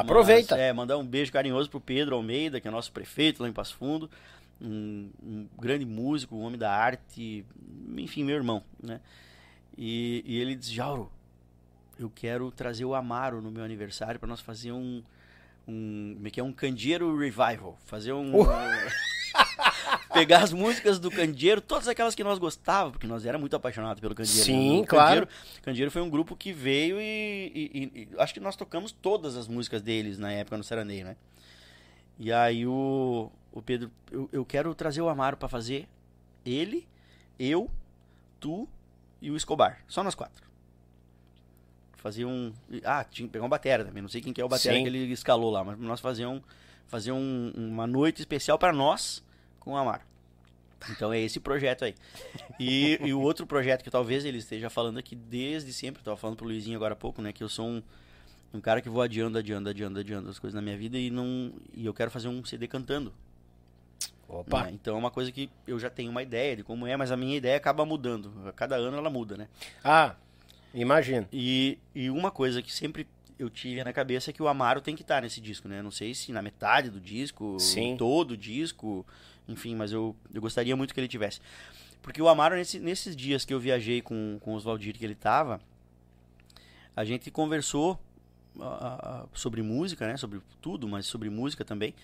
[0.00, 0.54] Aproveita.
[0.54, 3.52] mas, é, mandar um beijo carinhoso pro Pedro Almeida, que é nosso prefeito lá em
[3.52, 4.10] Passo Fundo,
[4.60, 7.44] um, um grande músico, um homem da arte,
[7.96, 9.00] enfim, meu irmão, né?
[9.76, 11.10] E, e ele diz, Jauro,
[11.98, 15.02] eu quero trazer o Amaro no meu aniversário para nós fazer um
[15.68, 18.32] um, como é que é um Candeeiro Revival, fazer um
[20.12, 24.00] pegar as músicas do Candeeiro, todas aquelas que nós gostávamos, porque nós era muito apaixonados
[24.00, 24.44] pelo Candeeiro.
[24.44, 25.26] Sim, O claro.
[25.26, 29.36] Candeeiro, Candeeiro foi um grupo que veio e, e- e- acho que nós tocamos todas
[29.36, 31.16] as músicas deles na época no Saraneio, né?
[32.18, 35.88] E aí o, o Pedro, eu, eu quero trazer o Amaro para fazer
[36.44, 36.86] ele,
[37.38, 37.70] eu,
[38.40, 38.68] tu
[39.22, 40.46] e o Escobar, só nós quatro.
[41.96, 42.52] Fazer um,
[42.84, 44.82] ah, tinha que pegar uma batera também, não sei quem que é o batera Sim.
[44.82, 46.40] que ele escalou lá, mas nós fazer um
[46.86, 49.22] fazer um- uma noite especial para nós
[49.68, 50.00] com o Amaro.
[50.90, 51.94] Então é esse projeto aí.
[52.58, 56.16] E, e o outro projeto que talvez ele esteja falando aqui desde sempre, eu tava
[56.16, 57.82] falando pro Luizinho agora há pouco, né, que eu sou um,
[58.54, 61.52] um cara que vou adiando, adiando, adiando, adiando as coisas na minha vida e não
[61.74, 63.12] e eu quero fazer um CD cantando.
[64.26, 64.64] Opa.
[64.64, 64.70] né?
[64.72, 67.16] Então é uma coisa que eu já tenho uma ideia de como é, mas a
[67.16, 68.32] minha ideia acaba mudando.
[68.46, 69.48] A cada ano ela muda, né?
[69.84, 70.14] Ah,
[70.72, 71.26] imagino.
[71.30, 73.06] E, e uma coisa que sempre
[73.38, 75.80] eu tive na cabeça é que o Amaro tem que estar nesse disco, né?
[75.80, 77.92] Não sei se na metade do disco, Sim.
[77.92, 79.06] em todo o disco,
[79.48, 81.40] enfim, mas eu, eu gostaria muito que ele tivesse.
[82.02, 85.14] Porque o Amaro, nesse- nesses dias que eu viajei com, com o Oswaldir que ele
[85.14, 85.60] tava,
[86.94, 87.98] a gente conversou
[88.60, 90.16] ah, sobre música, né?
[90.16, 91.94] Sobre tudo, mas sobre música também.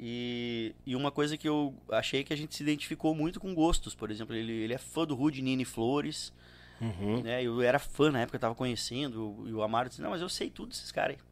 [0.00, 3.94] E, e uma coisa que eu achei que a gente se identificou muito com gostos.
[3.94, 6.32] Por exemplo, ele, ele é fã do Rude Nini Flores
[6.80, 7.22] Uhum.
[7.24, 7.42] né?
[7.42, 10.28] Eu era fã na época, eu tava conhecendo, e o Amaro disse, não, mas eu
[10.28, 11.22] sei tudo desses caras aí.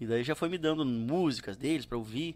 [0.00, 2.34] E daí já foi me dando músicas deles pra ouvir.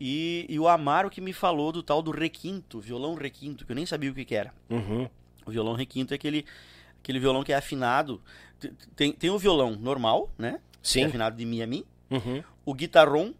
[0.00, 3.76] E, e o Amaro que me falou do tal do requinto, violão requinto, que eu
[3.76, 4.54] nem sabia o que, que era.
[4.70, 5.08] Uhum.
[5.44, 6.46] O violão requinto é aquele,
[7.02, 8.20] aquele violão que é afinado.
[8.94, 10.60] Tem, tem o violão normal, né?
[10.82, 11.02] Que Sim.
[11.02, 11.84] é afinado de mi a mi.
[12.10, 12.42] Uhum.
[12.64, 13.34] O guitarron,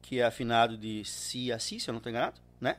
[0.00, 2.76] que é afinado de si a si, se eu não estou enganado, né?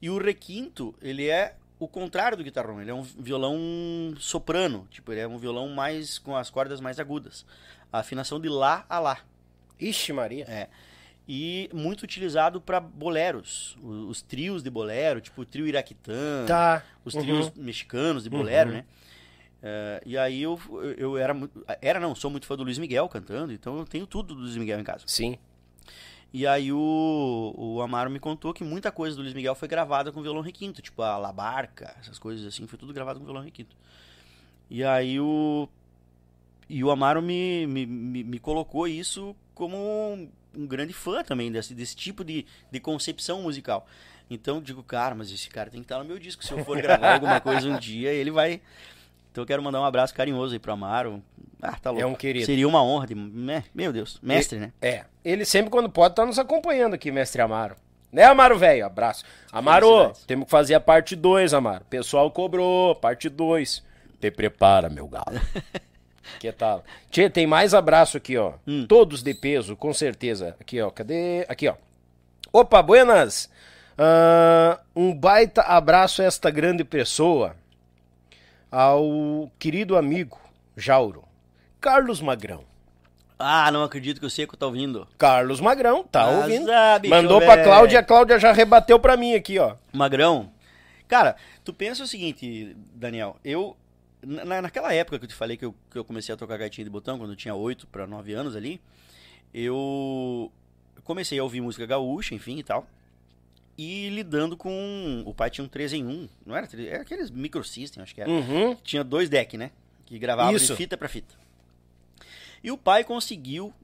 [0.00, 5.12] E o requinto, ele é o contrário do guitarrão, ele é um violão soprano, tipo,
[5.12, 7.44] ele é um violão mais com as cordas mais agudas.
[7.92, 9.18] A afinação de lá a lá.
[9.80, 10.44] Ixi, Maria.
[10.48, 10.68] É.
[11.26, 16.84] E muito utilizado para boleros, o- os, trios de bolero, tipo o trio Iraquitã, Tá.
[17.04, 18.76] os trios mexicanos de bolero, Uhum.
[18.76, 18.84] né?
[19.62, 20.60] É, e aí eu,
[20.98, 24.06] eu era muito, era não, sou muito fã do Luiz Miguel cantando, então eu tenho
[24.06, 25.04] tudo do Luiz Miguel em casa.
[25.06, 25.38] Sim.
[26.30, 30.12] E aí o, o Amaro me contou que muita coisa do Luiz Miguel foi gravada
[30.12, 33.42] com violão requinto, tipo a La Barca, essas coisas assim, foi tudo gravado com violão
[33.42, 33.74] requinto.
[34.68, 35.66] E aí o
[36.68, 41.50] e o Amaro me, me, me, me colocou isso como um, um grande fã também
[41.50, 43.86] desse, desse tipo de, de concepção musical.
[44.30, 46.44] Então eu digo, cara, mas esse cara tem que estar no meu disco.
[46.44, 48.60] Se eu for gravar alguma coisa um dia, ele vai.
[49.30, 51.22] Então eu quero mandar um abraço carinhoso aí pro Amaro.
[51.60, 52.02] Ah, tá louco.
[52.02, 52.46] É um querido.
[52.46, 53.14] Seria uma honra de.
[53.14, 53.64] né?
[53.74, 54.72] Meu Deus, mestre, né?
[54.80, 55.04] É.
[55.24, 57.76] Ele sempre, quando pode, tá nos acompanhando aqui, mestre Amaro.
[58.12, 58.86] Né, Amaro, velho?
[58.86, 59.24] Abraço.
[59.50, 61.84] Amaro, temos que fazer a parte 2, Amaro.
[61.86, 63.82] Pessoal cobrou, parte 2.
[64.20, 65.40] Te prepara, meu galo.
[66.38, 66.84] que tal?
[67.10, 68.54] Tchê, tem mais abraço aqui, ó.
[68.66, 68.86] Hum.
[68.86, 70.56] Todos de peso, com certeza.
[70.60, 70.90] Aqui, ó.
[70.90, 71.44] Cadê?
[71.48, 71.74] Aqui, ó.
[72.52, 73.50] Opa, buenas.
[73.96, 77.56] Ah, um baita abraço a esta grande pessoa.
[78.70, 80.38] Ao querido amigo
[80.76, 81.24] Jauro.
[81.80, 82.64] Carlos Magrão.
[83.38, 85.06] Ah, não acredito que o Seco tá ouvindo.
[85.18, 86.70] Carlos Magrão, tá Mas, ouvindo?
[86.72, 87.64] ah, bicho Mandou pra velho.
[87.68, 89.74] Cláudia, a Cláudia já rebateu pra mim aqui, ó.
[89.92, 90.50] Magrão.
[91.06, 93.36] Cara, tu pensa o seguinte, Daniel.
[93.44, 93.76] Eu.
[94.26, 96.84] Na, naquela época que eu te falei que eu, que eu comecei a tocar gaitinha
[96.84, 98.80] de botão, quando eu tinha 8 para 9 anos ali,
[99.52, 100.50] eu.
[101.04, 102.86] comecei a ouvir música gaúcha, enfim e tal.
[103.76, 105.22] E lidando com.
[105.26, 106.28] O pai tinha um 3 em 1.
[106.46, 108.30] Não era 3, era aqueles microsystem, acho que era.
[108.30, 108.76] Uhum.
[108.76, 109.70] Tinha dois decks, né?
[110.06, 110.72] Que gravava Isso.
[110.72, 111.34] de fita pra fita.
[112.62, 113.74] E o pai conseguiu,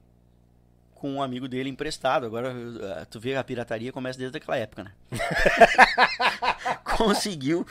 [0.95, 4.83] com um amigo dele emprestado, agora eh, tu vê a pirataria começa desde aquela época,
[4.83, 4.91] né?
[6.97, 7.65] conseguiu,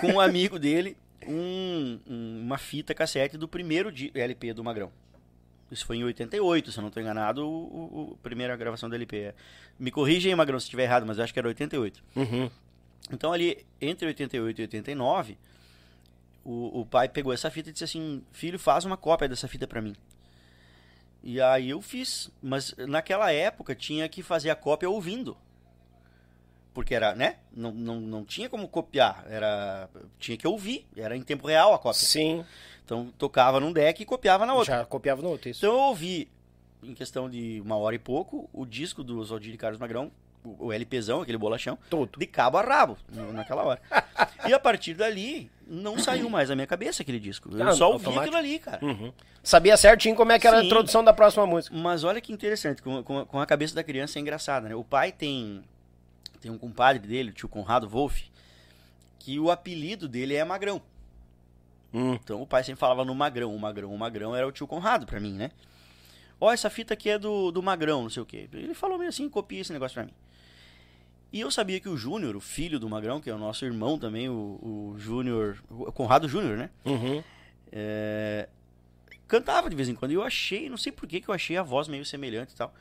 [0.00, 0.96] com um amigo dele,
[1.28, 4.90] um- um- uma fita cassete do primeiro LP do Magrão.
[5.70, 8.94] Isso foi em 88, se eu não estou enganado, o, o- o- primeira gravação do
[8.94, 9.34] LP.
[9.78, 12.02] Me corrija aí, Magrão, se estiver errado, mas eu acho que era 88.
[12.14, 12.48] Uhum.
[13.10, 15.36] Então ali, entre 88 e 89,
[16.44, 19.66] o, o pai pegou essa fita e disse assim, filho, faz uma cópia dessa fita
[19.66, 19.94] pra mim.
[21.22, 25.36] E aí eu fiz, mas naquela época tinha que fazer a cópia ouvindo.
[26.76, 27.36] Porque era, né?
[27.50, 29.88] Não, não, não tinha como copiar, era
[30.18, 31.98] tinha que ouvir, era em tempo real a cópia.
[32.06, 32.44] Sim.
[32.84, 34.76] Então tocava num deck e copiava na outra.
[34.80, 35.64] Já copiava no outro, isso.
[35.64, 36.28] Então eu ouvi,
[36.82, 40.12] em questão de uma hora e pouco, o disco do Oswaldinho de Carlos Magrão,
[40.44, 42.18] o, LPzão, aquele bolachão, Todo.
[42.20, 42.98] de cabo a rabo,
[43.32, 43.80] naquela hora.
[44.46, 47.48] e a partir dali, não saiu mais da minha cabeça aquele disco.
[47.56, 48.20] Eu Ah, só ouvi automático.
[48.20, 48.84] aquilo ali, cara.
[48.84, 49.12] Uhum.
[49.42, 50.66] Sabia certinho como é que era a Sim.
[50.66, 51.74] introdução da próxima música.
[51.74, 54.74] Mas olha que interessante, com, com, com a cabeça da criança é engraçada, né?
[54.74, 55.64] O pai tem,
[56.46, 58.30] tem um compadre dele, o tio Conrado Wolff,
[59.18, 60.80] que o apelido dele é Magrão.
[61.92, 62.14] Hum.
[62.14, 65.06] Então o pai sempre falava no Magrão, o Magrão, o Magrão era o tio Conrado
[65.06, 65.50] pra mim, né?
[66.40, 68.48] Ó, essa fita aqui é do, do Magrão, não sei o quê.
[68.52, 70.12] Ele falou meio assim, copia esse negócio pra mim.
[71.32, 73.98] E eu sabia que o Júnior, o filho do Magrão, que é o nosso irmão
[73.98, 76.70] também, o, o Júnior, o Conrado Júnior, né?
[76.84, 77.22] Uhum.
[77.72, 78.48] É,
[79.26, 80.12] cantava de vez em quando.
[80.12, 82.56] E eu achei, não sei por que que eu achei a voz meio semelhante e
[82.56, 82.72] tal.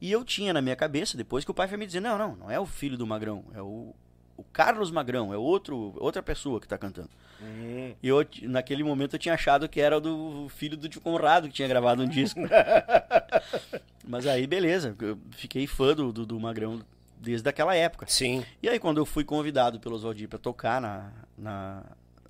[0.00, 2.36] E eu tinha na minha cabeça, depois que o pai foi me dizer, não, não,
[2.36, 3.94] não é o filho do Magrão, é o,
[4.36, 7.10] o Carlos Magrão, é outro, outra pessoa que tá cantando.
[7.42, 7.94] Hum.
[8.02, 11.48] E eu, naquele momento eu tinha achado que era o do filho do tio Conrado
[11.48, 12.40] que tinha gravado um disco.
[14.06, 16.80] Mas aí, beleza, eu fiquei fã do, do, do Magrão
[17.20, 18.06] desde aquela época.
[18.08, 18.44] Sim.
[18.62, 21.82] E aí, quando eu fui convidado pelo Oswaldir pra tocar na, na,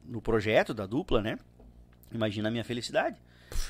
[0.04, 1.38] no projeto da dupla, né?
[2.12, 3.16] Imagina a minha felicidade.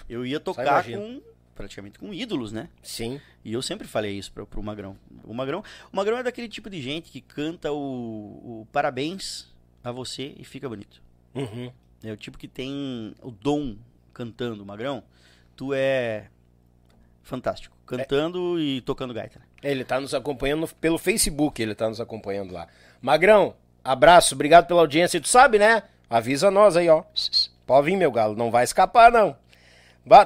[0.09, 1.20] Eu ia tocar com
[1.59, 2.68] praticamente com ídolos, né?
[2.85, 3.20] Sim.
[3.44, 4.97] E eu sempre falei isso pra, pro Magrão.
[5.24, 9.52] O Magrão, o Magrão é daquele tipo de gente que canta o, o parabéns
[9.82, 11.02] a você e fica bonito.
[11.35, 11.72] Uhum.
[12.05, 13.76] É o tipo que tem o dom
[14.14, 15.02] cantando, Magrão.
[15.56, 16.28] Tu é
[17.24, 17.76] fantástico.
[17.85, 19.40] Cantando e tocando gaita.
[19.40, 19.44] né?
[19.60, 22.68] Ele tá nos acompanhando pelo Facebook, ele tá nos acompanhando lá.
[23.02, 25.18] Magrão, abraço, obrigado pela audiência.
[25.18, 25.82] E tu sabe, né?
[26.09, 27.02] Avisa nós aí, ó.
[27.66, 29.36] Pode vir, meu galo, não vai escapar, não.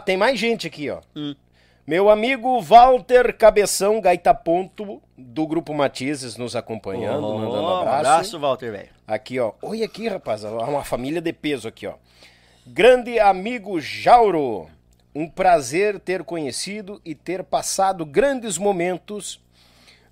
[0.05, 1.01] Tem mais gente aqui, ó.
[1.17, 1.35] Hum.
[1.87, 7.99] Meu amigo Walter Cabeção Gaita Ponto, do Grupo Matizes, nos acompanhando, Oh, mandando um abraço.
[7.99, 8.89] abraço, Walter, velho.
[9.07, 9.53] Aqui, ó.
[9.61, 10.45] Olha aqui, rapaz.
[10.45, 11.95] Uma família de peso aqui, ó.
[12.67, 14.71] Grande amigo Jauro.
[15.15, 19.41] Um prazer ter conhecido e ter passado grandes momentos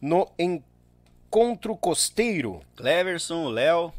[0.00, 2.60] no Encontro Costeiro.
[2.76, 3.92] Cleverson, Léo.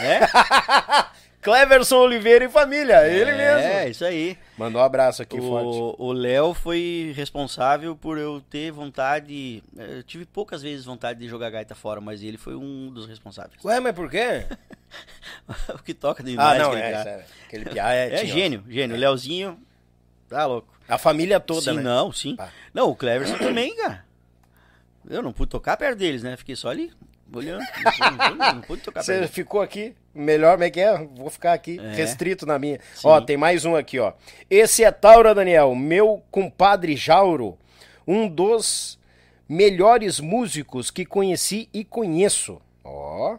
[0.00, 0.20] Né?
[1.40, 3.90] Cleverson Oliveira e família, ele É, mesmo.
[3.90, 4.36] isso aí.
[4.62, 5.66] Mandou um abraço aqui forte.
[5.66, 9.62] O o Léo foi responsável por eu ter vontade.
[9.76, 13.06] eh, Eu tive poucas vezes vontade de jogar gaita fora, mas ele foi um dos
[13.06, 13.62] responsáveis.
[13.64, 14.46] Ué, mas por quê?
[15.74, 16.58] o que toca Ah, demais.
[16.62, 17.02] não, é, cara.
[17.04, 17.24] sério.
[17.46, 18.96] Aquele piá é, É gênio, gênio.
[18.96, 19.58] Léozinho,
[20.28, 20.72] tá louco.
[20.88, 21.82] A família toda, sim, né?
[21.82, 22.36] não, sim.
[22.38, 22.48] Ah.
[22.74, 24.04] Não, o Cleverson também, cara.
[25.08, 26.36] Eu não pude tocar perto deles, né?
[26.36, 26.92] Fiquei só ali,
[27.34, 27.60] olhando.
[27.60, 29.34] Não pude, não pude- tocar Você perto deles.
[29.34, 30.96] ficou aqui, melhor, como é que é?
[31.16, 31.94] Vou ficar aqui, É.
[31.94, 32.78] restrito na minha.
[32.94, 33.08] Sim.
[33.08, 34.12] Ó, tem mais um aqui, ó.
[34.50, 37.58] Esse é Taura Daniel, meu compadre Jauro,
[38.06, 38.98] um dos
[39.48, 42.60] melhores músicos que conheci e conheço.
[42.84, 43.38] Ó,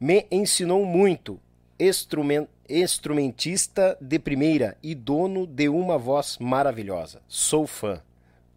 [0.00, 1.40] me ensinou muito.
[1.78, 7.20] Instrumen- instrumentista de primeira e dono de uma voz maravilhosa.
[7.28, 8.00] Sou fã.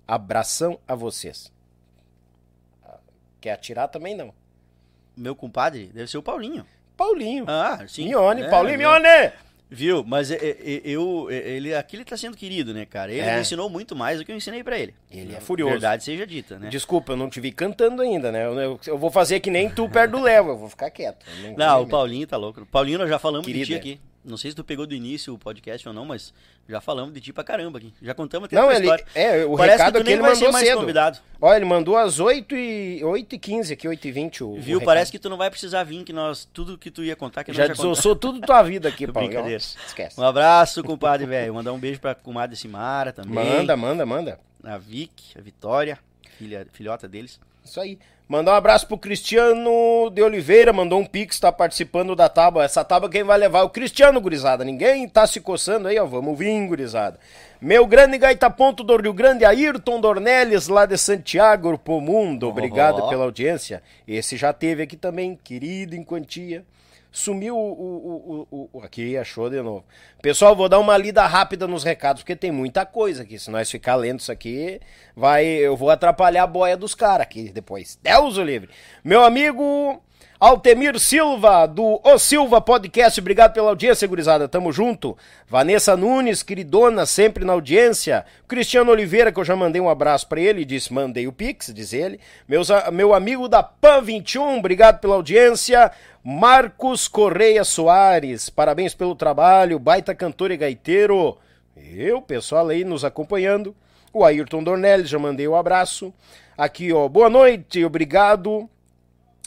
[0.08, 1.52] Abração a vocês.
[3.42, 4.34] Quer atirar também não.
[5.16, 6.66] Meu compadre deve ser o Paulinho.
[7.00, 7.46] Paulinho.
[7.48, 8.06] Ah, sim.
[8.10, 9.32] Mione, É, Paulinho meu- Mione!
[9.72, 10.04] Viu?
[10.04, 13.12] Mas é, é, eu, é, ele, aqui ele tá sendo querido, né, cara?
[13.12, 13.36] Ele É.
[13.36, 14.96] me ensinou muito mais do que eu ensinei pra ele.
[15.12, 15.74] Ele é furioso.
[15.74, 16.70] Verdade seja dita, né?
[16.70, 18.46] Desculpa, eu não te vi cantando ainda, né?
[18.48, 21.24] Eu, eu- eu vou fazer que nem tu perto do Léo, eu vou ficar quieto.
[21.44, 22.66] eu Não, vou o Paulinho tá louco.
[22.66, 23.66] Paulinho, nós já falamos de Querida.
[23.68, 24.00] ti aqui.
[24.24, 26.34] Não sei se tu pegou do início o podcast ou não, mas
[26.68, 27.94] já falamos de ti pra caramba aqui.
[28.02, 28.82] Já contamos até Não, ele.
[28.82, 29.06] história.
[29.16, 30.80] É, o Parece recado que aqui nem ele vai ser mandou mais cedo.
[30.80, 31.20] convidado.
[31.42, 34.54] Olha, ele mandou às 8 e, 8 e 15 aqui, 8 e 20 o, o
[34.56, 34.80] Viu?
[34.80, 34.86] recado.
[34.86, 37.52] Parece que tu não vai precisar vir, que nós, tudo que tu ia contar, que
[37.52, 39.28] nós Já já desossou tudo tua vida aqui, Paulo.
[39.30, 39.58] Brincadeira.
[39.58, 40.20] Esquece.
[40.20, 41.54] Um abraço, compadre, velho.
[41.54, 43.34] Mandar um beijo pra comadre Simara também.
[43.34, 44.40] Manda, manda, manda.
[44.64, 45.98] A Vic, a Vitória,
[46.38, 47.40] filha, filhota deles.
[47.64, 47.98] Isso aí.
[48.30, 52.64] Mandar um abraço pro Cristiano de Oliveira, mandou um pix, tá participando da tábua.
[52.64, 54.64] Essa tábua quem vai levar o Cristiano, gurizada.
[54.64, 56.06] Ninguém tá se coçando aí, ó.
[56.06, 57.20] Vamos vir, gurizada.
[57.60, 62.48] Meu grande gaita ponto do Rio Grande, Ayrton Dornelles, lá de Santiago, pro mundo.
[62.48, 63.10] Obrigado Oh.
[63.10, 63.82] pela audiência.
[64.08, 66.64] Esse já teve aqui também, querido em quantia.
[67.12, 69.84] Sumiu o, o, o, o- Aqui, achou de novo.
[70.22, 73.40] Pessoal, vou dar uma lida rápida nos recados, porque tem muita coisa aqui.
[73.40, 74.80] Se nós ficar lendo isso aqui,
[75.16, 77.98] vai, eu vou atrapalhar a boia dos caras aqui depois.
[78.02, 78.70] Deus o livre.
[79.04, 80.02] Meu amigo
[80.40, 84.48] Altemir Silva, do O Silva Podcast, obrigado pela audiência, gurizada.
[84.48, 85.18] Tamo junto.
[85.46, 88.26] Vanessa Nunes, queridona, sempre na audiência.
[88.48, 91.92] Cristiano Oliveira, que eu já mandei um abraço pra ele, disse: mandei o Pix, diz
[91.92, 92.22] ele.
[92.48, 95.92] Meus, meu amigo da PAN 21, obrigado pela audiência.
[96.24, 101.38] Marcos Correia Soares, parabéns pelo trabalho, baita cantor e gaiteiro.
[101.76, 103.76] Eu, pessoal aí nos acompanhando.
[104.14, 106.14] O Ayrton Dornelles, já mandei o abraço.
[106.58, 108.70] Aqui, ó, boa noite, obrigado.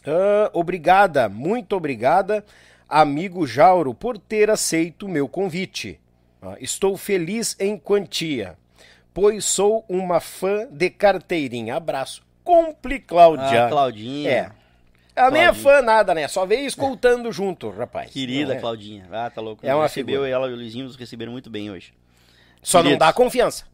[0.07, 2.45] Ah, obrigada, muito obrigada,
[2.89, 6.01] amigo Jauro, por ter aceito o meu convite.
[6.41, 8.57] Ah, estou feliz em quantia,
[9.15, 11.77] pois sou uma fã de carteirinha.
[11.77, 12.23] Abraço.
[12.43, 13.67] Compli Cláudia.
[13.67, 14.31] Ah, Claudinha.
[14.31, 14.51] É.
[15.15, 15.63] Ela nem é Claudinha.
[15.63, 16.27] fã nada, né?
[16.27, 18.11] Só veio escoltando junto, rapaz.
[18.11, 18.61] Querida Não é.
[18.61, 19.07] Claudinha.
[19.13, 19.65] Ah, tá louco.
[19.65, 20.29] É uma recebeu figura.
[20.31, 21.95] ela e o Luizinho nos receberam muito bem hoje.
[22.61, 23.07] Só não Queridos.
[23.07, 23.65] dá confiança.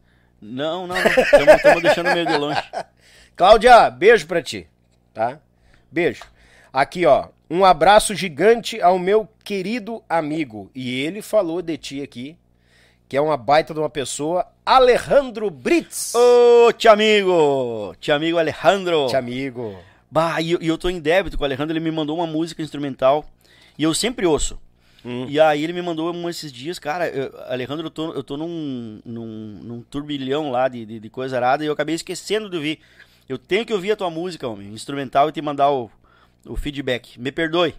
[0.42, 1.54] Não, não, não.
[1.56, 2.62] Estamos deixando meio de longe.
[3.34, 4.68] Cláudia, beijo pra ti,
[5.14, 5.40] tá?
[5.90, 6.22] Beijo.
[6.72, 10.70] Aqui, ó, um abraço gigante ao meu querido amigo.
[10.74, 12.36] E ele falou de ti aqui,
[13.08, 16.12] que é uma baita de uma pessoa, Alejandro Brits.
[16.14, 17.94] Ô, tio amigo!
[18.00, 19.06] Tio amigo Alejandro!
[19.08, 19.76] Te amigo.
[20.10, 22.62] Bah, e eu, eu tô em débito com o Alejandro, ele me mandou uma música
[22.62, 23.24] instrumental
[23.78, 24.58] e eu sempre ouço.
[25.04, 25.26] Hum.
[25.28, 28.36] E aí ele me mandou um esses dias, cara, eu- Alejandro, eu tô, eu tô
[28.36, 32.56] num, num, num turbilhão lá de, de, de coisa arada e eu acabei esquecendo de
[32.56, 32.80] ouvir.
[33.28, 35.90] Eu tenho que ouvir a tua música, homem, instrumental e te mandar o,
[36.46, 37.20] o feedback.
[37.20, 37.74] Me perdoe.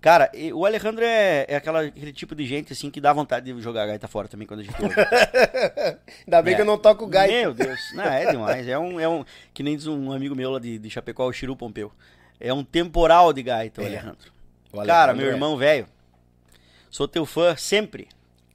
[0.00, 3.60] Cara, o Alejandro é, é aquela, aquele tipo de gente assim que dá vontade de
[3.60, 4.94] jogar gaita fora também quando a gente ouve.
[6.24, 6.56] Ainda bem É.
[6.56, 7.34] que eu não toco gaita.
[7.34, 8.68] Meu Deus, não, é demais.
[8.68, 11.32] É um, é um que nem diz um amigo meu lá de, de Chapecó, o
[11.32, 11.92] Chiru Pompeu.
[12.38, 13.88] É um temporal de gaita, o É.
[13.88, 14.32] Alejandro.
[14.72, 15.32] O Cara, Alejandro meu é.
[15.34, 15.86] irmão velho,
[16.88, 18.06] sou teu fã sempre.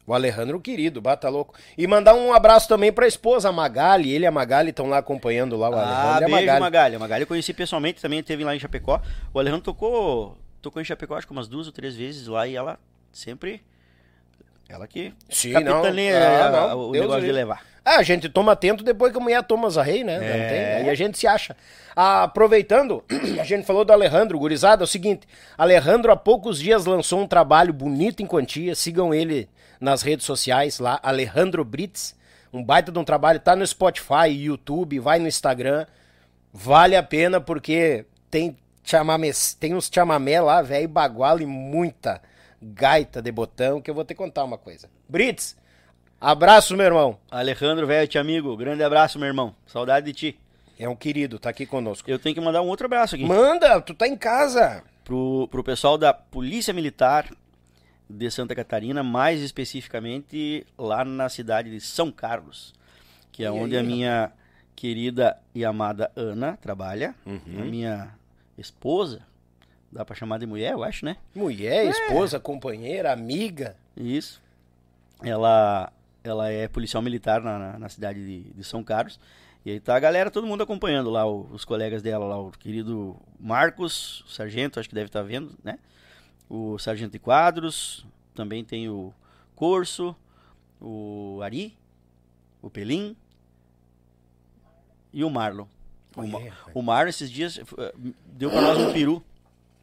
[0.06, 1.56] O Alejandro querido, bata louco.
[1.78, 4.12] E mandar um abraço também pra esposa, a Magali.
[4.12, 6.60] Ele e a Magali estão lá acompanhando lá o Ah, Alejandro e a beijo, Magali.
[6.60, 6.96] Magali.
[6.96, 9.02] A Magali eu conheci pessoalmente, também teve lá em Chapecó.
[9.34, 12.56] O Alejandro tocou, tocou em Chapecó acho que umas duas ou três vezes lá e
[12.56, 12.78] ela
[13.14, 13.62] sempre...
[14.70, 16.26] Ela que Sim, capitaneia não.
[16.28, 16.80] Ah, a- não.
[16.88, 17.62] o Deus negócio de levar.
[17.86, 20.14] Ah, a gente toma atento depois que a mulher toma os arreios, né?
[20.16, 20.78] É.
[20.78, 21.56] aí a gente se acha.
[21.96, 23.04] Ah, aproveitando,
[23.40, 25.28] a gente falou do Alejandro, gurizada, é o seguinte,
[25.58, 29.50] Alejandro há poucos dias lançou um trabalho bonito em quantia, sigam ele
[29.84, 32.16] nas redes sociais lá, Alejandro Brits,
[32.54, 35.86] um baita de um trabalho, tá no Spotify, YouTube, vai no Instagram,
[36.54, 42.22] vale a pena porque tem, chamamé, tem uns chamamé lá, velho, bagual e muita
[42.62, 44.90] gaita de botão, que eu vou te contar uma coisa.
[45.10, 45.58] Brits,
[46.20, 47.20] abraço, meu irmão.
[47.30, 49.54] Alejandro, velho, te amigo, grande abraço, meu irmão.
[49.68, 50.40] Saudade de ti.
[50.80, 52.10] É um querido, tá aqui conosco.
[52.10, 53.26] Eu tenho que mandar um outro abraço aqui.
[53.26, 54.82] Manda, tu tá em casa.
[55.04, 57.30] pro, pro pessoal da Polícia Militar
[58.10, 62.74] de Santa Catarina, mais especificamente lá na cidade de São Carlos,
[63.32, 64.32] que é E onde aí, a minha
[64.76, 67.62] querida e amada Ana trabalha, Uhum.
[67.62, 68.10] a minha
[68.58, 69.22] esposa,
[69.92, 71.18] dá pra chamar de mulher, eu acho, né?
[71.36, 73.76] Mulher, esposa, companheira, amiga.
[73.96, 74.42] Isso.
[75.24, 75.92] Ela,
[76.24, 79.20] ela é policial militar na, na, na cidade de, de São Carlos.
[79.66, 82.52] E aí tá a galera, todo mundo acompanhando lá, o- os colegas dela lá, o
[82.52, 85.80] querido Marcos, o sargento, acho que deve estar vendo, né?
[86.56, 88.06] O sargento de quadros,
[88.36, 89.12] também tem o
[89.56, 90.16] Corso,
[90.80, 91.76] o Ari,
[92.62, 93.16] o Pelim
[95.12, 95.66] e o Marlon.
[96.16, 96.40] O, Ma-
[96.76, 97.94] o Marlon esses dias eh,
[98.26, 99.24] deu pra nós um peru.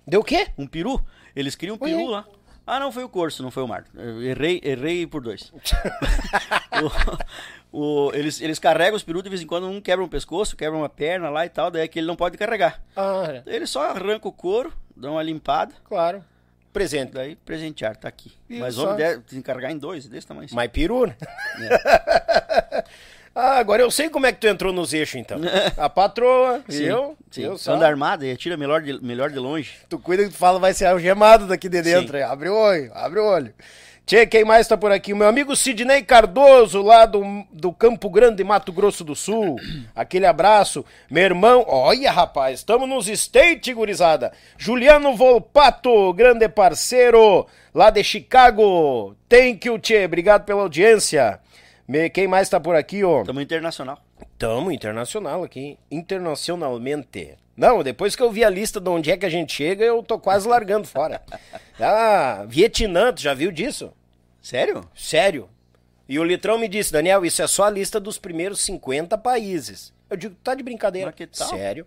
[0.06, 0.46] Deu o quê?
[0.56, 1.04] Um peru?
[1.34, 2.08] Eles queriam um peru Oi.
[2.10, 2.24] lá.
[2.66, 3.88] Ah, não, foi o Corso, não foi o Marlon.
[3.94, 5.52] Eu errei, errei por dois.
[7.72, 10.56] o, o- eles, eles carregam os perus de vez em quando, um quebra um pescoço,
[10.56, 12.80] quebra uma perna lá e tal, daí é que ele não pode carregar.
[12.94, 16.24] Ah, Ele só arranca o couro, dá uma limpada, claro.
[16.72, 17.12] Presente.
[17.12, 18.32] daí presentear, tá aqui.
[18.48, 20.46] Isso Mas homem deve carregar em dois, desse tamanho.
[20.46, 20.54] assim.
[20.54, 21.16] Mais peru, né?
[21.62, 22.84] É.
[23.34, 25.38] ah, agora eu sei como é que tu entrou nos eixos, então.
[25.76, 27.42] A patroa, Sim, eu, sim.
[27.42, 27.74] eu só.
[27.74, 29.78] Anda armado e atira melhor de, melhor de longe.
[29.88, 32.22] Tu cuida que tu fala, vai ser algemado daqui de dentro.
[32.24, 33.54] Abre o olho, abre o olho.
[34.10, 35.12] Tchê, quem mais tá por aqui?
[35.12, 37.22] O meu amigo Sidney Cardoso, lá do,
[37.52, 39.54] do Campo Grande, Mato Grosso do Sul.
[39.94, 40.84] Aquele abraço.
[41.08, 44.32] Meu irmão, olha, rapaz, estamos nos States, gurizada.
[44.58, 49.14] Juliano Volpato, grande parceiro, lá de Chicago.
[49.28, 51.38] Thank you, Tchê, obrigado pela audiência.
[51.86, 53.22] Me- Quem mais tá por aqui, ó?
[53.22, 53.96] Tamo internacional.
[54.36, 55.78] Tamo internacional aqui.
[55.88, 57.36] Internacionalmente.
[57.56, 60.02] Não, depois que eu vi a lista de onde é que a gente chega, eu
[60.02, 61.22] tô quase largando fora.
[61.82, 63.90] Ah, Vietnã, tu já viu disso?
[64.40, 64.88] Sério?
[64.94, 65.48] Sério.
[66.08, 69.92] E o Litrão me disse, Daniel, isso é só a lista dos primeiros 50 países.
[70.08, 71.06] Eu digo, tá de brincadeira.
[71.06, 71.48] Mas que tal?
[71.50, 71.86] Sério.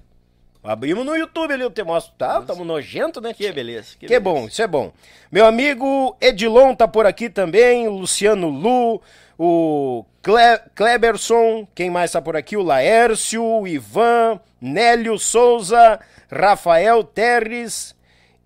[0.64, 2.14] Abrimos no YouTube ali, eu te mostro.
[2.18, 3.34] Tá, tamo nojento, né?
[3.34, 3.98] Que beleza.
[4.00, 4.22] Que, beleza.
[4.22, 4.94] bom, isso é bom.
[5.30, 9.02] Meu amigo Edilon tá por aqui também, o Luciano Lu,
[9.38, 12.56] o Cle Kleberson, quem mais tá por aqui?
[12.56, 16.00] O Laércio, o Ivan, Nélio Souza,
[16.32, 17.94] Rafael Terres,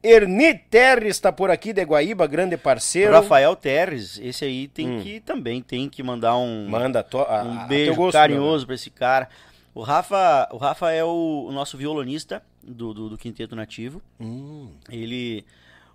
[0.03, 3.11] Erni Terres tá por aqui de Guaíba, grande O parceiro.
[3.13, 5.01] Rafael Terres, esse aí tem Hum.
[5.01, 8.89] que também tem que mandar um, Manda to- a- um beijo gosto, carinhoso pra esse
[8.89, 9.27] cara.
[9.73, 14.01] O Rafa, o Rafa é o, o nosso violonista do, do, do Quinteto Nativo.
[14.19, 15.43] Hum, Ele,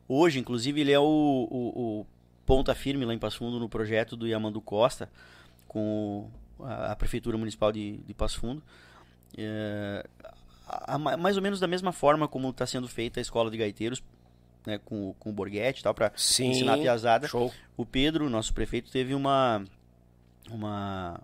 [0.08, 2.06] hoje, inclusive, ele é o, o- o
[2.44, 5.08] ponta firme lá em Passo Fundo no projeto do Yamandu Costa,
[5.68, 6.28] com
[6.60, 8.62] a, a Prefeitura Municipal de, de Passo Fundo.
[9.38, 10.04] É,
[10.73, 13.57] a- a- mais ou menos da mesma forma como está sendo feita a escola de
[13.59, 14.03] gaiteiros,
[14.66, 16.12] né, com, com o Borghetti e tal, para
[16.51, 17.28] ensinar a piazada.
[17.28, 17.53] Show.
[17.77, 19.62] O Pedro, nosso prefeito, teve uma,
[20.51, 21.20] uma,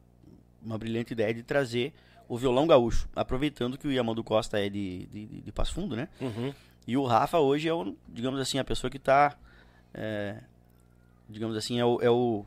[0.63, 1.93] uma brilhante ideia de trazer
[2.29, 6.09] o violão gaúcho, aproveitando que o Yamandu Costa é de, de, de- Passo Fundo, né?
[6.21, 6.53] Uhum.
[6.87, 9.37] E o Rafa hoje é, o, digamos assim, a pessoa que está,
[11.29, 12.45] digamos assim, é o, é o,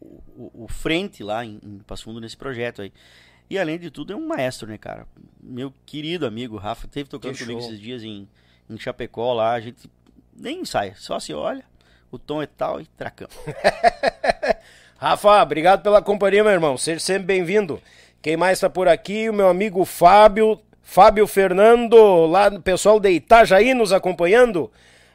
[0.00, 2.92] o, o frente lá em, em Passo Fundo nesse projeto aí.
[3.48, 5.06] E além de tudo é um maestro, né, cara?
[5.40, 7.68] Meu querido amigo Rafa, teve tocando Que comigo show.
[7.70, 8.28] esses dias em,
[8.68, 9.88] em Chapecó lá, a gente
[10.36, 11.64] nem ensaia, só se olha,
[12.10, 13.34] o tom é tal e tracamos.
[14.98, 16.76] Rafa, obrigado pela companhia, meu irmão.
[16.76, 17.80] Seja sempre bem-vindo.
[18.22, 19.28] Quem mais tá por aqui?
[19.28, 24.70] O meu amigo Fábio, Fábio Fernando, lá do pessoal de Itajaí nos acompanhando.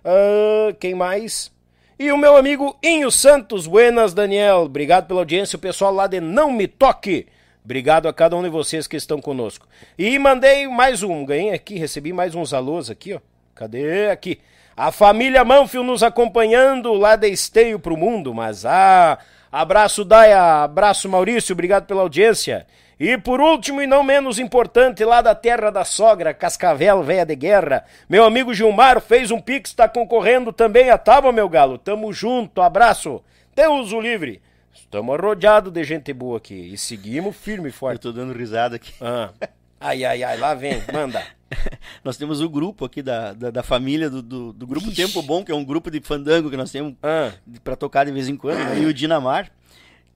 [0.06, 1.52] Ah, quem mais?
[2.00, 4.62] E o meu amigo Inho Santos, buenas, Daniel.
[4.62, 7.28] Obrigado pela audiência, o pessoal lá de Não Me Toque.
[7.64, 9.68] Obrigado a cada um de vocês que estão conosco.
[9.98, 13.20] E mandei mais um, ganhei aqui, recebi mais uns alôs aqui, ó.
[13.54, 14.10] Cadê?
[14.10, 14.40] Aqui.
[14.76, 19.20] A família Manfio nos acompanhando lá de Esteio pro Mundo, mas ah,
[19.52, 22.66] abraço Daia, abraço Maurício, obrigado pela audiência.
[23.00, 27.36] E por último e não menos importante, lá da terra da sogra, Cascavel, véia de
[27.36, 31.78] guerra, meu amigo Gilmar fez um pix, tá concorrendo também a tábua, meu galo.
[31.78, 33.22] Tamo junto, abraço.
[33.56, 34.42] Deus o livre.
[34.84, 38.02] Estamos rodeados de gente boa aqui e seguimos firme e Eu forte.
[38.02, 38.94] tô dando risada aqui.
[39.02, 39.32] Ah.
[39.80, 41.24] Ai, ai, ai, lá vem, manda.
[42.04, 44.96] Nós temos o grupo aqui da, da, da família do, do, do grupo Ixi.
[45.08, 47.32] Tempo Bom, que é um grupo de fandango que nós temos Ah,
[47.64, 48.80] pra tocar de vez em quando, né?
[48.80, 49.52] e o Dinamar,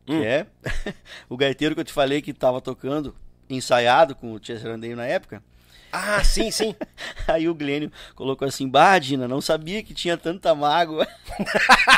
[0.06, 0.24] que Hum.
[0.24, 0.46] é
[1.28, 3.16] o gaiteiro que eu te falei que tava tocando,
[3.50, 5.42] ensaiado com o Tia Sarandeio na época.
[5.95, 6.76] Ah sim, sim.
[7.27, 11.07] Aí o Glênio colocou assim, bah, Dina, não sabia que tinha tanta mágoa.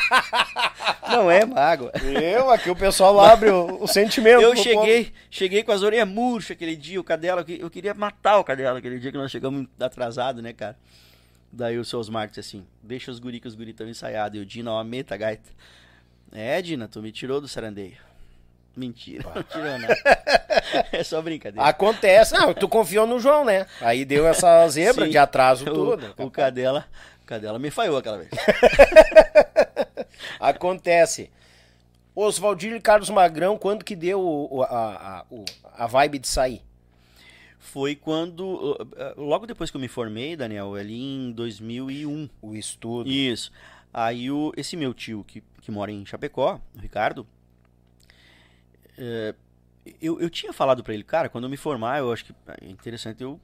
[1.10, 1.92] não é mágoa.
[2.22, 4.42] Eu, aqui o pessoal abre o, o sentimento.
[4.42, 7.94] Eu cheguei, cheguei com as orelhas murchas aquele dia, o Cadela, eu que- eu queria
[7.94, 10.78] matar o Cadela aquele dia que nós chegamos atrasado, né, cara?
[11.52, 14.38] Daí o seu Osmar disse assim, deixa os guri que os guri estão ensaiados.
[14.38, 15.50] E o Dina, ó, meta gaita.
[16.32, 17.98] É, Dina, tu me tirou do sarandeio.
[18.78, 19.98] Mentira, não tirou nada.
[20.94, 21.68] é só brincadeira.
[21.68, 22.34] Acontece.
[22.34, 23.66] Não, tu confiou no João, né?
[23.82, 25.12] Aí deu essa zebra Sim.
[25.12, 26.14] de atraso O- tudo.
[26.18, 26.86] O, Cadela,
[27.24, 28.30] o Cadela me falhou aquela vez.
[30.40, 31.30] Acontece.
[32.16, 35.26] Oswaldinho e Carlos Magrão, quando que deu o- o- a,
[35.76, 36.62] a, a vibe de sair?
[37.60, 38.78] Foi quando,
[39.18, 43.10] logo depois que eu me formei, Daniel, ali em 2001, O estudo.
[43.10, 43.52] Isso.
[43.94, 47.28] Aí o, esse meu tio que, que mora em Chapecó, o Ricardo,
[48.98, 49.36] é,
[50.02, 52.70] eu, eu tinha falado pra ele, cara, quando eu me formar, eu acho que é
[52.70, 53.40] interessante eu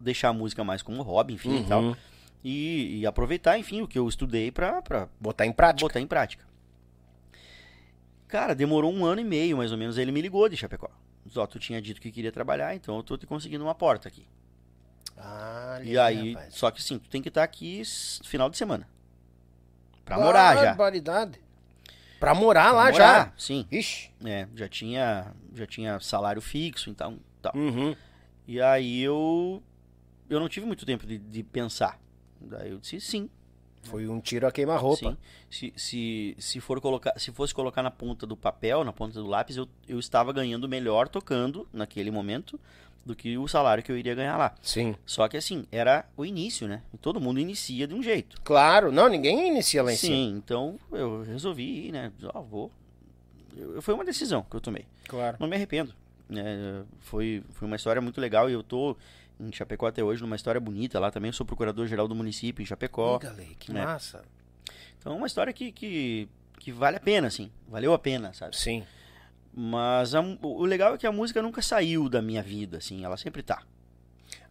[0.00, 1.82] deixar a música mais como hobby, enfim, e tal.
[1.82, 1.96] Uhum.
[2.42, 5.86] E, e aproveitar, enfim, o que eu estudei pra, pra Botar em prática.
[5.88, 6.44] botar em prática.
[8.28, 10.90] Cara, demorou um ano e meio, mais ou menos, aí ele me ligou de Chapecó.
[11.24, 14.08] Disse, Ó, tu tinha dito que queria trabalhar, então eu tô te conseguindo uma porta
[14.08, 14.26] aqui.
[15.16, 18.88] Ah, E aí, só que sim, tu tem que estar aqui s- final de semana.
[20.04, 20.64] Pra morar já.
[20.74, 21.40] Barbaridade.
[22.24, 22.96] Pra morar Pra lá morar,
[23.26, 23.32] já.
[23.36, 23.66] Sim.
[23.70, 24.10] Ixi.
[24.24, 27.54] É, já tinha, já tinha salário fixo, então, tal.
[27.54, 27.94] Uhum.
[28.46, 29.62] E aí eu
[30.28, 31.98] eu não tive muito tempo de, de pensar.
[32.40, 33.28] Daí eu disse sim,
[33.82, 35.10] Foi um tiro a queima-roupa.
[35.10, 35.18] sim.
[35.50, 39.26] Se, se, se for colocar, se fosse colocar na ponta do papel, na ponta do
[39.26, 42.58] lápis, eu, eu estava ganhando melhor tocando naquele momento
[43.04, 44.54] do que o salário que eu iria ganhar lá.
[44.62, 44.94] Sim.
[45.04, 46.82] Só que assim, era o início, né?
[47.00, 48.40] Todo mundo inicia de um jeito.
[48.42, 48.90] Claro.
[48.90, 50.14] Não, ninguém inicia lá em cima.
[50.14, 52.10] Sim, então eu resolvi ir, né?
[52.32, 52.70] Ó, vou.
[53.56, 54.86] Eu- foi uma decisão que eu tomei.
[55.06, 55.36] Claro.
[55.38, 55.94] Não me arrependo.
[56.28, 56.82] né?
[57.00, 58.96] foi, foi uma história muito legal e eu tô
[59.38, 61.30] em Chapecó até hoje, numa história bonita lá também.
[61.32, 63.18] Sou procurador-geral do município em Chapecó.
[63.18, 63.84] Galei, que né?
[63.84, 64.24] massa.
[64.98, 66.28] Então é uma história que, que,
[66.58, 67.50] que vale a pena, assim.
[67.68, 68.56] Valeu a pena, sabe?
[68.56, 68.82] Sim.
[69.56, 73.16] Mas a o legal é que a música nunca saiu da minha vida, assim, ela
[73.16, 73.62] sempre tá.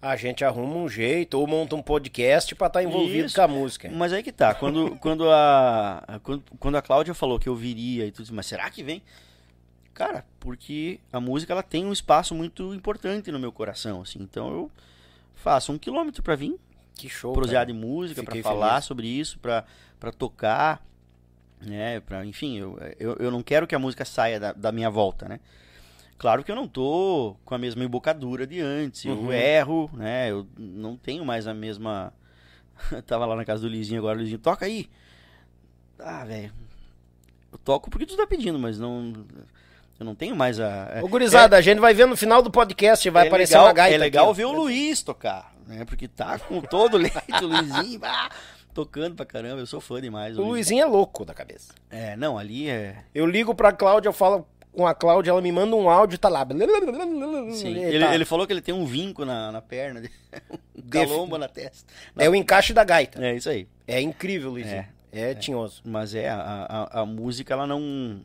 [0.02, 3.36] A gente arruma um jeito ou monta um podcast pra estar envolvido Isso.
[3.36, 3.90] com a música.
[3.92, 8.06] Mas aí que tá, quando, quando, a, quando, quando a Cláudia falou que eu viria
[8.06, 9.02] e tudo, mas será que vem?
[9.94, 14.50] Cara, porque a música ela tem um espaço muito importante no meu coração, assim, então
[14.52, 14.72] eu
[15.36, 16.56] faço um quilômetro pra vir,
[16.96, 17.32] Que show.
[17.34, 18.86] prosear de música, Fiquei falar feliz.
[18.86, 19.64] sobre isso, pra
[20.18, 20.84] tocar,
[21.66, 24.90] né, pra, enfim, eu, eu, eu não quero que a música saia da, da minha
[24.90, 25.40] volta, né.
[26.18, 29.34] Claro que eu não tô com a mesma embocadura de antes, eu Uhum.
[29.34, 32.14] erro, né, eu não tenho mais a mesma...
[33.06, 34.90] Tava lá na casa do Luizinho agora, o Luizinho, toca aí.
[36.00, 36.52] Ah, velho,
[37.52, 39.14] eu toco porque tu tá pedindo, mas não...
[40.00, 41.00] Eu não tenho mais a...
[41.04, 43.74] Ô, gurizada, a gente vai ver no final do podcast, vai é aparecer legal, uma
[43.74, 45.86] gaita É legal aqui, ver o Luiz tocar, né?
[45.86, 48.30] Porque tá com todo o leite, o Luizinho, ah,
[48.74, 49.60] tocando pra caramba.
[49.62, 50.38] Eu sou fã demais.
[50.38, 51.74] O Luizinho é louco da cabeça.
[51.90, 52.98] É, não, ali é.
[53.14, 56.28] Eu ligo pra Cláudia, eu falo com a Cláudia, ela me manda um áudio, tá
[56.30, 56.46] lá.
[57.54, 57.74] Sim.
[57.76, 58.16] E Ele, tá.
[58.16, 60.02] ele falou que ele tem um vinco na, na perna,
[60.76, 61.94] um calombo na testa.
[62.18, 63.24] É o encaixe da gaita.
[63.24, 63.68] É isso aí.
[63.88, 64.86] É incrível, Luizinho.
[65.12, 65.82] É, tinhoso.
[65.86, 66.40] Mas é, a,
[66.92, 68.20] a, a música, ela não.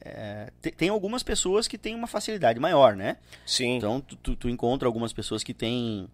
[0.00, 3.18] é, te- tem algumas pessoas que têm uma facilidade maior, né?
[3.44, 3.76] Sim.
[3.76, 6.08] Então, tu, tu, tu encontra algumas pessoas que têm.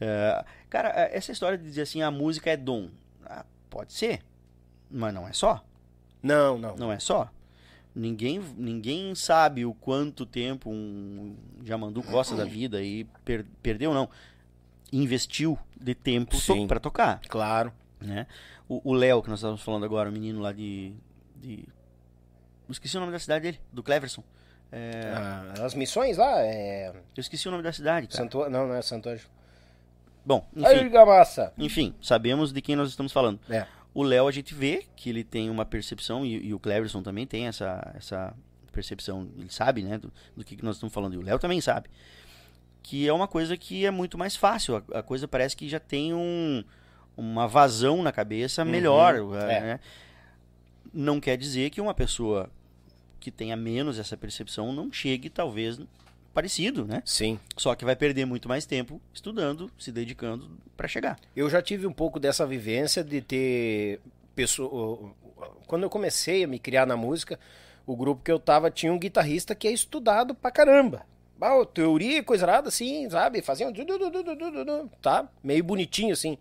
[0.00, 2.88] É, cara, é, essa história de dizer assim, a música é dom.
[3.24, 4.20] Ah, pode ser,
[4.90, 5.64] mas não é só.
[6.22, 6.76] Não, não.
[6.76, 7.30] Não é só.
[7.94, 14.08] Ninguém, ninguém sabe o quanto tempo um Jamandu Costa da vida e per- perdeu, não.
[14.92, 17.72] Investiu de tempo pra tocar, Claro.
[18.00, 18.26] né?
[18.68, 20.92] O Léo, que nós estávamos falando agora, o menino lá de,
[21.36, 21.66] de...
[22.68, 24.22] Esqueci o nome da cidade dele, do Cleverson.
[24.70, 26.88] É, Ah, as missões lá, é.
[26.88, 28.18] Eu esqueci o nome da cidade, cara.
[28.22, 28.48] Santo...
[28.50, 29.26] Não, não é Santo Anjo.
[30.28, 31.54] Bom, Aí, enfim, Gamassa.
[31.56, 33.40] enfim, sabemos de quem nós estamos falando.
[33.48, 33.66] É.
[33.94, 37.26] O Léo a gente vê que ele tem uma percepção, e, e o Cleverson também
[37.26, 38.34] tem essa, essa
[38.70, 41.62] percepção, ele sabe, né, do, do que, que nós estamos falando, e o Léo também
[41.62, 41.88] sabe.
[42.82, 45.80] Que é uma coisa que é muito mais fácil, a, a coisa parece que já
[45.80, 46.62] tem um,
[47.16, 49.14] uma vazão na cabeça melhor.
[49.34, 49.60] é.
[49.60, 49.80] né?
[50.92, 52.50] Não quer dizer que uma pessoa
[53.18, 55.80] que tenha menos essa percepção não chegue, talvez,
[56.38, 57.02] parecido, né?
[57.04, 57.40] Sim.
[57.56, 61.18] Só que vai perder muito mais tempo estudando, se dedicando para chegar.
[61.34, 64.00] Eu já tive um pouco dessa vivência de ter
[64.36, 65.12] pessoa.
[65.66, 67.40] Quando eu comecei a me criar na música,
[67.84, 71.04] o grupo que eu tava tinha um guitarrista que é estudado pra caramba.
[71.40, 73.42] Ah, teoria, coisa nada assim, sabe?
[73.42, 74.88] Fazia um.
[75.02, 75.28] Tá?
[75.42, 76.38] Meio bonitinho assim.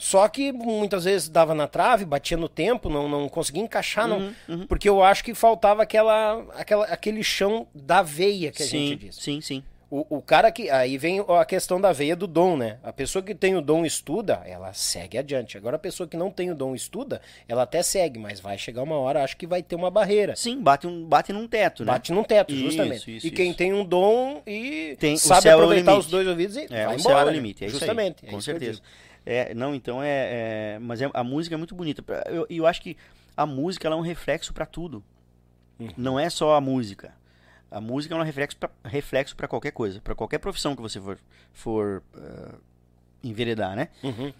[0.00, 4.32] Só que muitas vezes dava na trave, batia no tempo, não, não conseguia encaixar, Uhum,
[4.46, 4.66] não.
[4.68, 9.06] Porque eu acho que faltava aquela, aquela, aquele chão da veia que a sim, gente
[9.06, 9.16] diz.
[9.16, 9.62] sim, sim.
[9.90, 10.68] O, o cara que.
[10.68, 12.76] Aí vem a questão da veia do dom, né?
[12.82, 15.56] A pessoa que tem o dom estuda, ela segue adiante.
[15.56, 18.82] Agora a pessoa que não tem o dom estuda, ela até segue, mas vai chegar
[18.82, 20.36] uma hora, acho que vai ter uma barreira.
[20.36, 21.92] Sim, bate, um, bate num teto, né?
[21.92, 23.16] Bate num teto, Isso, justamente.
[23.16, 23.56] isso, e quem isso.
[23.56, 26.04] tem um dom e Tem- o sabe é o aproveitar limite.
[26.06, 27.00] os dois ouvidos e É, vai o embora.
[27.00, 27.32] céu é o né?
[27.32, 28.26] limite, é isso aí, Justamente.
[28.26, 28.82] é com isso eu certeza.
[29.30, 32.00] É, não, então é, é- Mas é- a música é muito bonita.
[32.02, 32.96] Pra- Eu, eu acho que
[33.36, 35.04] a música ela é um reflexo pra tudo.
[35.78, 35.88] Uhum.
[35.96, 37.14] Não é só a música.
[37.70, 40.98] A música é um reflexo pra, reflexo para qualquer coisa, Pra qualquer profissão que você
[40.98, 41.18] for,
[41.52, 42.54] for eh,
[43.22, 43.88] enveredar, né?
[44.02, 44.32] Uhum.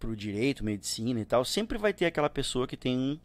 [0.00, 3.18] Pro direito, medicina e tal, sempre vai ter aquela pessoa que tem um-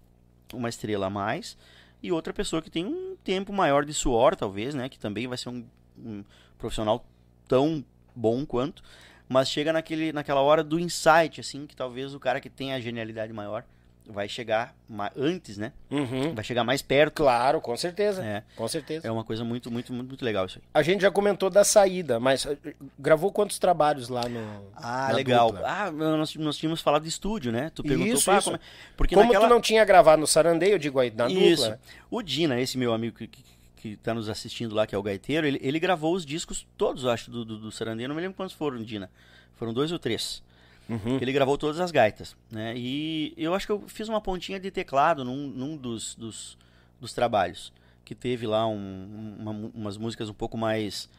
[0.53, 1.57] uma estrela a mais
[2.03, 4.87] e outra pessoa que tem um tempo maior de suor, talvez, né?
[4.87, 5.65] Que também vai ser um,
[5.97, 6.23] um
[6.59, 7.03] profissional
[7.47, 7.83] tão
[8.15, 8.83] bom quanto,
[9.31, 12.79] mas chega naquele, naquela hora do insight, assim, que talvez o cara que tem a
[12.79, 13.63] genialidade maior
[14.07, 14.75] vai chegar
[15.15, 15.71] antes, né?
[15.89, 16.33] Uhum.
[16.35, 17.23] Vai chegar mais perto.
[17.23, 18.21] Claro, com certeza.
[18.25, 19.07] É, Com certeza.
[19.07, 20.63] é uma coisa muito, muito, muito, muito legal isso aí.
[20.73, 22.57] A gente já comentou da saída, mas eh,
[22.99, 24.65] gravou quantos trabalhos lá no.
[24.75, 25.51] Ah, legal.
[25.51, 25.65] dupla?
[25.65, 27.71] Ah, nós, nós tínhamos falado de estúdio, né?
[27.73, 28.43] Tu perguntou, Isso, isso.
[28.45, 28.59] como é-
[28.97, 29.47] Porque Como naquela...
[29.47, 31.61] tu não tinha gravado no Sarandeio, eu digo aí, na Isso.
[31.63, 31.79] dupla.
[32.09, 33.43] O Dina, esse meu amigo que, que,
[33.81, 37.03] que tá nos assistindo lá, que é o gaiteiro, ele, ele gravou os discos todos,
[37.03, 38.07] eu acho, do, do, do Sarandeio.
[38.07, 39.09] Não me lembro quantos foram, Dina.
[39.55, 40.43] Foram dois ou três.
[40.87, 41.17] Uhum.
[41.19, 42.73] Ele gravou todas as gaitas, né?
[42.77, 46.57] E eu acho que eu fiz uma pontinha de teclado num, num dos, dos,
[46.99, 47.73] dos trabalhos.
[48.03, 51.09] Que teve lá um- uma umas músicas um pouco mais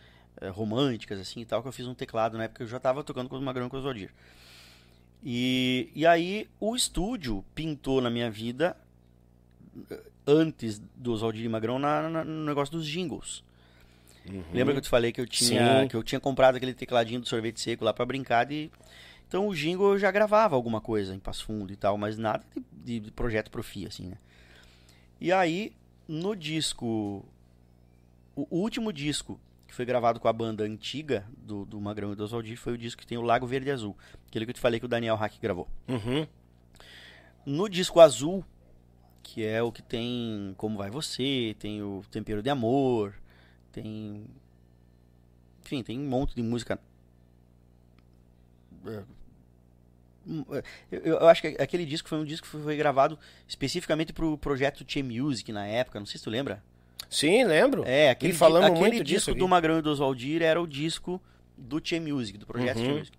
[0.41, 2.79] eh, românticas, assim e tal, que eu fiz um teclado na época que eu já
[2.79, 4.11] tava tocando com o Magrão e com o Oswaldir.
[5.25, 8.77] E, e aí o estúdio pintou na minha vida
[10.27, 13.43] antes do Oswaldir e Magrão na, na- no negócio dos jingles.
[14.53, 15.89] Lembra que eu te falei que eu tinha Sim.
[15.89, 18.71] que eu tinha comprado aquele tecladinho do sorvete seco lá pra brincar de
[19.27, 22.45] então o jingle eu já gravava alguma coisa em Passo Fundo e tal, mas nada
[22.71, 24.17] de, de- projeto profi assim, né?
[25.21, 25.73] E aí
[26.07, 27.25] no disco
[28.37, 32.23] o último disco que foi gravado com a banda antiga do, do Magrão e do
[32.23, 33.97] Oswaldir foi o disco que tem o Lago Verde Azul,
[34.29, 35.67] aquele que eu te falei que o Daniel Hack gravou.
[35.89, 36.27] Uhum.
[37.45, 38.45] No disco azul,
[39.23, 43.15] que é o que tem Como Vai Você, tem o Tempero de Amor,
[43.71, 44.27] tem.
[45.65, 46.79] Enfim, tem um monte de música.
[48.87, 49.03] É,
[50.91, 53.19] Eu, eu acho que aquele disco foi um disco que foi gravado
[53.49, 56.63] especificamente pro projeto Che Music na época, não sei se tu lembra.
[57.11, 57.85] Sim, lembro.
[57.85, 61.21] É, aquele, falamos di- aquele muito disco do Magrão e do Oswaldir era o disco
[61.57, 62.99] do Che Music, do projeto Che Uhum.
[62.99, 63.19] Music.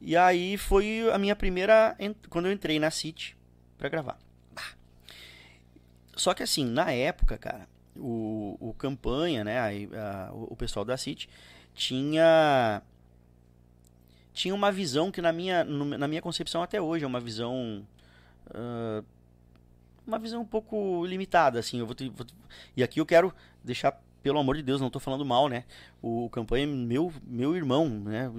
[0.00, 1.96] E aí foi a minha primeira.
[2.28, 3.36] Quando eu entrei na City
[3.76, 4.18] pra gravar.
[6.18, 10.84] Só que assim, na época, cara, o, o campanha, né, aí, a- o, o pessoal
[10.84, 11.28] da City
[11.74, 12.82] tinha
[14.32, 17.84] tinha uma visão que na minha na minha concepção até hoje é uma visão
[18.54, 19.02] ah,
[20.06, 22.34] uma visão um pouco limitada assim eu vou, te- vou te-
[22.76, 23.32] e aqui eu quero
[23.64, 25.64] deixar pelo amor de Deus não tô falando mal né
[26.00, 28.30] o campanha é meu meu irmão né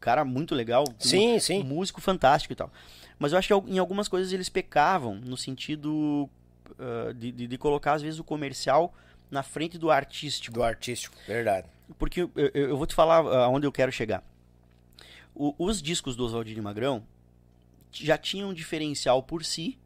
[0.00, 1.64] cara muito legal Sim, sim.
[1.64, 2.70] músico fantástico e tal.
[3.18, 6.28] Mas eu acho que em algumas coisas eles pecavam no sentido
[6.78, 8.92] ah, de, de, de colocar, às vezes, o comercial
[9.30, 10.54] na frente do artístico.
[10.54, 11.66] Do artístico, verdade.
[11.98, 14.22] Porque eu, eu- vou te falar ah, aonde eu quero chegar.
[15.34, 17.02] O- os discos do Oswaldinho Magrão
[17.92, 19.78] já tinham um diferencial por si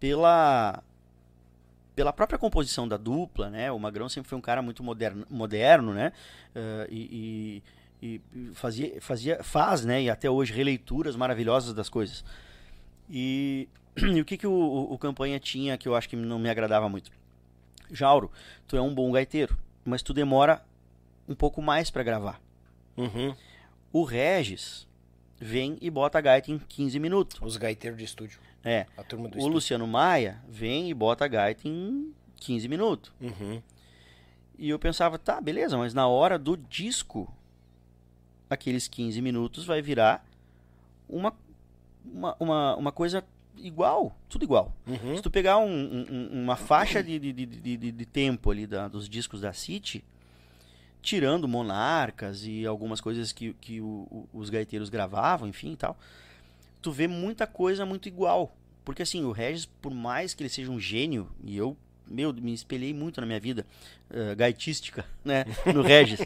[0.00, 0.82] pela
[1.94, 3.72] pela própria composição da dupla, né?
[3.72, 6.12] O Magrão sempre foi um cara muito moderno, moderno né?
[6.54, 7.62] Ah, e,
[8.00, 10.02] e- e fazia, fazia, faz, né?
[10.02, 12.24] E até hoje releituras maravilhosas das coisas.
[13.10, 13.68] E,
[14.14, 16.50] e o que que o, o, o campanha tinha que eu acho que não me
[16.50, 17.10] agradava muito?
[17.90, 18.30] Jauro,
[18.66, 20.62] tu é um bom gaiteiro, mas tu demora
[21.28, 22.40] um pouco mais pra gravar.
[22.96, 23.34] Uhum.
[23.92, 24.86] O Regis
[25.40, 27.38] vem e bota a gaita em 15 minutos.
[27.40, 28.40] Os gaiteiros de estúdio.
[28.64, 28.86] É.
[28.96, 29.54] A turma do O estúdio.
[29.54, 33.12] Luciano Maia vem e bota a gaita em 15 minutos.
[33.20, 33.62] Uhum.
[34.58, 37.32] E eu pensava, tá, beleza, mas na hora do disco,
[38.50, 40.26] aqueles 15 minutos vai virar
[41.08, 41.32] uma,
[42.04, 43.24] uma, uma, uma coisa
[43.62, 44.72] igual, tudo igual.
[44.86, 45.16] Uhum.
[45.16, 48.66] Se tu pegar um- um- um- uma faixa de, de, de, de, de- tempo ali
[48.66, 50.04] da- dos discos da City,
[51.02, 55.96] tirando Monarcas e algumas coisas que, que o- os gaiteiros gravavam, enfim e tal,
[56.82, 58.54] tu vê muita coisa muito igual.
[58.84, 61.76] Porque assim, o Regis, por mais que ele seja um gênio, e eu,
[62.06, 63.66] meu, me espelhei muito na minha vida
[64.10, 65.44] eh, gaitística, né,
[65.74, 66.20] no Regis.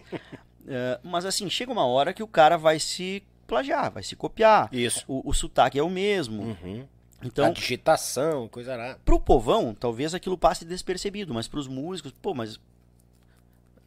[0.66, 4.68] Eh, mas assim, chega uma hora que o cara vai se plagiar, vai se copiar.
[4.72, 5.04] Isso.
[5.08, 6.42] O, o sotaque é o mesmo.
[6.42, 6.86] Uhum.
[7.22, 8.98] A Então, digitação, coisa arada.
[9.04, 12.58] pro povão, talvez aquilo passe despercebido, mas pros músicos, pô, mas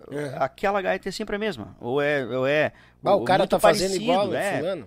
[0.08, 0.36] Uhum.
[0.38, 1.76] aquela gaita é sempre a mesma.
[1.82, 2.26] Ou é.
[2.26, 2.72] Ou é
[3.04, 4.58] Ah, o cara muito tá fazendo parecido, igual, é.
[4.60, 4.86] fulano.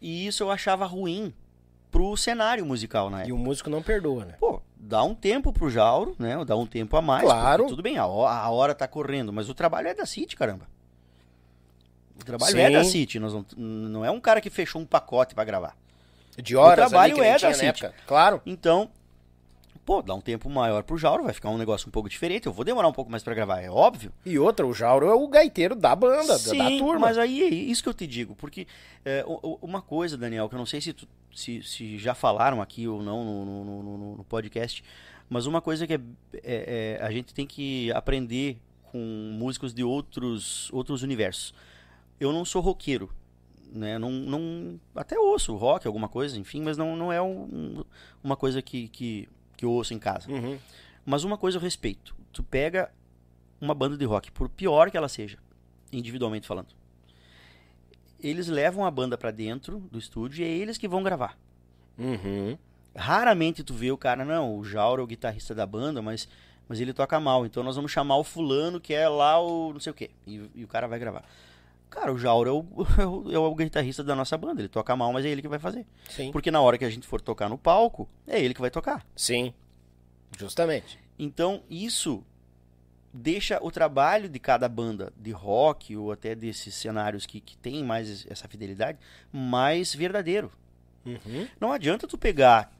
[0.00, 1.32] E isso eu achava ruim
[1.90, 4.34] pro cenário musical na E o músico não perdoa, né?
[4.40, 6.42] Pô, dá um tempo pro Jauro, né?
[6.44, 7.22] Dá um tempo a mais.
[7.24, 7.66] Claro.
[7.66, 10.66] Tudo bem, a ho- a hora tá correndo, mas o trabalho é da City, caramba.
[12.18, 12.60] O trabalho Sim.
[12.60, 15.76] é da City, nós não, não é um cara que fechou um pacote pra gravar.
[16.36, 17.94] De horas trabalho que nem é da época.
[18.06, 18.40] Claro.
[18.46, 18.90] Então,
[19.84, 22.46] pô, dá um tempo maior pro Jauro, vai ficar um negócio um pouco diferente.
[22.46, 24.12] Eu vou demorar um pouco mais pra gravar, é óbvio.
[24.24, 27.00] E outra, o Jauro é o gaiteiro da banda, da- Sim, da turma.
[27.00, 28.66] mas aí é isso que eu te digo, porque
[29.04, 32.14] é, o- o- uma coisa, Daniel, que eu não sei se, tu- se, se já
[32.14, 34.82] falaram aqui ou não no, no- no- no- no podcast,
[35.28, 36.00] mas uma coisa que é,
[36.34, 38.56] é- é, a gente tem que aprender
[38.92, 41.54] com músicos de outros, outros universos.
[42.18, 43.08] Eu não sou roqueiro,
[43.72, 43.98] né?
[43.98, 47.84] Não, não, até ouço rock, alguma coisa, enfim, mas não, não é um-
[48.22, 50.30] uma coisa que, que, que eu ouço em casa.
[50.30, 50.58] Uhum.
[51.04, 52.14] Mas uma coisa eu respeito.
[52.32, 52.90] Tu pega
[53.60, 55.38] uma banda de rock, por pior que ela seja,
[55.92, 56.68] individualmente falando.
[58.22, 61.38] Eles levam a banda pra dentro do estúdio e é eles que vão gravar.
[61.98, 62.56] Uhum.
[62.94, 66.28] Raramente tu vê o cara, não, o Jauro é o guitarrista da banda, mas,
[66.68, 69.80] mas ele toca mal, então nós vamos chamar o fulano que é lá o não
[69.80, 70.10] sei o quê.
[70.26, 71.24] E, e o cara vai gravar.
[71.90, 72.66] Cara, o Jauro é o,
[73.02, 75.48] é o, é o guitarrista da nossa banda, ele toca mal, mas é ele que
[75.48, 75.84] vai fazer.
[76.08, 76.30] Sim.
[76.32, 79.04] Porque na hora que a gente for tocar no palco, é ele que vai tocar.
[79.16, 79.52] Sim.
[80.38, 80.98] Justamente.
[81.18, 82.24] Então, isso
[83.12, 87.82] deixa o trabalho de cada banda de rock ou até desses cenários que, que tem
[87.82, 88.98] mais essa fidelidade
[89.32, 90.50] mais verdadeiro.
[91.04, 91.48] Uhum.
[91.60, 92.72] Não adianta tu pegar.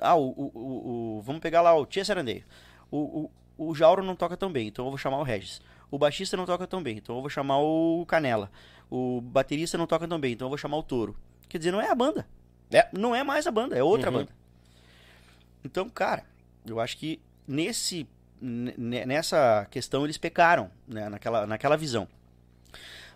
[0.00, 2.42] Ah, o, o, o- o- vamos pegar lá o Tia Sarandeio.
[2.90, 5.60] O, o, o Jauro não toca tão bem, então eu vou chamar o Regis.
[5.90, 8.50] O baixista não toca tão bem, então eu vou chamar o Canela.
[8.90, 11.16] O baterista não toca tão bem, então eu vou chamar o Touro.
[11.48, 12.26] Quer dizer, não é a banda.
[12.70, 12.88] É.
[12.92, 14.18] Não é mais a banda, é outra Uhum.
[14.18, 14.30] banda.
[15.64, 16.24] Então, cara,
[16.66, 18.06] eu acho que nesse
[18.40, 22.06] nessa questão eles pecaram, né, naquela, naquela visão.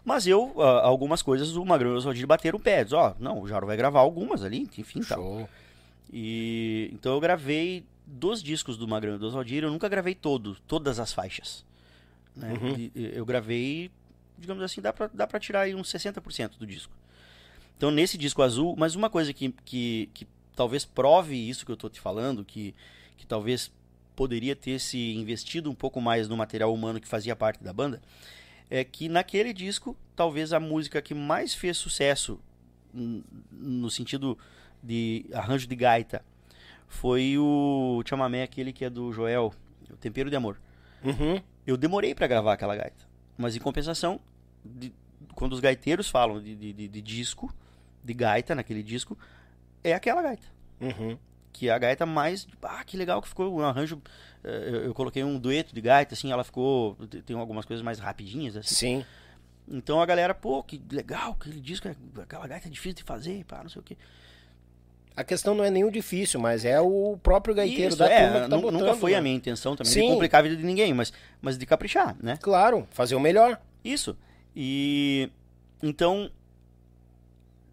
[0.04, 2.82] Mas eu, ah, algumas coisas, o Magrão e o Oswaldir bateram o pé.
[2.82, 5.18] Diz, ó, não, o Jauro vai gravar algumas ali, enfim, tal.
[5.20, 5.48] Show.
[6.12, 10.56] E então eu gravei dos discos do Magrão e do Oswaldir, eu nunca gravei todo,
[10.66, 11.64] todas as faixas.
[12.36, 12.52] Né?
[12.52, 12.90] Uhum.
[12.94, 13.90] Eu gravei,
[14.38, 16.92] digamos assim, dá pra, dá pra tirar aí uns 60% do disco.
[17.76, 21.76] Então nesse disco azul, mas uma coisa que, que, que talvez prove isso que eu
[21.76, 22.74] tô te falando, que,
[23.16, 23.72] que talvez
[24.14, 28.00] poderia ter se investido um pouco mais no material humano que fazia parte da banda,
[28.70, 32.38] é que naquele disco, talvez a música que mais fez sucesso
[33.50, 34.38] no sentido
[34.82, 36.22] de arranjo de gaita
[36.86, 39.52] foi o chamamé aquele que é do Joel,
[39.90, 40.58] o Tempero de Amor.
[41.02, 41.40] Uhum.
[41.66, 43.04] Eu demorei pra gravar aquela gaita.
[43.36, 44.20] Mas em compensação,
[44.64, 44.92] de-
[45.34, 47.54] quando os gaiteiros falam de, de- de- de disco,
[48.02, 49.16] de gaita naquele disco,
[49.82, 50.46] é aquela gaita.
[50.80, 51.16] Uhum.
[51.52, 52.46] Que é a gaita mais.
[52.62, 54.00] Ah, que legal que ficou um arranjo.
[54.42, 56.96] eh, Eu, eu coloquei um dueto de gaita, assim, ela ficou.
[57.26, 58.74] Tem algumas coisas mais rapidinhas, assim.
[58.74, 59.04] Sim.
[59.68, 63.44] Então a galera, pô, que legal, aquele disco, é- aquela gaita é difícil de fazer,
[63.44, 63.96] pá, não sei o quê.
[65.16, 68.44] A questão não é nenhum difícil, mas é o próprio gaiteiro Isso, da é, turma
[68.44, 68.80] que tá botando.
[68.80, 69.18] nunca foi né?
[69.18, 70.02] a minha intenção também Sim.
[70.02, 72.38] de complicar a vida de ninguém, mas, mas de caprichar, né?
[72.40, 73.60] Claro, fazer o melhor.
[73.84, 74.16] Isso.
[74.56, 75.28] E
[75.82, 76.30] então,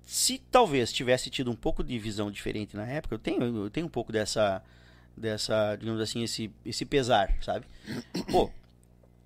[0.06, 3.86] se talvez tivesse tido um pouco de visão diferente na época, eu tenho, eu tenho
[3.86, 4.62] um pouco dessa,
[5.16, 7.66] dessa, digamos assim, esse, esse pesar, sabe?
[8.32, 8.50] Pô,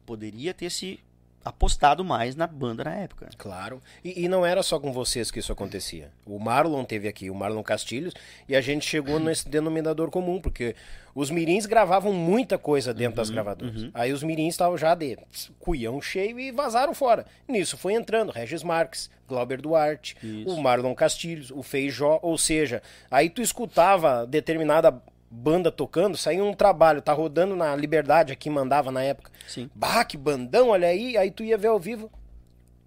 [0.05, 0.99] poderia ter se
[1.43, 3.29] apostado mais na banda na época.
[3.37, 3.81] Claro.
[4.03, 6.11] E, e não era só com vocês que isso acontecia.
[6.25, 8.13] O Marlon teve aqui, o Marlon Castilhos,
[8.47, 10.75] e a gente chegou nesse denominador comum, porque
[11.13, 13.89] os mirins gravavam muita coisa dentro Uhum, das gravadoras.
[13.93, 15.17] Aí os mirins estavam já de
[15.59, 17.25] cuião cheio e vazaram fora.
[17.47, 20.49] Nisso foi entrando Regis Marques, Glauber Duarte, Isso.
[20.55, 24.91] o Marlon Castilhos, o Feijó, ou seja, aí tu escutava determinada
[25.33, 29.31] banda tocando, saía um trabalho, tá rodando na Liberdade aqui, mandava na época.
[29.47, 29.69] Sim.
[29.73, 32.11] Bah, que bandão, olha aí, aí tu ia ver ao vivo.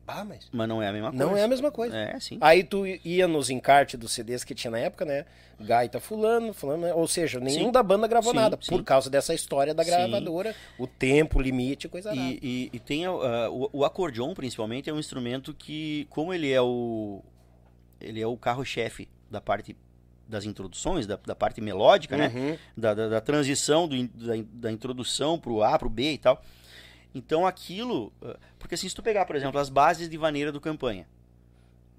[0.07, 1.25] Bah, mas Mas não é a mesma coisa.
[1.25, 1.97] não é a mesma coisa.
[1.97, 2.39] É, sim.
[2.41, 5.27] Aí tu ia nos encartes dos CDs que tinha na época, né?
[5.59, 6.95] Gaita fulano, fulano, né?
[6.95, 7.73] ou seja, nenhum Sim.
[7.73, 8.71] da banda gravou Sim, nada, sim.
[8.71, 12.21] por causa dessa história da gravadora, o tempo, o limite, coisa nada.
[12.21, 16.53] E, e, e tem ah, o, o acordeon, principalmente, é um instrumento que, como ele
[16.53, 17.23] é o
[18.01, 19.75] ele é o carro-chefe da parte
[20.29, 22.33] das introduções, da, da parte melódica, né?
[22.35, 22.59] Uhum.
[22.77, 26.43] Da, da, da transição do da, da introdução pro A, pro B e tal.
[27.15, 28.13] Então aquilo.
[28.23, 31.07] ah, Porque assim, se tu pegar, por exemplo, as bases de vaneira do campanha,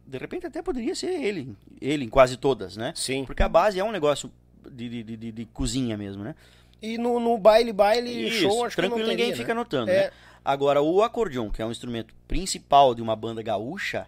[0.06, 2.94] de repente até poderia ser ele, ele em quase todas, né?
[2.96, 3.26] Sim.
[3.26, 4.32] Porque a base é um negócio
[4.70, 6.36] de, de, de, de- cozinha mesmo, né?
[6.82, 9.60] E no, no baile, baile, Isso, show, acho tranquilo, que não ninguém teria, fica né?
[9.60, 10.06] notando, É.
[10.06, 10.12] né?
[10.46, 14.08] Agora, o acordeon, que é um instrumento principal de uma banda gaúcha,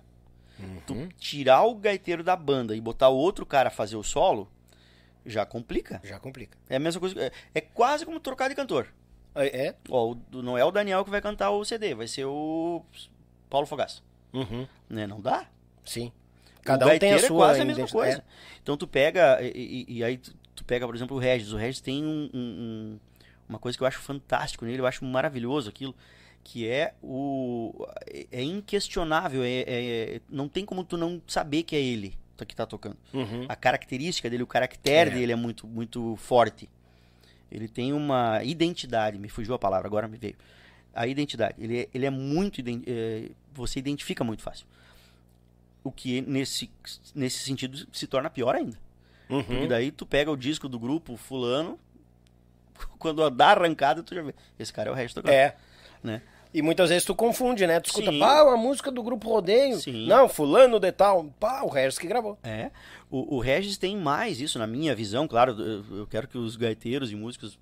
[0.59, 0.81] Uhum.
[0.85, 4.49] tu tirar o gaiteiro da banda e botar o outro cara a fazer o solo,
[5.25, 6.01] já complica.
[6.03, 6.57] Já complica.
[6.69, 8.87] É a mesma coisa, é, é quase como trocar de cantor.
[9.35, 9.67] É?
[9.67, 9.75] é?
[9.89, 12.83] Ó, o- não é o Daniel que vai cantar o CD, vai ser o
[13.49, 14.01] Paulo Fogaça.
[14.33, 14.67] Uhum.
[14.89, 15.07] Né?
[15.07, 15.45] Não dá?
[15.85, 16.11] Sim.
[16.59, 18.23] o Cada um tem a gaiteiro sua é quase a mesma coisa.
[18.61, 21.51] Então tu pega, e, e- e aí tu, tu pega, por exemplo, o Regis.
[21.53, 22.99] O Regis tem um- um- um-
[23.47, 25.95] uma coisa que eu acho fantástico nele, eu acho maravilhoso aquilo,
[26.51, 27.85] que é o.
[28.31, 32.17] É, inquestionável, é, é- não tem como tu não saber que é ele
[32.47, 32.97] que tá tocando.
[33.13, 33.45] Uhum.
[33.49, 35.13] A característica dele, o caractere É.
[35.13, 36.67] dele é muito, muito forte.
[37.51, 40.35] Ele tem uma identidade, me fugiu a palavra, agora me veio.
[40.95, 41.55] A identidade.
[41.59, 42.61] Ele é, ele é muito.
[42.87, 44.65] é, você identifica muito fácil.
[45.83, 46.71] O que nesse,
[47.13, 48.79] nesse sentido se torna pior ainda.
[49.29, 49.43] Uhum.
[49.43, 51.77] Porque daí tu pega o disco do grupo fulano,
[52.97, 54.33] quando dá arrancada, tu já vê.
[54.57, 55.33] Esse cara é o resto tocando.
[55.33, 55.55] É.
[56.01, 56.21] Né?
[56.51, 57.79] E muitas vezes tu confunde, né?
[57.79, 58.19] Tu escuta, Sim.
[58.19, 59.79] pá, a música do grupo Rodeio.
[59.79, 60.07] Sim.
[60.07, 61.25] Não, fulano de tal.
[61.39, 62.39] Pá, o Regis que gravou.
[62.41, 62.71] É.
[63.09, 66.55] O, o Regis tem mais isso, na minha visão, claro, eu, eu quero que os
[66.55, 67.59] gaiteiros e músicos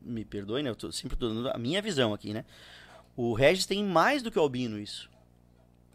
[0.00, 0.70] me perdoem, né?
[0.70, 2.44] Eu tô sempre tô dando a minha visão aqui, né?
[3.14, 5.10] O Regis tem mais do que o Albino isso.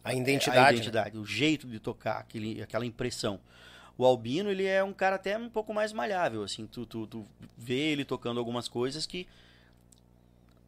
[0.04, 0.60] A identidade.
[0.60, 0.72] a né?
[0.74, 3.40] identidade, o jeito de tocar, aquele, aquela impressão.
[3.98, 7.26] O Albino, ele é um cara até um pouco mais malhável, assim, tu, tu, tu
[7.58, 9.28] vê ele tocando algumas coisas que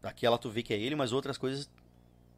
[0.03, 1.69] aquela tu vê que é ele, mas outras coisas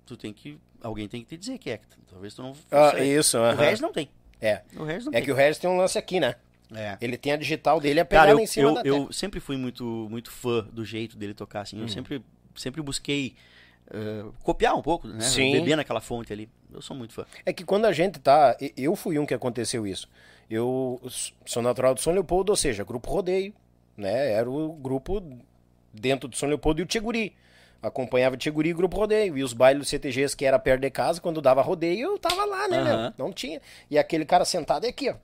[0.06, 1.80] tu tem que, alguém tem que te dizer que é,
[2.10, 3.56] talvez tu não Ah, isso, O aham.
[3.62, 4.10] Regis não tem.
[4.42, 4.62] É.
[4.76, 5.24] O Regis não É tem.
[5.26, 6.36] que o Regis tem um lance aqui, né?
[6.74, 6.98] É.
[7.02, 9.58] Ele tem a digital dele a Cara, eu, em cima eu, da eu sempre fui
[9.58, 11.80] muito, muito fã do jeito dele tocar, assim.
[11.80, 12.24] Eu sempre,
[12.56, 13.36] sempre busquei
[13.92, 15.20] eh, copiar um pouco, né?
[15.20, 15.52] Sim.
[15.52, 16.50] Beber naquela fonte ali.
[16.74, 17.26] Eu sou muito fã.
[17.46, 18.56] É que quando a gente tá.
[18.78, 20.08] Eu fui um que aconteceu isso.
[20.50, 21.02] Eu
[21.46, 23.54] sou natural de São Leopoldo, ou seja, grupo rodeio,
[23.98, 24.32] né?
[24.32, 25.22] Era o grupo
[25.94, 27.36] dentro do São Leopoldo e o Tiguri.
[27.82, 29.38] Acompanhava o Tiguri e grupo rodeio.
[29.38, 32.68] E os bailes CTGs que era perto de casa, quando dava rodeio, eu tava lá,
[32.68, 33.14] né, Aham.
[33.18, 33.26] meu?
[33.28, 33.60] Não tinha.
[33.90, 35.16] E aquele cara sentado aqui, ó.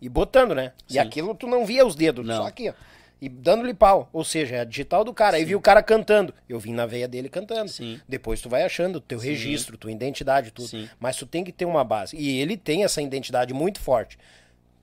[0.00, 0.72] E botando, né?
[0.88, 0.98] E Sim.
[1.00, 2.36] aquilo tu não via os dedos, Não.
[2.36, 2.72] só aqui, ó.
[3.20, 4.08] E dando-lhe pau.
[4.12, 5.36] Ou seja, é a digital do cara.
[5.36, 6.32] Aí vi o cara cantando.
[6.48, 7.68] Eu vim na veia dele cantando.
[7.68, 8.00] Sim.
[8.08, 10.68] Depois tu vai achando teu registro, tua identidade, tudo.
[10.68, 10.88] Sim.
[11.00, 12.16] Mas tu tem que ter uma base.
[12.16, 14.16] E ele tem essa identidade muito forte.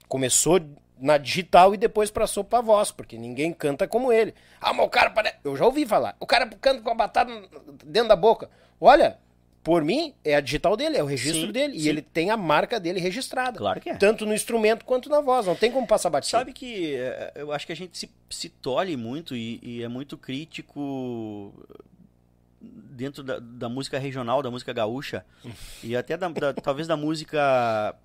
[0.09, 0.59] Começou
[0.99, 4.33] na digital e depois passou pra voz, porque ninguém canta como ele.
[4.61, 5.35] Ah, mas o cara parece.
[5.43, 6.15] Eu já ouvi falar.
[6.19, 7.31] O cara canta com a batata
[7.83, 8.49] dentro da boca.
[8.79, 9.17] Olha,
[9.63, 11.79] por mim, é a digital dele, é o registro Sim, dele.
[11.79, 11.85] sim.
[11.85, 13.57] E ele tem a marca dele registrada.
[13.57, 13.95] Claro que é.
[13.95, 15.45] Tanto no instrumento quanto na voz.
[15.47, 16.31] Não tem como passar batido.
[16.31, 19.87] Sabe que eh, eu acho que a gente se, se tolhe muito e, e é
[19.87, 21.53] muito crítico
[22.61, 25.25] dentro da, da música regional, da música gaúcha
[25.83, 27.95] e até da, da- talvez da música.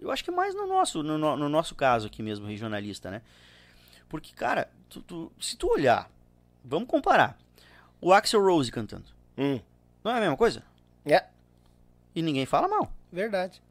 [0.00, 3.22] Eu acho que mais no nosso, no, no- no nosso caso aqui mesmo, regionalista, né?
[4.08, 6.10] Porque, cara, tu- tu- se tu olhar,
[6.64, 7.36] vamos comparar.
[8.00, 9.06] O Axel Rose cantando.
[9.38, 9.58] Hum.
[10.04, 10.62] Não é a mesma coisa?
[11.04, 11.24] É,
[12.14, 12.92] E ninguém fala mal.
[13.12, 13.62] verdade.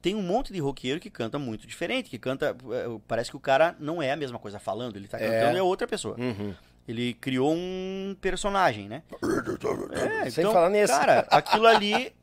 [0.00, 2.56] tem um monte de roqueiro que canta muito diferente, que canta.
[2.72, 5.28] eh, Parece que o cara não é a mesma coisa falando, ele tá É.
[5.40, 6.16] cantando é outra pessoa.
[6.18, 6.52] Uhum.
[6.88, 9.04] Ele criou um personagem, né?
[10.24, 10.92] É, Sem então, falar nisso.
[10.92, 12.12] Cara, aquilo ali.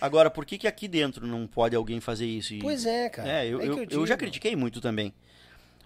[0.00, 2.54] Agora, por que, que aqui dentro não pode alguém fazer isso?
[2.54, 3.28] E- Pois é, cara.
[3.28, 5.12] É, eu, É eu, eu eu já critiquei muito também.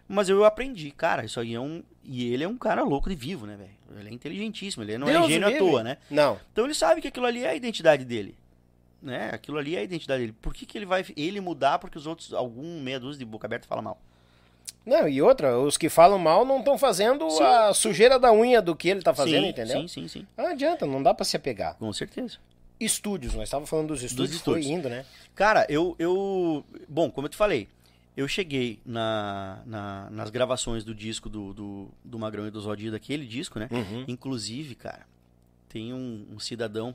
[0.08, 1.82] Mas eu aprendi, cara, isso aí é um.
[2.04, 4.00] E ele é um cara louco de vivo, né, velho?
[4.00, 5.96] Ele é inteligentíssimo, ele não Deus é gênio à toa, né?
[6.10, 6.38] Não.
[6.52, 8.36] Então ele sabe que aquilo ali é a identidade dele.
[9.00, 9.30] Né?
[9.32, 10.34] Aquilo ali é a identidade dele.
[10.40, 13.46] Por que, que ele vai ele mudar porque os outros, algum meia dúzia de boca
[13.46, 14.00] aberta fala mal?
[14.84, 17.42] Não, e outra, os que falam mal não estão fazendo Sim.
[17.42, 19.80] a sujeira da unha do que ele tá fazendo, sim, entendeu?
[19.80, 20.26] Sim, sim, sim.
[20.36, 21.76] Não adianta, não dá pra se apegar.
[21.76, 22.38] Com certeza.
[22.84, 24.78] Estúdios, nós estávamos falando dos estúdios, foi estúdios.
[24.78, 25.04] indo, né?
[25.34, 26.64] Cara, eu, eu.
[26.88, 27.68] Bom, como eu te falei,
[28.16, 32.92] eu cheguei na, na- nas gravações do disco do, do, do Magrão e do Zodíaco,
[32.92, 33.68] daquele disco, né?
[33.70, 34.04] Uhum.
[34.08, 35.06] Inclusive, cara,
[35.68, 36.94] tem um, um cidadão,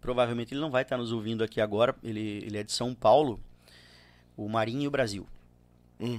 [0.00, 3.40] provavelmente ele não vai estar nos ouvindo aqui agora, ele, ele é de São Paulo,
[4.36, 5.26] o Marinho Brasil.
[6.00, 6.18] Hum.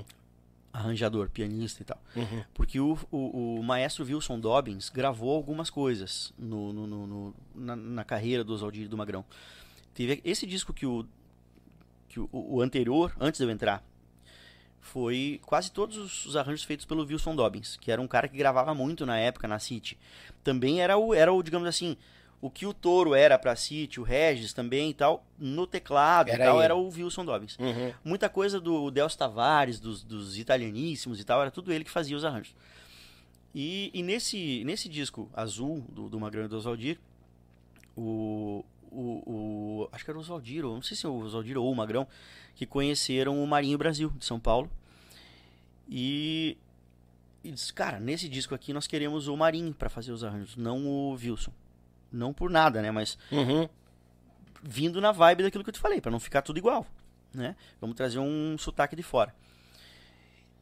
[0.77, 2.01] Arranjador, pianista e tal.
[2.15, 2.43] Uhum.
[2.53, 8.03] Porque o, o, o maestro Wilson Dobbins gravou algumas coisas no, no- no- na, na
[8.03, 9.23] carreira do Oswaldir do Magrão.
[9.93, 11.05] Teve esse disco que o,
[12.09, 13.83] que o, o anterior, antes de eu entrar,
[14.81, 18.37] foi quase todos os, os arranjos feitos pelo Wilson Dobbins, que era um cara que
[18.37, 19.97] gravava muito na época na City.
[20.43, 21.97] Também era o, era o digamos assim,
[22.45, 26.43] o que o Toro era pra City, o Regis também e tal, no teclado Era
[26.43, 26.65] e tal, ele.
[26.65, 27.57] era o Wilson Dobbins.
[27.57, 27.93] Uhum.
[28.03, 32.15] Muita coisa do Delcio Tavares, dos, dos italianíssimos e tal, era tudo ele que fazia
[32.15, 32.55] os arranjos.
[33.53, 36.99] E, e nesse, nesse disco azul do, do Magrão e do Oswaldir,
[37.95, 39.01] o, o,
[39.85, 41.75] o- Acho que era o Oswaldir, ou não sei se é o Oswaldir ou o
[41.75, 42.05] Magrão,
[42.55, 44.69] que conheceram o Marinho Brasil, de São Paulo.
[45.89, 46.57] E.
[47.43, 50.85] E disse, cara, nesse disco aqui nós queremos o Marinho para fazer os arranjos, não
[50.87, 51.51] o Wilson.
[52.15, 52.91] Não por nada, né?
[52.91, 53.67] Mas Uhum.
[54.63, 56.85] vindo na vibe daquilo que eu te falei, para não ficar tudo igual,
[57.33, 57.55] né?
[57.79, 59.33] Vamos trazer um sotaque de fora.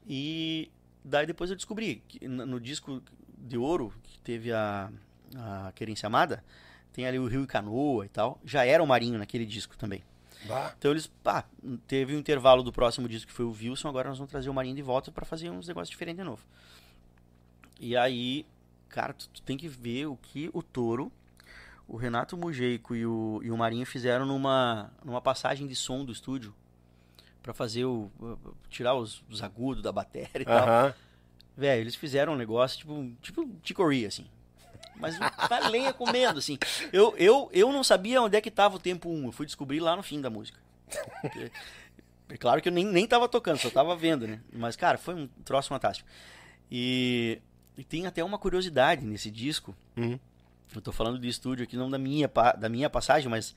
[0.08, 0.70] E
[1.04, 3.02] daí depois eu descobri que no disco
[3.38, 4.92] de ouro que teve a,
[5.38, 6.44] a Querência Amada,
[6.92, 10.04] tem ali o Rio e Canoa e tal, já era o Marinho naquele disco também.
[10.46, 10.74] Bah.
[10.78, 11.46] Então eles, pá,
[11.88, 14.54] teve o intervalo do próximo disco que foi o Wilson, agora nós vamos trazer o
[14.54, 16.44] Marinho de volta para fazer uns negócios diferentes de novo.
[17.80, 18.46] E aí,
[18.90, 21.12] cara, tu, tu tem que ver o que o Toro,
[21.94, 26.12] o Renato Mujeico e o, e o Marinho fizeram numa, numa passagem de som do
[26.12, 26.52] estúdio
[27.44, 28.10] para fazer o
[28.70, 30.68] tirar os, os agudos da bateria e tal.
[31.56, 34.26] Velho, eles fizeram um negócio tipo, tipo Chicory, assim.
[34.96, 36.58] Mas vai lenha comendo, assim.
[36.92, 39.26] Eu, eu, eu não sabia onde é que tava o tempo 1.
[39.26, 40.60] Eu fui descobrir lá no fim da música.
[41.22, 41.52] Porque-
[42.30, 44.40] É claro que eu nem, nem tava tocando, só tava vendo, né?
[44.52, 46.10] Mas, cara, foi um troço fantástico.
[46.72, 47.40] E,
[47.78, 49.76] e tem até uma curiosidade nesse disco.
[49.96, 50.18] Uhum.
[50.74, 53.56] Eu tô falando de estúdio aqui, não da minha, da minha passagem, mas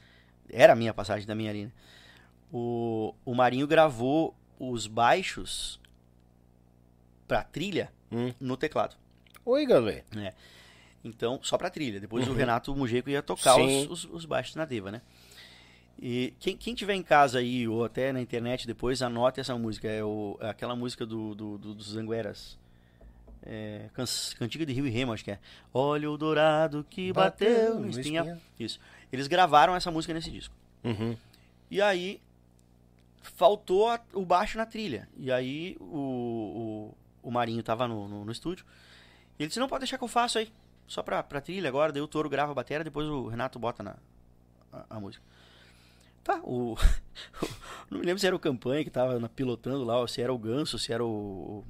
[0.51, 1.73] era a minha passagem da minha linha.
[2.53, 5.81] O, o Marinho gravou os baixos
[7.27, 8.33] pra trilha Hum.
[8.41, 8.97] no teclado.
[9.45, 10.05] Oi, galera.
[11.05, 12.01] Então, só pra trilha.
[12.01, 13.83] Depois o Renato Mujeco ia tocar Uhum.
[13.91, 15.01] Os, os, os baixos na diva, né?
[16.01, 19.89] E quem, quem tiver em casa aí, ou até na internet depois, anote essa música.
[19.89, 22.59] É, o, é aquela música do, do, do- dos Angueras.
[23.49, 24.05] É, can-
[24.39, 25.39] cantiga de Rio e Remo, acho que é.
[25.73, 28.25] Olha o dourado que bateu, no espinhal.
[28.27, 28.43] espinhal.
[28.59, 28.81] Isso.
[29.13, 30.55] Eles gravaram essa música nesse disco.
[30.83, 31.17] Uhum.
[31.71, 32.21] E aí
[33.23, 35.09] faltou a- o baixo na trilha.
[35.17, 38.65] E aí o, o, o Marinho tava no, no, no estúdio.
[39.39, 40.53] E ele disse, não, pode deixar que eu faço aí.
[40.87, 41.93] Só pra, pra trilha agora.
[41.93, 43.97] Daí o Toro grava a bateria, depois o Renato bota na,
[44.73, 45.23] a, a música.
[46.25, 46.77] Tá, o...
[47.91, 50.39] não me lembro se era o Campanha que tava pilotando lá, ou se era o
[50.39, 51.65] Ganso, se era o-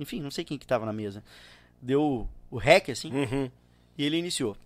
[0.00, 1.22] Enfim, não sei quem que tava na mesa.
[1.80, 3.50] Deu o rec, assim, Uhum.
[3.96, 4.56] e ele iniciou.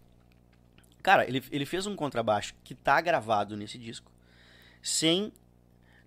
[1.03, 4.11] Cara, ele, ele fez um contrabaixo que tá gravado nesse disco.
[4.83, 5.31] Sem.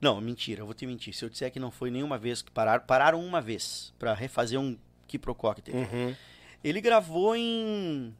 [0.02, 1.14] Não, mentira, eu vou te mentir.
[1.14, 4.60] Se eu disser que não foi nenhuma vez que pararam, pararam uma vez pra refazer
[4.60, 4.78] um
[5.08, 5.20] que
[5.62, 5.78] teve.
[5.78, 6.16] Uhum.
[6.64, 8.14] Ele gravou em.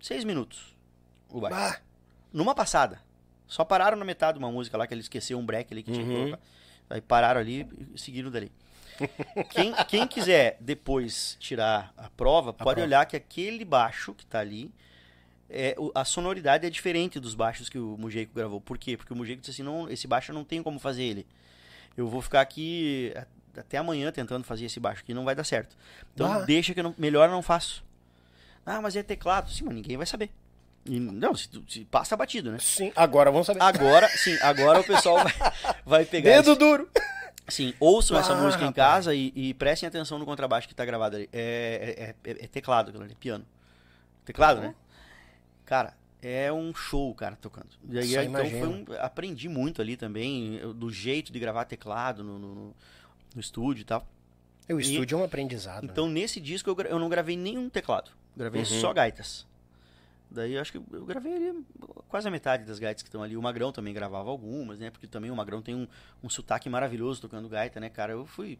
[0.00, 0.74] seis minutos.
[1.28, 1.56] O baixo.
[1.56, 1.80] Bah.
[2.32, 3.00] Numa passada.
[3.46, 5.92] Só pararam na metade de uma música lá que ele esqueceu um break ali que
[5.92, 6.24] tinha que Uhum.
[6.24, 6.42] colocar.
[6.90, 8.50] Aí pararam ali e seguiram dali.
[9.50, 12.80] Quem, quem quiser depois tirar a prova, pode prova.
[12.82, 14.70] olhar que aquele baixo que tá ali
[15.50, 18.60] é, a sonoridade é diferente dos baixos que o Mujeiko gravou.
[18.60, 18.96] Por quê?
[18.96, 21.26] Porque o Mujeiko disse assim, não, esse baixo eu não tenho como fazer ele.
[21.96, 25.44] Eu vou ficar aqui a- até amanhã tentando fazer esse baixo aqui, não vai dar
[25.44, 25.76] certo.
[26.14, 26.38] Então Ah.
[26.40, 27.84] deixa que eu não, melhor eu não faço.
[28.64, 29.50] Ah, mas é teclado.
[29.50, 30.30] Sim, mas ninguém vai saber.
[30.86, 32.58] E, não, se, se passa batido, né?
[32.58, 33.62] Sim, agora vamos saber.
[33.62, 35.32] Agora, sim, agora o pessoal vai,
[35.84, 36.88] vai pegar Dedo esse- duro.
[37.48, 38.74] Sim, ouçam essa Ah, música em rapaz.
[38.94, 41.28] casa e, e prestem atenção no contrabaixo que tá gravado ali.
[41.32, 43.44] É, é, é- é teclado aquilo ali, piano.
[44.24, 44.74] Teclado, né?
[45.64, 47.68] Cara, é um show, cara, tocando.
[47.88, 52.38] E aí, Só então um, aprendi muito ali também, do jeito de gravar teclado no,
[52.38, 54.06] no, no- estúdio e tal.
[54.70, 55.84] O estúdio é um aprendizado.
[55.84, 58.10] Então nesse disco eu, eu não gravei nenhum teclado.
[58.36, 58.66] Gravei Uhum.
[58.66, 59.46] só gaitas.
[60.32, 61.64] Daí eu acho que eu gravei ali
[62.08, 63.36] quase a metade das gaitas que estão ali.
[63.36, 64.90] O Magrão também gravava algumas, né?
[64.90, 65.86] Porque também o Magrão tem um,
[66.22, 68.12] um sotaque maravilhoso tocando gaita, né, cara?
[68.12, 68.58] Eu fui.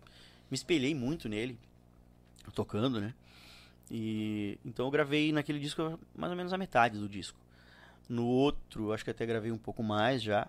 [0.50, 1.58] Me espelhei muito nele,
[2.54, 3.14] tocando, né?
[3.90, 7.38] E então eu gravei naquele disco mais ou menos a metade do disco.
[8.08, 10.46] No outro, acho que até gravei um pouco mais já.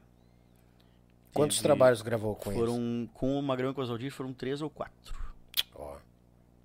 [1.33, 2.59] Quantos Teve- trabalhos gravou com eles?
[2.59, 5.17] Foram, com o Magrão e com o Oswaldir, foram três ou quatro,
[5.73, 5.97] Ó.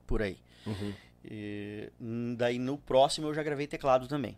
[0.06, 0.36] por aí.
[0.66, 0.93] Uhum.
[1.24, 4.36] E, hum, daí no próximo eu já gravei teclado também,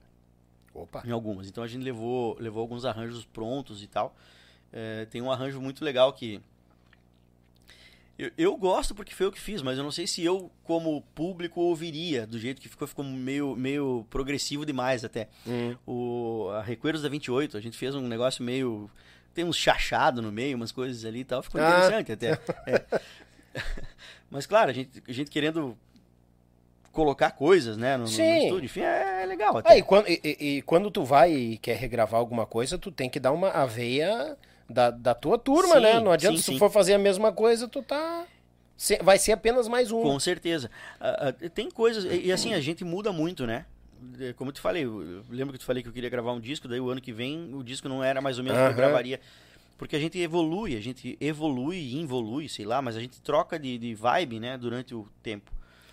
[0.74, 1.02] Opa.
[1.04, 1.48] em algumas.
[1.48, 4.14] Então a gente levou, levou alguns arranjos prontos e tal.
[4.72, 6.40] É, tem um arranjo muito legal que.
[8.18, 11.00] Eu, eu gosto porque foi eu que fiz, mas eu não sei se eu, como
[11.14, 12.86] público, ouviria do jeito que ficou.
[12.86, 15.28] Ficou meio, meio progressivo demais até.
[15.46, 15.74] Hum.
[15.86, 18.90] O, a Recueros da 28, a gente fez um negócio meio.
[19.32, 21.42] Tem uns chachado no meio, umas coisas ali e tal.
[21.42, 21.68] Ficou Ah.
[21.68, 22.32] interessante até.
[22.66, 23.00] É.
[24.30, 25.76] Mas claro, a gente, a gente querendo
[26.92, 28.38] colocar coisas, né, no, no- no Sim.
[28.44, 29.70] estúdio, enfim, é, é legal até.
[29.72, 30.20] Ah, e, quando, e-
[30.58, 34.36] e- quando tu vai e quer regravar alguma coisa, tu tem que dar uma aveia
[34.68, 36.00] da, da tua turma, Sim, né?
[36.00, 36.58] Não adianta sim, se tu sim.
[36.58, 38.24] for fazer a mesma coisa, tu tá.
[39.02, 40.02] Vai ser apenas mais um.
[40.02, 40.70] Com certeza.
[41.00, 43.66] Ah, tem coisas, e, assim, a gente muda muito, né?
[44.18, 46.32] É, Como eu te falei, eu, lembro que eu te falei que eu queria gravar
[46.32, 48.64] um disco, daí o ano que vem o disco não era mais ou menos o
[48.64, 49.20] que eu gravaria.
[49.76, 53.58] Porque a gente evolui, a gente evolui e involui, sei lá, mas a gente troca
[53.58, 55.50] de, de vibe, né, durante o tempo.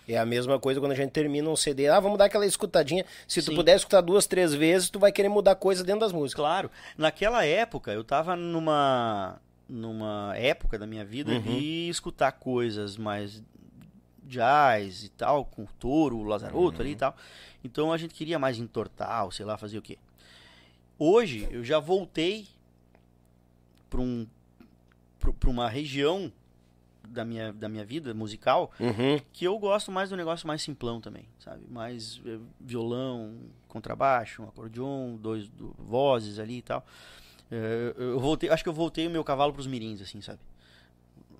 [0.08, 1.86] É a mesma coisa quando a gente termina um CD.
[1.88, 3.04] Ah, vamos dar aquela escutadinha.
[3.28, 3.54] Se tu Sim.
[3.56, 6.40] puder escutar duas, três vezes, tu vai querer mudar coisa dentro das músicas.
[6.42, 11.42] Claro, naquela época eu tava numa numa época da minha vida Uhum.
[11.42, 13.42] de escutar coisas mais
[14.24, 16.80] jazz e tal, com o Touro, o Lazaroto Uhum.
[16.80, 17.14] ali e tal.
[17.62, 19.98] Então a gente queria mais entortar, ou sei lá, fazer o quê.
[20.98, 22.46] Hoje eu já voltei
[23.90, 24.26] para um
[25.38, 26.32] pra uma região
[27.08, 29.18] da minha, da minha vida musical Uhum.
[29.32, 31.62] que eu gosto mais do negócio mais simplão também, sabe?
[31.68, 33.36] Mais eh, violão,
[33.68, 36.84] contrabaixo, um acordeon, dois do- vozes ali e tal.
[37.50, 40.38] Eh, eu voltei, acho que eu voltei o meu cavalo pros mirins, assim, sabe?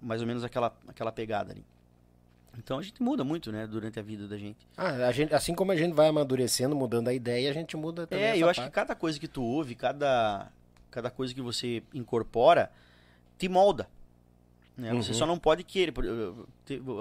[0.02, 1.64] Mais ou menos aquela, aquela pegada ali.
[2.56, 4.58] Então a gente muda muito, né, durante a vida da gente.
[4.76, 8.24] Ah, gente, assim como a gente vai amadurecendo, mudando a ideia, a gente muda também.
[8.24, 8.74] É, eu acho que parte.
[8.74, 10.50] cada coisa que tu ouve, cada,
[10.90, 12.72] cada coisa que você incorpora,
[13.38, 13.88] te molda.
[14.78, 14.94] Né?
[14.94, 15.18] Você Uhum.
[15.18, 15.92] só não pode querer.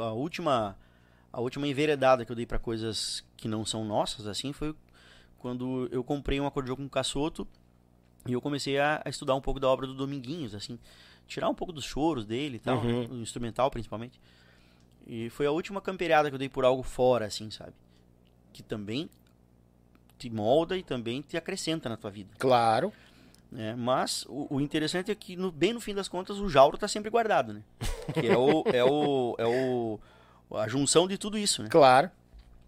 [0.02, 0.76] A última,
[1.32, 4.76] a última enveredada que eu dei pra coisas que não são nossas, assim, foi
[5.38, 7.48] quando eu comprei um acordeão com caçoto
[8.26, 10.80] e eu comecei a, a estudar um pouco da obra do Dominguinhos, assim,
[11.28, 13.02] tirar um pouco dos choros dele e tal, Uhum.
[13.04, 13.08] né?
[13.12, 14.20] o instrumental principalmente.
[15.06, 17.74] E foi a última campeirada que eu dei por algo fora, assim, sabe?
[18.52, 19.08] Que também
[20.18, 22.32] te molda e também te acrescenta na tua vida.
[22.40, 22.91] Claro.
[23.52, 23.76] Né?
[23.76, 26.88] Mas o, o interessante é que, no- bem no fim das contas, o Jauro tá
[26.88, 27.61] sempre guardado, né?
[28.14, 29.99] Que é, o, é, o, é o,
[30.57, 31.69] a junção de tudo isso, né?
[31.69, 32.10] Claro.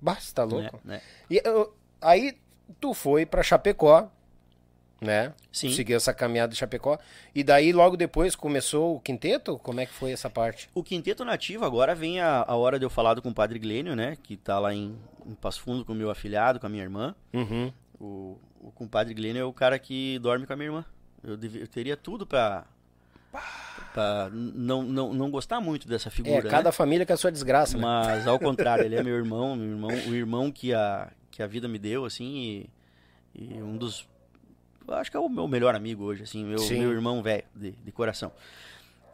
[0.01, 0.79] Basta, louco.
[0.83, 0.95] Né?
[0.95, 1.01] Né?
[1.29, 2.37] E eu- aí
[2.79, 4.09] tu foi pra Chapecó,
[5.01, 5.33] né?
[5.51, 5.69] Sim.
[5.71, 6.97] Seguiu essa caminhada de Chapecó.
[7.33, 9.57] E daí logo depois começou o quinteto?
[9.59, 10.69] Como é que foi essa parte?
[10.73, 13.95] O Quinteto Nativo, agora vem a, a hora de eu falar com o Padre Glênio,
[13.95, 14.17] né?
[14.21, 17.15] Que tá lá em, em Passo Fundo com o meu afilhado, com a minha irmã.
[17.33, 17.71] Uhum.
[17.99, 20.85] O, o compadre Glênio é o cara que dorme com a minha irmã.
[21.23, 22.65] Eu, devia- eu teria tudo pra,
[23.93, 26.49] pra não, não, não gostar muito dessa figura, É, né?
[26.49, 27.83] cada família com a sua desgraça, né?
[27.83, 31.47] Mas ao contrário, ele é meu irmão, meu irmão, o irmão que a, que a
[31.47, 32.69] vida me deu, assim,
[33.35, 34.07] e, e um dos.
[34.87, 36.79] Acho que é o meu melhor amigo hoje, assim, meu, Sim.
[36.79, 38.31] meu irmão velho, de, de coração.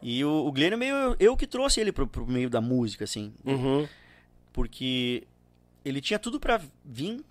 [0.01, 3.33] E o, o Glênio meio eu, que trouxe ele pro, pro meio da música, assim,
[3.43, 3.87] Uhum.
[4.53, 5.27] porque
[5.83, 7.23] ele tinha tudo pra vir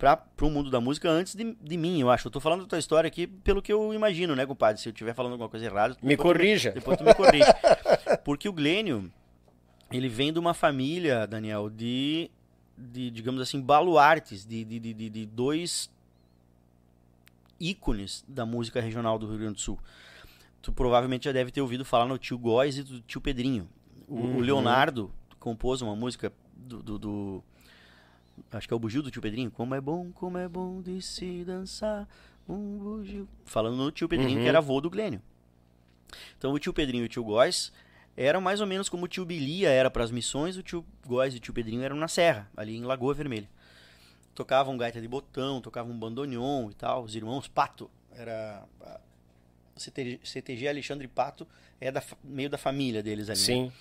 [0.00, 2.26] pra, pro mundo da música antes de, de mim, eu acho.
[2.26, 4.80] Eu tô falando da tua história aqui pelo que eu imagino, né, compadre?
[4.80, 6.70] Se eu estiver falando alguma coisa errada, Me depois tu corrija.
[6.72, 7.44] depois tu me corrige.
[8.24, 9.12] Porque o Glênio,
[9.92, 12.30] ele vem de uma família, Daniel, de,
[12.76, 15.90] de digamos assim, baluartes, de, de, de, de- dois
[17.58, 19.78] ícones da música regional do Rio Grande do Sul.
[20.62, 23.68] Tu provavelmente já deve ter ouvido falar no tio Góis e do tio Pedrinho.
[24.08, 24.38] O, o Uhum.
[24.40, 27.44] Leonardo compôs uma música do, do, do,
[28.52, 29.50] acho que é o bugio do tio Pedrinho.
[29.50, 32.08] Como é bom, como é bom de se dançar
[32.48, 33.28] um bugio.
[33.44, 34.42] Falando no tio Pedrinho, Uhum.
[34.44, 35.20] que era avô do Glênio.
[36.38, 37.72] Então o tio Pedrinho e o tio Góis
[38.16, 41.32] eram mais ou menos como o tio Bilia era para as missões, o tio Góis
[41.34, 43.48] e o tio Pedrinho eram na Serra, ali em Lagoa Vermelha.
[44.34, 47.04] Tocavam gaita de botão, tocavam bandoneon e tal.
[47.04, 48.64] Os irmãos Pato, era.
[49.76, 51.46] CTG, CTG Alexandre Pato
[51.80, 53.38] é da, meio da família deles ali.
[53.38, 53.44] né?
[53.44, 53.72] Sim.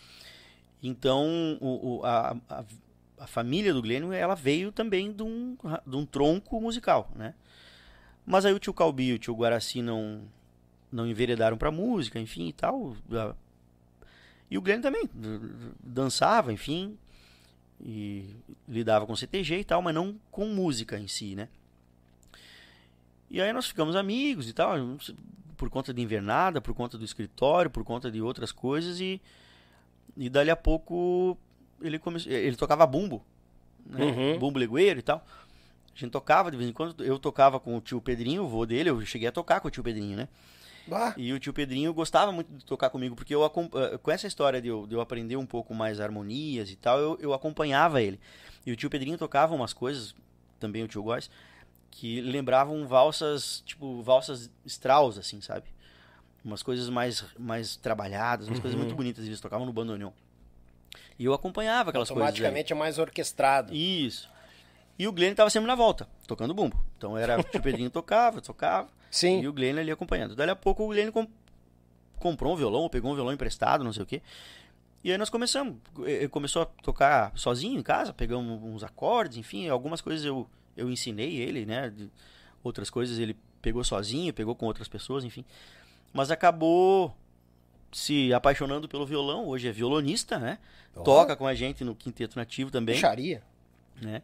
[0.82, 2.64] Então, o, o- a, a,
[3.20, 7.34] a família do Glênio, ela veio também de um, de um tronco musical, né?
[8.26, 10.22] Mas aí o tio Calbi e o tio Guaraci não,
[10.92, 12.96] não enveredaram pra música, enfim e tal.
[14.50, 15.10] E o Glênio também
[15.84, 16.98] dançava, enfim,
[17.82, 18.36] e
[18.68, 21.50] lidava com CTG e tal, mas não com música em si, né?
[23.30, 24.76] E aí nós ficamos amigos e tal,
[25.56, 29.22] por conta de invernada, por conta do escritório, por conta de outras coisas e
[30.18, 31.38] e dali a pouco
[31.82, 33.24] ele começou, ele tocava bumbo,
[33.86, 34.06] né?
[34.06, 34.40] Uhum.
[34.40, 35.26] Bumbo legueiro e tal.
[35.96, 38.66] A gente tocava de vez em quando, eu tocava com o tio Pedrinho, o vô
[38.66, 40.30] dele, eu cheguei a tocar com o tio Pedrinho, né?
[40.88, 41.14] Bah.
[41.18, 44.62] E o tio Pedrinho gostava muito de tocar comigo, porque eu eh, com essa história
[44.62, 48.20] de eu, de eu aprender um pouco mais harmonias e tal, eu, eu acompanhava ele.
[48.66, 50.16] E o tio Pedrinho tocava umas coisas,
[50.60, 51.30] também o tio Góis,
[51.92, 55.68] que lembravam valsas, tipo, valsas Strauss, assim, sabe?
[56.44, 60.12] Umas coisas mais, mais trabalhadas, umas coisas muito bonitas, eles tocavam no bandoneon.
[61.20, 62.26] E eu acompanhava aquelas coisas.
[62.28, 63.74] Automaticamente é mais orquestrado.
[63.76, 64.30] Isso.
[64.98, 66.82] E o Glenn tava sempre na volta, tocando bumbo.
[66.98, 68.90] Então era o Pedrinho tocava, tocava.
[69.12, 69.42] Sim.
[69.42, 70.36] E o Glenn ali acompanhando.
[70.36, 71.28] Daí a pouco o Glenn com-
[72.18, 74.22] comprou um violão, ou pegou um violão emprestado, não sei o quê.
[75.04, 75.76] E aí nós começamos.
[76.06, 80.90] Ele começou a tocar sozinho em casa, pegamos uns acordes, enfim, algumas coisas eu, eu
[80.90, 81.90] ensinei ele, né?
[81.90, 82.10] de-
[82.64, 85.46] outras coisas ele pegou sozinho, pegou com outras pessoas, enfim.
[86.12, 87.16] Mas acabou
[87.92, 90.60] se apaixonando pelo violão, hoje é violonista, né?
[90.96, 91.02] Ó.
[91.04, 93.42] Toca com a gente no Quinteto Nativo também Bicharia.
[94.02, 94.22] né?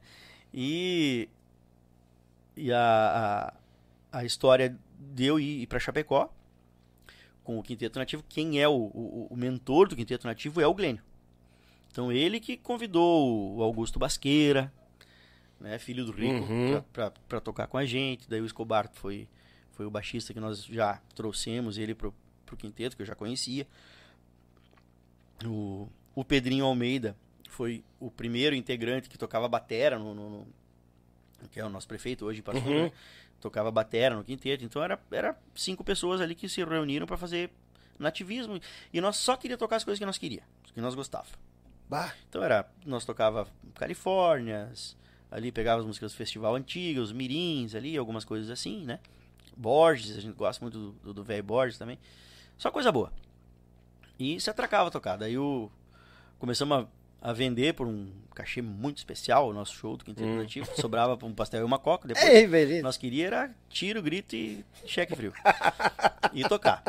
[0.54, 1.28] E,
[2.56, 3.54] e a,
[4.12, 6.32] a, a história de eu ir para Chapecó
[7.44, 10.74] com o Quinteto Nativo, quem é o, o, o mentor do Quinteto Nativo é o
[10.74, 11.04] Glênio.
[11.92, 14.72] Então ele que convidou o Augusto Basqueira,
[15.60, 16.82] né, filho do Rico, Uhum.
[17.28, 18.28] para tocar com a gente.
[18.30, 19.28] Daí o Escobar foi,
[19.72, 22.14] foi o baixista que nós já trouxemos ele pro,
[22.46, 23.68] pro quinteto, que eu já conhecia.
[25.46, 27.16] O, o Pedrinho Almeida
[27.50, 30.48] foi o primeiro integrante que tocava batera no, no- no-
[31.52, 32.84] que é o nosso prefeito hoje, pastor, Uhum.
[32.86, 32.92] né?
[33.42, 34.64] tocava batera no quinteto.
[34.64, 37.52] Então era, era cinco pessoas ali que se reuniram para fazer
[38.00, 38.60] nativismo
[38.92, 40.42] e nós só queria tocar as coisas que nós queria,
[40.74, 41.28] que nós gostava.
[41.88, 42.14] Bah.
[42.28, 44.98] Então era, nós tocava Califórnias,
[45.30, 49.00] ali pegava as músicas do festival antigas, os mirins ali, algumas coisas assim, né?
[49.56, 52.00] Borges, a gente gosta muito do- do do velho Borges também.
[52.58, 53.12] Só coisa boa.
[54.20, 55.18] E se atracava a tocar.
[55.18, 55.70] Daí o,
[56.40, 56.86] começamos
[57.22, 60.68] a, a vender por um cachê muito especial o nosso show do Quinteto Nativo.
[60.80, 62.08] Sobrava pra um pastel e uma coca.
[62.08, 62.82] Depois Ei, beleza.
[62.84, 65.34] nós queria era tiro, grito e cheque frio.
[66.34, 66.84] e tocar.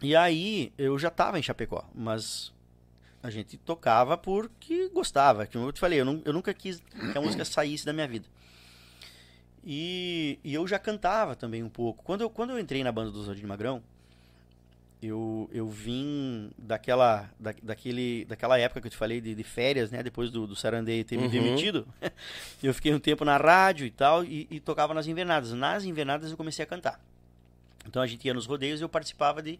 [0.00, 2.52] E aí eu já tava em Chapecó, mas
[3.20, 5.44] a gente tocava porque gostava.
[5.46, 6.78] Como eu te falei, eu, nu- eu nunca quis
[7.12, 8.26] que a música saísse da minha vida.
[9.64, 12.02] E, e eu já cantava também um pouco.
[12.04, 13.82] Quando eu, quando eu entrei na banda do Zodinho Magrão,
[15.02, 19.90] eu, eu vim daquela, da, daquele, daquela época que eu te falei de, de férias,
[19.90, 20.02] né?
[20.02, 21.30] Depois do, do Sarandei ter me Uhum.
[21.30, 21.86] demitido.
[22.62, 25.52] eu fiquei um tempo na rádio e tal, e, e tocava nas invernadas.
[25.52, 27.00] Nas invernadas eu comecei a cantar.
[27.86, 29.58] Então a gente ia nos rodeios e eu participava de,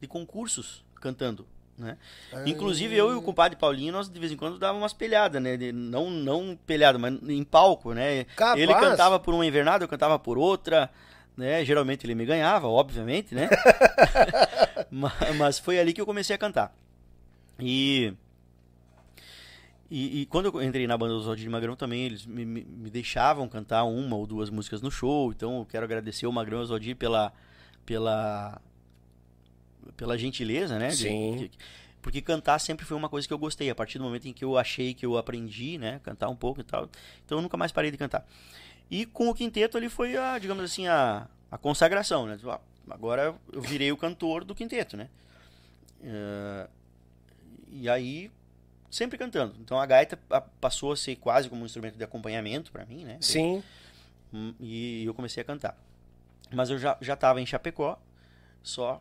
[0.00, 1.46] de concursos cantando.
[1.78, 1.96] Né?
[2.44, 5.56] Inclusive eu e o compadre Paulinho, nós de vez em quando dávamos umas pelhadas, né?
[5.56, 8.24] De- não, não pelhada, mas em palco, né?
[8.36, 8.60] Capaz.
[8.60, 10.90] Ele cantava por uma invernada, eu cantava por outra,
[11.36, 11.64] né?
[11.64, 13.48] Geralmente ele me ganhava, obviamente, né?
[14.90, 16.74] Ma- mas foi ali que eu comecei a cantar.
[17.58, 18.12] E,
[19.90, 22.90] e, e quando eu entrei na banda dos Odin Magrão também, eles me, me- me
[22.90, 25.30] deixavam cantar uma ou duas músicas no show.
[25.32, 27.32] Então eu quero agradecer o Magrão e o Zodir pela,
[27.84, 28.60] pela,
[29.96, 30.88] pela gentileza, né?
[30.88, 31.36] de- Sim.
[31.38, 31.50] que-
[32.02, 33.68] porque cantar sempre foi uma coisa que eu gostei.
[33.68, 36.00] A partir do momento em que eu achei que eu aprendi, né?
[36.02, 36.88] Cantar um pouco e tal.
[37.26, 38.26] Então eu nunca mais parei de cantar.
[38.90, 42.38] E com o quinteto ali foi a, digamos assim, a, a consagração, né?
[42.46, 42.60] Ah,
[42.90, 45.08] Agora eu virei o cantor do quinteto, né?
[46.02, 46.68] Eh,
[47.72, 48.30] e aí,
[48.90, 49.54] sempre cantando.
[49.60, 53.04] Então a gaita pa- passou a ser quase como um instrumento de acompanhamento para mim,
[53.04, 53.16] né?
[53.20, 53.62] Sim.
[54.32, 55.76] Hum, E eu comecei a cantar.
[56.52, 57.96] Mas eu já já estava em Chapecó,
[58.62, 59.00] só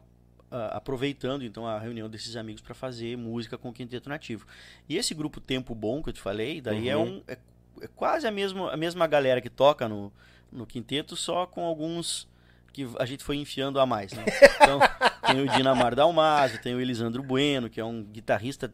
[0.51, 4.45] ah, aproveitando então a reunião desses amigos para fazer música com o Quinteto Nativo.
[4.87, 7.17] E esse grupo Tempo Bom que eu te falei, daí é Uhum.
[7.17, 7.37] um é,
[7.81, 10.11] é quase a mesma a mesma galera que toca no
[10.51, 12.27] no quinteto, só com alguns
[12.73, 14.23] que a gente foi enfiando a mais, né?
[14.61, 14.79] Então,
[15.27, 18.73] tem o Dinamar Dalmaso, tem o Elisandro Bueno, que é um guitarrista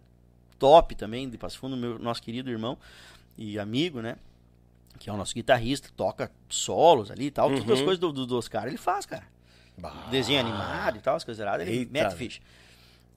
[0.57, 2.77] top também, de Passo Fundo, meu, nosso querido irmão
[3.38, 4.15] e amigo, né?
[4.98, 7.49] que é o nosso guitarrista, toca solos ali e tal.
[7.49, 7.84] Todas as Uhum.
[7.86, 9.26] coisas do, do, dos caras ele faz, cara.
[9.77, 10.07] Bah.
[10.10, 12.40] Desenho animado e tal, as coisas erradas, ele mete ficha.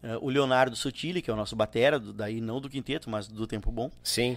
[0.02, 3.28] Eh, o Leonardo Sotile, que é o nosso batera, do- daí não do quinteto, mas
[3.28, 3.90] do Tempo Bom.
[4.02, 4.36] Sim.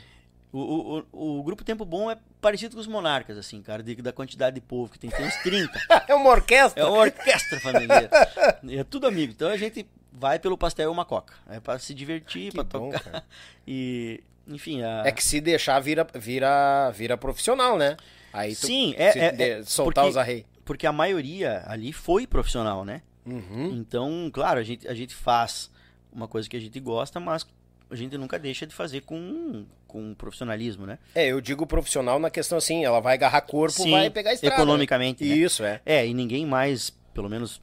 [0.53, 4.11] O, o, o, grupo Tempo Bom é parecido com os Monarcas, assim, cara, de- da
[4.11, 5.09] quantidade de povo que tem.
[5.09, 5.79] Tem uns 30.
[6.09, 6.83] É uma orquestra.
[6.83, 8.09] É uma orquestra familiar.
[8.69, 9.31] É tudo amigo.
[9.31, 11.33] Então a gente vai pelo pastel e uma coca.
[11.49, 12.99] É pra se divertir, bom, tocar.
[12.99, 13.23] cara.
[13.65, 15.03] E, enfim, a...
[15.05, 17.95] É que se deixar vira, vira, vira profissional, né?
[18.33, 20.45] Aí tu Sim, é, é, de- é soltar porque, os arreios.
[20.65, 23.01] porque a maioria ali foi profissional, né?
[23.25, 23.71] Uhum.
[23.73, 25.71] Então, claro, a gente, a gente faz
[26.11, 27.45] uma coisa que a gente gosta, mas
[27.89, 30.97] a gente nunca deixa de fazer com, com profissionalismo, né?
[31.13, 34.55] É, eu digo profissional na questão assim, ela vai agarrar corpo, Sim, vai pegar estrada.
[34.55, 35.29] economicamente, né?
[35.29, 35.35] né?
[35.35, 35.81] Isso, é.
[35.85, 37.61] É, e ninguém mais, pelo menos,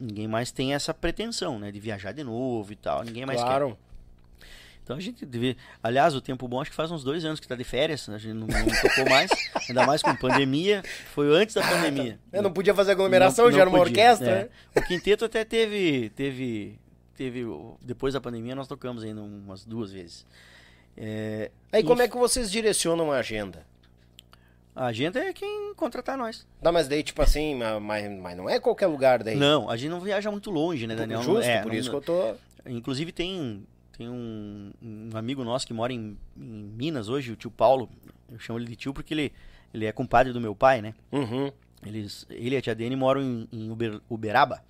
[0.00, 1.70] ninguém mais tem essa pretensão, né?
[1.70, 3.04] De viajar de novo e tal.
[3.04, 3.46] Ninguém mais quer.
[3.46, 3.78] claro.
[4.82, 5.56] Então a gente deve.
[5.82, 8.08] Aliás, o tempo bom acho que faz uns dois anos que tá de férias.
[8.08, 9.28] A gente não, não tocou mais.
[9.68, 10.80] ainda mais com pandemia.
[11.12, 12.20] Foi antes da pandemia.
[12.32, 14.42] Eu não podia fazer aglomeração, Não- já não era uma podia, orquestra, é.
[14.44, 14.48] né?
[14.76, 16.10] O quinteto até teve.
[16.10, 16.78] teve.
[17.16, 17.44] teve.
[17.82, 20.24] Depois da pandemia nós tocamos ainda umas duas vezes.
[20.96, 23.66] É, Aí como e é que vocês direcionam a agenda?
[24.74, 26.46] A agenda é quem contratar nós.
[26.60, 29.36] Não, mas daí, tipo assim, ma- mas, mas não é qualquer lugar daí.
[29.36, 31.22] Não, a gente não viaja muito longe, né, Daniel?
[31.22, 32.34] Justo, é, por não- isso que eu tô...
[32.66, 33.64] Inclusive tem,
[33.96, 36.40] tem um, um amigo nosso que mora em, em
[36.76, 37.88] Minas hoje, o tio Paulo.
[38.30, 39.32] Eu chamo ele de tio porque ele,
[39.72, 40.92] ele é compadre do meu pai, né?
[41.12, 41.50] Uhum.
[41.84, 44.62] Eles, ele e a tia Dene moram em, em Uber- Uberaba.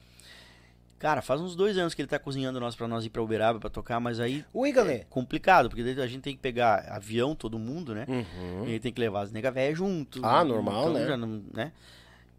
[0.98, 3.60] Cara, faz uns dois anos que ele tá cozinhando nós pra nós ir pra Uberaba
[3.60, 7.34] pra tocar, mas aí Ui, é complicado, porque daí a gente tem que pegar avião,
[7.34, 8.06] todo mundo, né?
[8.08, 8.66] Uhum.
[8.66, 10.20] E aí tem que levar as nega véia junto.
[10.24, 11.06] Ah, normal, né?
[11.06, 11.72] já não- né?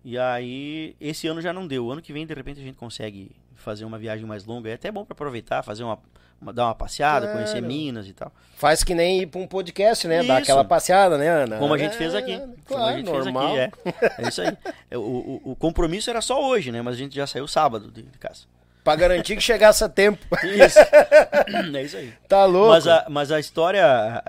[0.03, 1.85] E aí, esse ano já não deu.
[1.85, 4.69] O ano que vem, de repente, a gente consegue fazer uma viagem mais longa.
[4.69, 5.99] É até bom pra aproveitar, fazer uma,
[6.41, 7.39] uma- dar uma passeada, Claro.
[7.43, 8.31] conhecer Minas e tal.
[8.55, 10.17] Faz que nem ir pra um podcast, né?
[10.23, 10.51] Dar Isso.
[10.51, 11.57] aquela passeada, né, Ana?
[11.57, 12.31] Como a gente fez aqui.
[12.33, 13.53] É, Como Claro, a gente normal.
[13.55, 13.89] fez aqui,
[14.19, 14.23] é.
[14.25, 14.57] É isso aí.
[14.91, 16.81] É, O, o, o compromisso era só hoje, né?
[16.81, 18.43] Mas a gente já saiu sábado de, de casa.
[18.83, 20.25] Pra garantir que chegasse a tempo.
[20.43, 20.79] Isso.
[21.77, 22.13] é isso aí.
[22.27, 22.69] Tá louco?
[22.69, 24.23] Mas a, mas a história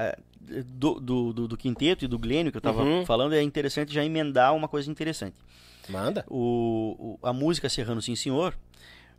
[0.66, 3.04] do, do, do, do quinteto e do Glênio que eu tava Uhum.
[3.06, 5.36] falando é interessante já emendar uma coisa interessante.
[5.88, 6.24] Manda.
[6.28, 8.54] O, o- a música Serrano Sim Senhor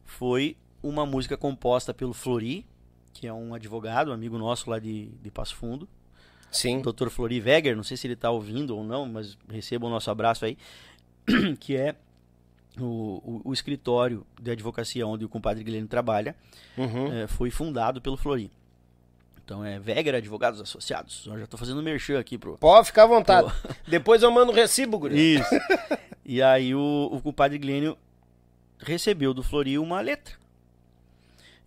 [0.05, 2.65] foi uma música composta pelo Flori,
[3.19, 5.89] que é um advogado, um amigo nosso lá de, de Passo Fundo.
[6.49, 6.81] Sim.
[6.81, 7.09] Dr.
[7.09, 10.45] Flori Weger, não sei se ele está ouvindo ou não, mas receba o nosso abraço
[10.45, 10.57] aí,
[11.59, 11.95] que é
[12.79, 16.33] o, o, o escritório de advocacia onde o compadre Guilherme trabalha,
[16.77, 17.11] Uhum.
[17.11, 18.49] eh, foi fundado pelo Flori.
[19.43, 21.25] Então é Weger Advogados Associados.
[21.27, 23.51] Eu já estou fazendo merchan aqui pro, Pode ficar à vontade.
[23.85, 25.35] Depois eu mando o recibo, guri.
[25.35, 25.49] Isso.
[26.23, 27.97] e aí o, o compadre Glênio
[28.79, 30.35] recebeu do Flori uma letra.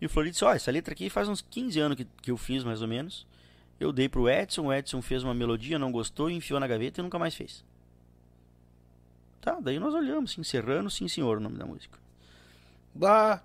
[0.03, 2.35] E o Flori disse, ó, essa letra aqui faz uns 15 anos que, que eu
[2.35, 3.25] fiz, mais ou menos.
[3.79, 7.03] Eu dei pro Edson, o Edson fez uma melodia, não gostou, enfiou na gaveta e
[7.03, 7.63] nunca mais fez.
[9.39, 11.97] Tá, daí nós olhamos, sim, Serrano, sim senhor, o nome da música.
[12.93, 13.41] Bah.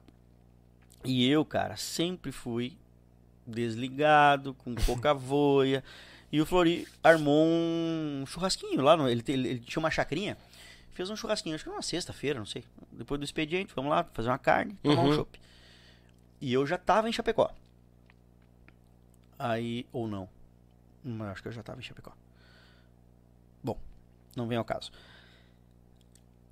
[1.04, 2.76] E eu, cara, sempre fui
[3.46, 5.82] desligado, com pouca voia.
[6.32, 10.36] E o Flori armou um churrasquinho lá, no- ele, te- ele tinha uma chacrinha,
[10.90, 12.64] fez um churrasquinho, acho que era uma sexta-feira, não sei.
[12.92, 15.10] Depois do expediente, vamos lá fazer uma carne, tomar Uhum.
[15.10, 15.40] um chopp.
[16.40, 17.50] E eu já tava em Chapecó.
[19.38, 20.28] Aí, ou não.
[21.04, 22.12] Hum, acho que eu já tava em Chapecó.
[23.62, 23.78] Bom,
[24.36, 24.90] não vem ao caso.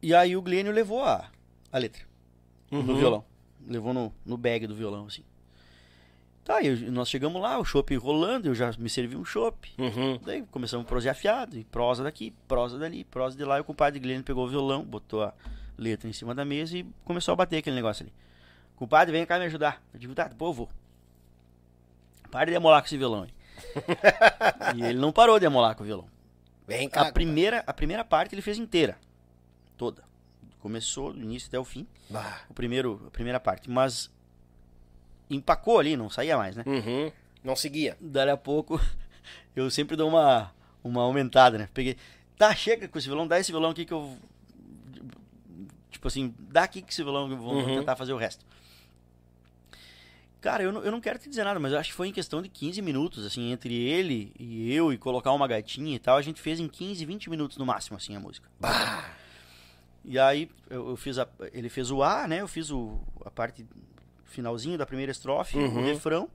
[0.03, 1.31] E aí o Glênio levou a,
[1.73, 2.05] a letra
[2.71, 2.97] no Uhum.
[2.97, 3.25] violão.
[3.67, 5.25] Levou no, no bag do violão, assim.
[6.45, 9.73] Tá, e eu- nós chegamos lá, o chopp rolando, eu já me servi um chopp.
[9.79, 10.19] Uhum.
[10.25, 13.59] Daí começamos a prosear afiado, e prosa daqui, prosa dali, prosa de lá.
[13.59, 15.35] E o compadre Guilherme pegou o violão, botou a
[15.77, 18.13] letra em cima da mesa e começou a bater aquele negócio ali.
[18.77, 19.83] Compadre, vem cá me ajudar.
[19.93, 20.69] Eu digo, tá, pô, vou.
[22.31, 23.31] Para de amolar com esse violão aí.
[24.77, 26.07] e ele não parou de amolar com o violão.
[26.67, 27.03] Vem cá.
[27.09, 28.99] A primeira, a primeira parte ele fez inteira.
[29.77, 30.05] Toda.
[30.61, 31.87] Começou do início até o fim.
[32.11, 32.41] Bah.
[32.51, 33.71] O primeiro, a primeira parte.
[33.71, 34.11] Mas
[35.31, 36.65] empacou ali, não saía mais, né?
[36.67, 37.11] Uhum.
[37.43, 37.97] Não seguia.
[38.01, 38.81] Daí a pouco
[39.55, 41.69] eu sempre dou uma, uma aumentada, né?
[41.73, 41.97] Peguei.
[42.37, 44.17] Tá, chega com esse violão, dá esse violão aqui que eu.
[45.91, 47.79] Tipo assim, dá aqui que esse violão que eu vou vou Uhum.
[47.79, 48.45] tentar fazer o resto.
[50.47, 52.13] Cara, eu não, eu não quero te dizer nada, mas eu acho que foi em
[52.13, 56.17] questão de 15 minutos, assim, entre ele e eu e colocar uma gaitinha e tal,
[56.17, 58.49] a gente fez em 15, 20 minutos no máximo, assim, a música.
[58.61, 59.11] Bah.
[60.05, 62.41] E aí eu, eu fiz a, ele fez o A, né?
[62.43, 63.67] Eu fiz o, a parte
[64.25, 65.81] finalzinho da primeira estrofe, Uhum.
[65.81, 66.31] o refrão.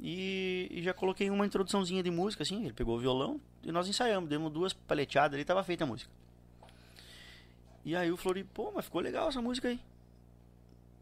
[0.00, 2.64] E, e já coloquei uma introduçãozinha de música, assim.
[2.64, 4.28] Ele pegou o violão e nós ensaiamos.
[4.28, 6.10] Demos duas paleteadas ali, tava feita a música.
[7.84, 9.78] E aí o Flori, pô, mas ficou legal essa música aí.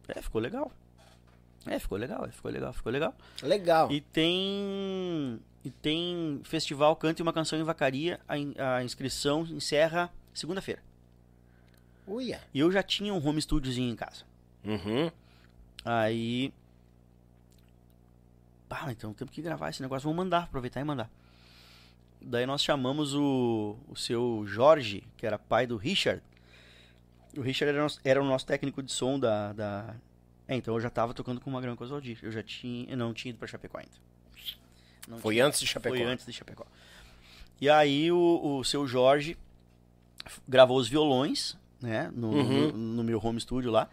[0.06, 0.70] É, ficou legal.
[1.66, 3.14] É, ficou legal, é, ficou legal, ficou legal.
[3.42, 3.90] Legal.
[3.90, 5.40] E tem.
[5.64, 8.20] E tem festival Cante uma Canção em Vacaria.
[8.28, 10.82] A, in- a inscrição encerra segunda-feira.
[12.06, 12.40] Uia.
[12.52, 14.24] E eu já tinha um home studiozinho em casa.
[14.64, 15.10] Uhum.
[15.84, 16.52] Aí.
[18.68, 20.04] Pá, então temos que gravar esse negócio.
[20.08, 21.10] Vamos mandar, aproveitar e mandar.
[22.20, 26.22] Daí nós chamamos o, o seu Jorge, que era pai do Richard.
[27.36, 29.52] O Richard era, nosso- era o nosso técnico de som da.
[29.52, 29.94] da...
[30.46, 32.18] É, então eu já tava tocando com o Magrão com Oswaldir.
[32.22, 32.88] Eu já tinha.
[32.90, 33.92] Eu não tinha ido pra Chapecó ainda.
[35.08, 35.46] Não Foi tinha.
[35.46, 35.94] antes de Chapecó.
[35.96, 36.66] Foi antes de Chapecó.
[37.60, 39.36] E aí o, o seu Jorge
[40.48, 42.10] gravou os violões, né?
[42.14, 42.68] No, Uhum.
[42.72, 43.88] no, no meu home studio lá.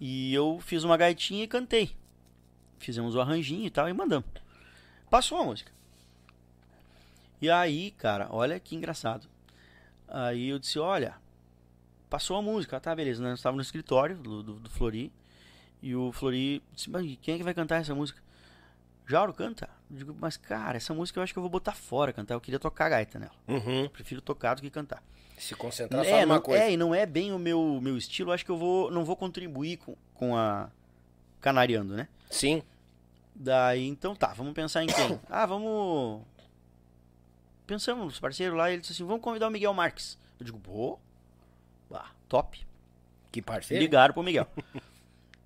[0.00, 1.94] E eu fiz uma gaitinha e cantei.
[2.78, 4.28] Fizemos o arranjinho e tal e mandamos.
[5.10, 5.70] Passou a música.
[7.40, 9.28] E aí, cara, olha que engraçado.
[10.08, 11.14] Aí eu disse, olha,
[12.08, 13.22] passou a música, tá, beleza.
[13.22, 15.12] Nós estávamos no escritório do, do, do Flori.
[15.82, 18.20] E o Flori disse, mas quem é que vai cantar essa música?
[19.06, 19.68] Jauro canta.
[19.90, 22.34] Eu digo, mas cara, essa música eu acho que eu vou botar fora cantar.
[22.34, 23.32] Eu queria tocar gaita nela.
[23.46, 23.88] Uhum.
[23.88, 25.02] Prefiro tocar do que cantar.
[25.38, 26.64] Se concentrar só É, numa não, coisa.
[26.64, 28.30] é, e não é bem o meu, meu estilo.
[28.30, 30.68] Eu acho que eu vou, não vou contribuir com, com a
[31.40, 32.08] Canariando, né?
[32.28, 32.62] Sim.
[33.34, 35.20] Daí, então tá, vamos pensar em quem?
[35.30, 36.22] Ah, vamos.
[37.66, 40.18] Pensamos nos parceiros lá, e ele disse assim: vamos convidar o Miguel Marques.
[40.40, 40.98] Eu digo,
[41.88, 42.66] bah, top.
[43.30, 43.80] Que parceiro.
[43.82, 44.46] Ligaram pro Miguel.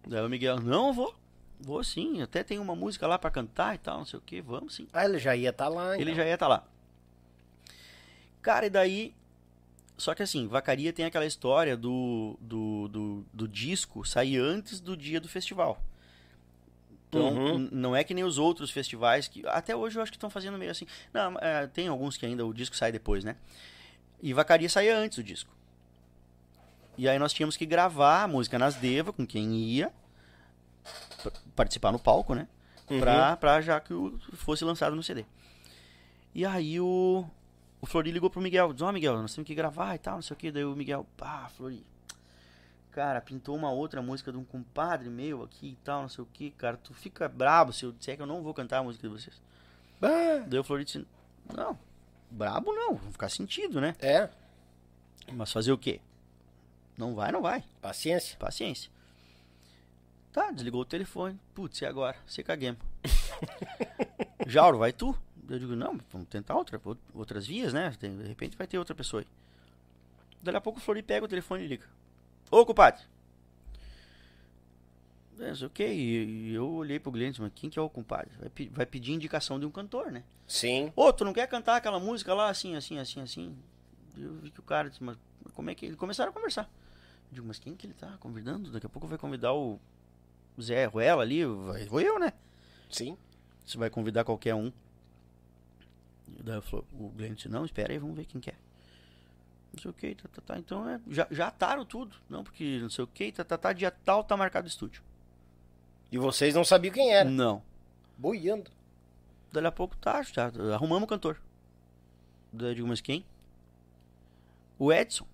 [0.07, 1.15] Daí o Miguel, não, vou.
[1.61, 4.41] Vou sim, até tem uma música lá pra cantar e tal, não sei o que,
[4.41, 4.89] vamos sim.
[4.93, 5.95] Ah, ele já ia estar lá.
[5.95, 6.15] Ele então.
[6.17, 6.65] já ia estar lá.
[8.41, 9.15] Cara, e daí.
[9.97, 14.97] Só que assim, Vacaria tem aquela história do, do, do, do disco sair antes do
[14.97, 15.81] dia do festival.
[17.09, 17.69] Então, Uhum.
[17.71, 19.47] não é que nem os outros festivais que.
[19.47, 20.87] Até hoje eu acho que estão fazendo meio assim.
[21.13, 23.37] Não, é, tem alguns que ainda o disco sai depois, né?
[24.21, 25.51] E Vacaria saía antes do disco.
[26.97, 29.93] E aí nós tínhamos que gravar a música nas Deva com quem ia
[31.55, 32.49] participar no palco, né?
[32.91, 33.01] Uhum.
[33.01, 35.25] Pra, pra já que o, fosse lançado no CD.
[36.35, 37.25] E aí o,
[37.81, 40.23] o Flori ligou pro Miguel, disse, ó Miguel, nós temos que gravar e tal, não
[40.23, 40.51] sei o que.
[40.51, 41.85] Daí o Miguel, pá, Flori,
[42.91, 46.29] cara, pintou uma outra música de um compadre meu aqui e tal, não sei o
[46.31, 49.09] que, cara, tu fica brabo se eu disser que eu não vou cantar a música
[49.09, 49.41] de vocês.
[50.01, 51.07] Ah, Daí o Flori disse,
[51.55, 51.79] não,
[52.31, 53.95] brabo não, vai ficar sentido, né?
[54.01, 54.29] é.
[55.33, 56.01] Mas fazer o quê?
[56.97, 57.65] Não vai, não vai.
[57.81, 58.37] Paciência.
[58.39, 58.91] Paciência.
[60.33, 61.39] Tá, desligou o telefone.
[61.55, 62.17] Putz, e agora?
[62.27, 62.81] Você caguemos.
[64.47, 65.17] Jauro, vai tu?
[65.49, 67.91] Eu digo, não, vamos tentar outra, ou- outras vias, né?
[67.99, 69.27] De repente vai ter outra pessoa aí.
[70.43, 71.87] Daí a pouco o Flori pega o telefone e liga.
[72.51, 73.03] Ô, compadre.
[75.39, 77.79] É, não sei o que, e, eu olhei pro Glenn e disse, mas quem que
[77.79, 78.31] é o compadre?
[78.39, 80.23] Vai, vai pedir indicação de um cantor, né?
[80.47, 80.93] Sim.
[80.95, 83.57] Ô, tu não quer cantar aquela música lá, assim, assim, assim, assim?
[84.17, 85.17] Eu vi que o cara disse, mas
[85.55, 85.87] como é que...
[85.87, 86.71] Eles começaram a conversar.
[87.33, 88.71] Digo, mas quem que ele tá convidando?
[88.71, 89.81] Daqui a pouco vai convidar o
[90.61, 92.33] Zé Ruela ali, vai- vou eu, né?
[92.91, 93.17] Sim.
[93.65, 94.71] Você vai convidar qualquer um.
[96.39, 98.57] E daí eu falou, o Glenn disse, não, espera aí, vamos ver quem quer.
[99.73, 100.59] Não sei o que, tá, tá, tá.
[100.59, 102.15] Então é, já, já ataram tudo.
[102.29, 105.03] Não, porque não sei o que, tá, tá, tá, dia tal, tá marcado o estúdio.
[106.11, 107.29] E vocês não sabiam quem era.
[107.31, 107.63] Não.
[108.19, 108.71] Boiando.
[109.51, 111.41] Daí a pouco tá, já, arrumamos o cantor.
[112.53, 113.25] Daí eu digo, mas quem?
[114.79, 115.27] O Edson.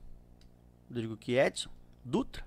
[0.91, 1.71] Eu digo, que Edson?
[2.09, 2.43] Dutra.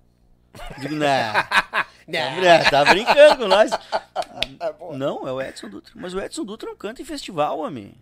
[0.80, 1.06] Digo, não.
[2.12, 3.72] tá, tá brincando com nós.
[4.98, 5.94] Não, é o Edson Dutra.
[5.96, 7.94] Mas o Edson Dutra não canta em festival, homem.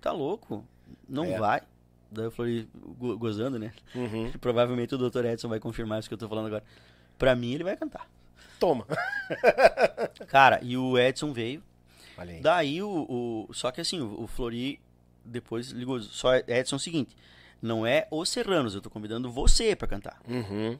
[0.00, 0.64] Tá louco.
[1.08, 1.38] Não É.
[1.38, 1.62] vai.
[2.10, 2.68] Daí eu falei,
[2.98, 3.72] go- gozando, né?
[3.94, 4.30] Uhum.
[4.40, 5.24] Provavelmente o Dr.
[5.24, 6.62] Edson vai confirmar isso que eu tô falando agora.
[7.18, 8.08] Pra mim, ele vai cantar.
[8.60, 8.86] Toma.
[10.28, 11.62] Cara, e o Edson veio.
[12.16, 12.40] Aí.
[12.40, 14.80] Daí o, o- Só que assim, o, o Flori
[15.24, 16.00] depois ligou.
[16.00, 17.16] Só Edson é o seguinte.
[17.60, 20.20] Não é os Serranos, eu tô convidando você pra cantar.
[20.28, 20.78] Uhum.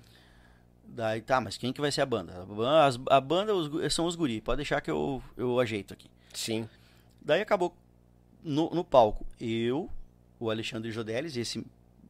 [0.89, 2.47] Daí tá, mas quem que vai ser a banda?
[2.67, 6.09] A, as- a banda os são os guri, pode deixar que eu, eu ajeito aqui.
[6.33, 6.69] Sim.
[7.21, 7.75] Daí acabou
[8.43, 9.91] no, no palco, eu,
[10.41, 11.65] o Alexandre Jodelis, esse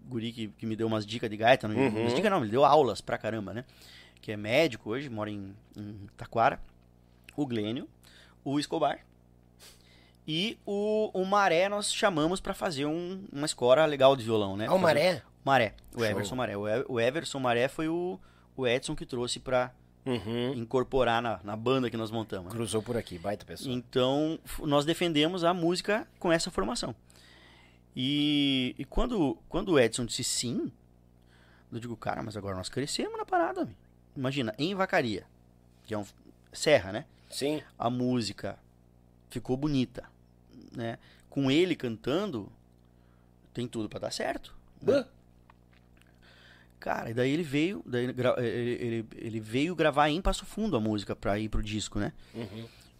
[0.08, 2.02] guri que, que me deu umas dicas de gaita, não, Uhum.
[2.02, 3.64] umas dicas não, ele deu aulas pra caramba, né?
[4.20, 6.60] Que é médico hoje, mora em, em Taquara.
[7.36, 7.88] O Glênio,
[8.44, 9.00] o Escobar.
[10.26, 14.66] E o, o Maré nós chamamos pra fazer um- uma escola legal de violão, né?
[14.68, 15.22] Ah, o Maré?
[15.44, 16.06] Maré, o Show.
[16.06, 16.56] Everson Maré.
[16.56, 16.62] O,
[16.94, 18.18] o Everson Maré foi o,
[18.56, 19.72] o Edson que trouxe pra
[20.04, 20.52] Uhum.
[20.54, 22.46] incorporar na, na banda que nós montamos.
[22.46, 22.50] né?
[22.56, 23.74] Cruzou por aqui, baita pessoa.
[23.74, 26.94] Então, nós defendemos a música com essa formação.
[27.94, 30.70] E, e quando, quando o Edson disse sim,
[31.72, 33.64] eu digo, cara, mas agora nós crescemos na parada.
[33.64, 33.74] meu.
[34.16, 35.26] Imagina, em Vacaria,
[35.84, 36.04] que é um
[36.52, 37.04] serra, né?
[37.30, 37.60] Sim.
[37.78, 38.58] A música
[39.28, 40.04] ficou bonita,
[40.74, 40.98] né?
[41.28, 42.50] Com ele cantando,
[43.52, 44.54] tem tudo pra dar certo.
[44.80, 45.04] né?
[46.78, 50.44] Cara, e daí ele veio, daí ele, gra- ele, ele- ele veio gravar em Passo
[50.44, 52.12] Fundo a música pra ir pro disco, né?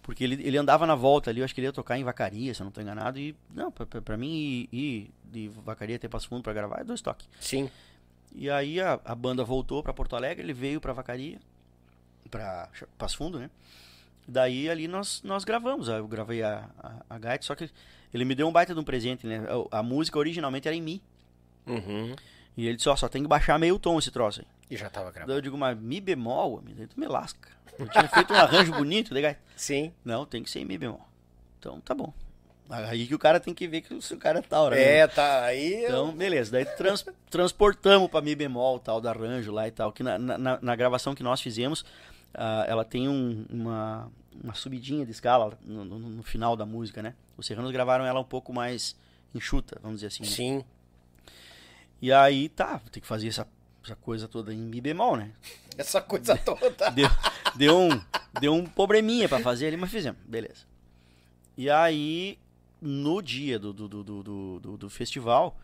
[0.02, 2.54] Porque ele, ele andava na volta ali, eu acho que ele ia tocar em Vacaria,
[2.54, 6.08] se eu não tô enganado, e não, pra, pra- pra mim ir, de Vacaria até
[6.08, 7.28] Passo Fundo pra gravar é dois toques.
[7.40, 7.68] Sim.
[8.34, 11.38] E aí a, a banda voltou pra Porto Alegre, ele veio pra Vacaria,
[12.30, 13.50] pra Passo Fundo, né?
[14.28, 17.68] Daí ali nós, nós gravamos, eu gravei a, a, a gaita, só que
[18.12, 19.44] ele me deu um baita de um presente, né?
[19.70, 21.02] A, a música originalmente era em Mi.
[21.66, 22.14] Uhum.
[22.56, 24.46] E ele disse, ó, só tem que baixar meio tom esse troço aí.
[24.70, 25.28] E já tava gravando.
[25.28, 27.48] Daí eu digo, mas Mi bemol, amigo, tu me lasca.
[27.78, 29.38] Eu tinha feito um arranjo bonito gaita.
[29.54, 29.92] Sim.
[30.04, 31.00] Não, tem que ser em Mi bemol.
[31.58, 32.12] Então tá bom.
[32.68, 34.82] Aí que o cara tem que ver que o o cara é taura, né?
[34.98, 35.44] É, tá.
[35.44, 35.84] Aí.
[35.84, 36.50] Então, beleza.
[36.50, 39.92] Daí trans- transportamos pra Mi bemol, tal, do arranjo lá e tal.
[39.92, 41.84] Que na, na, na- gravação que nós fizemos,
[42.34, 44.10] ah, ela tem um- uma,
[44.42, 47.14] uma subidinha de escala no, no- no final da música, né?
[47.36, 48.96] Os Serranos gravaram ela um pouco mais
[49.34, 50.24] enxuta, vamos dizer assim.
[50.24, 50.28] né?
[52.00, 53.46] E aí, tá, tem que fazer essa,
[53.84, 55.30] essa coisa toda em Mi bemol, né?
[55.78, 56.90] Essa coisa toda.
[56.92, 57.08] Deu,
[57.54, 58.00] deu, um,
[58.40, 60.64] deu um probleminha pra fazer ali, mas fizemos, beleza.
[61.54, 62.38] E aí,
[62.80, 65.58] no dia do, do, do, do, do- do- festival,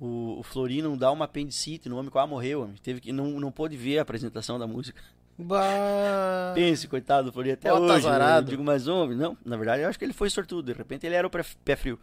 [0.00, 2.76] o, o Florino dá uma apendicite, no homem quase morreu, homem.
[2.82, 5.02] teve que não, não pôde ver a apresentação da música.
[5.36, 6.52] Bah.
[6.54, 8.08] Pense, coitado do Florino, até Bota hoje.
[8.08, 8.38] né?
[8.38, 11.04] Eu digo, mas homem, não, na verdade eu acho que ele foi sortudo, de repente
[11.04, 11.98] ele era o pé frio.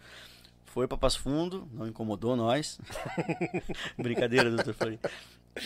[0.69, 2.79] Foi pra Passo Fundo, não incomodou nós.
[3.97, 4.99] Brincadeira, doutor Florino.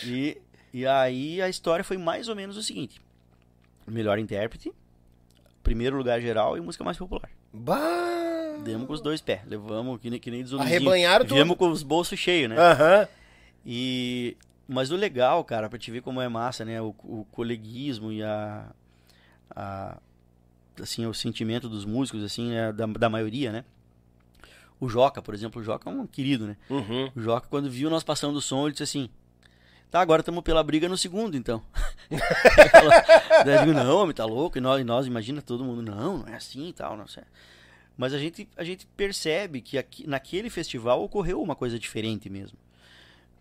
[0.04, 0.38] E,
[0.72, 3.00] e aí a história foi mais ou menos o seguinte:
[3.86, 4.72] melhor intérprete,
[5.62, 7.30] primeiro lugar geral e música mais popular.
[7.52, 8.58] Bah.
[8.64, 11.34] Demos com os dois pés, levamos que nem, que nem diz o Arrebanharam tudo.
[11.34, 12.56] Viemos com os bolsos cheios, né?
[12.58, 13.08] Aham.
[13.66, 14.36] E
[14.66, 18.22] mas o legal, cara, pra te ver como é massa, né, o, o coleguismo e
[18.22, 18.70] a,
[19.54, 19.98] a
[20.80, 23.64] assim, o sentimento dos músicos assim, né, da, da maioria, né?
[24.80, 26.56] O Joca, por exemplo, o Joca é um querido, né?
[26.68, 27.10] Uhum.
[27.14, 29.08] O Joca quando viu nós passando o som, ele disse assim:
[29.90, 31.62] "Tá, agora estamos pela briga no segundo, então".
[33.44, 34.58] Daí eu digo: "Não, homem, tá louco".
[34.58, 37.24] E nós, e nós imagina todo mundo: "Não, não é assim e tal, não sei".
[37.96, 42.58] Mas a gente a gente percebe que aqui, naquele festival ocorreu uma coisa diferente mesmo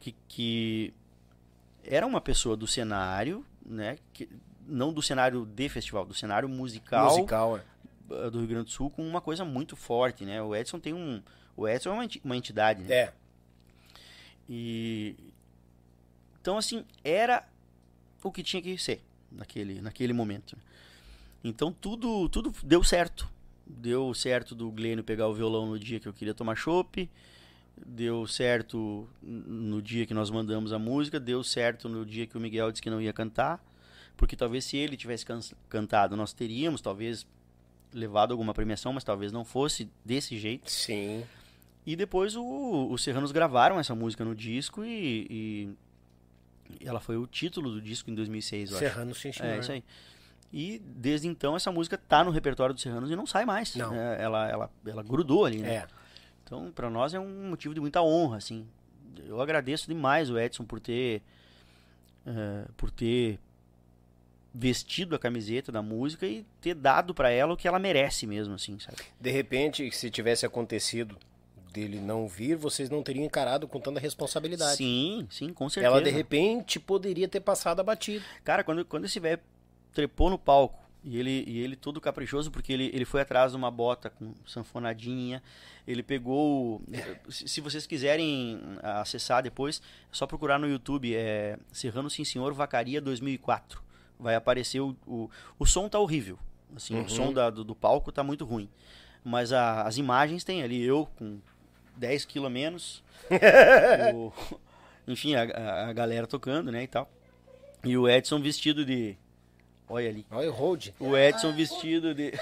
[0.03, 0.93] que, que
[1.84, 3.97] era uma pessoa do cenário, né?
[4.11, 4.30] Que,
[4.65, 7.61] não do cenário de festival, do cenário musical, Musical, é.
[8.09, 10.41] Eh, do Rio Grande do Sul com uma coisa muito forte, né?
[10.41, 11.21] O Edson tem um,
[11.55, 12.93] o Edson é uma, enti- uma entidade, né?
[12.95, 13.13] É.
[14.49, 15.15] E
[16.41, 17.47] então assim era
[18.23, 19.01] o que tinha que ser
[19.31, 20.57] naquele naquele momento.
[21.43, 23.30] Então tudo tudo deu certo.
[23.65, 27.09] Deu certo do Glênio pegar o violão no dia que eu queria tomar chopp.
[27.85, 32.39] Deu certo no dia que nós mandamos a música, deu certo no dia que o
[32.41, 33.63] Miguel disse que não ia cantar,
[34.15, 35.39] porque talvez se ele tivesse can-
[35.69, 37.25] cantado, nós teríamos talvez
[37.94, 40.70] levado alguma premiação, mas talvez não fosse desse jeito.
[40.70, 41.24] Sim.
[41.86, 45.76] E depois o, os Serranos gravaram essa música no disco e,
[46.80, 48.86] e- ela foi o título do disco em 2006, eu acho.
[48.86, 49.49] Serrano, sim, senhor.
[49.49, 49.84] É, isso aí.
[50.52, 53.76] E desde então essa música tá no repertório dos Serranos e não sai mais.
[53.76, 53.94] Não.
[53.94, 55.76] É, ela, ela, ela grudou ali, né?
[55.76, 55.88] É.
[56.44, 58.65] Então, pra nós é um motivo de muita honra, assim.
[59.26, 61.22] Eu agradeço demais o Edson por ter
[62.26, 63.40] eh, por ter
[64.53, 68.53] vestido a camiseta da música e ter dado pra ela o que ela merece mesmo,
[68.53, 68.97] assim, sabe?
[69.19, 71.17] De repente, se tivesse acontecido
[71.73, 74.77] dele não vir, vocês não teriam encarado com tanta responsabilidade.
[74.77, 75.95] Sim, sim, com certeza.
[75.95, 78.23] Ela, de repente, poderia ter passado abatido.
[78.43, 79.41] Cara, quando, quando esse velho
[79.91, 83.57] trepou no palco e ele, e ele todo caprichoso, porque ele, ele foi atrás de
[83.57, 85.41] uma bota com sanfonadinha,
[85.88, 86.81] ele pegou.
[87.27, 89.81] se vocês quiserem acessar depois,
[90.11, 93.81] é só procurar no YouTube, é Serrano Sim Senhor Vacaria 2004.
[94.19, 94.95] Vai aparecer o.
[95.06, 95.30] O,
[95.60, 96.38] o som tá horrível.
[96.76, 97.06] Assim, Uhum.
[97.06, 98.69] O som da- do, do palco tá muito ruim.
[99.23, 101.40] Mas a- as imagens tem ali, eu com
[101.95, 103.03] 10 quilos a menos.
[104.14, 104.31] o-
[105.07, 107.10] enfim, a, a- a galera tocando, né, e tal.
[107.84, 109.18] E o Edson vestido de.
[109.90, 110.26] Olha ali.
[110.31, 110.88] Olha o hold.
[110.99, 112.31] O Edson vestido de.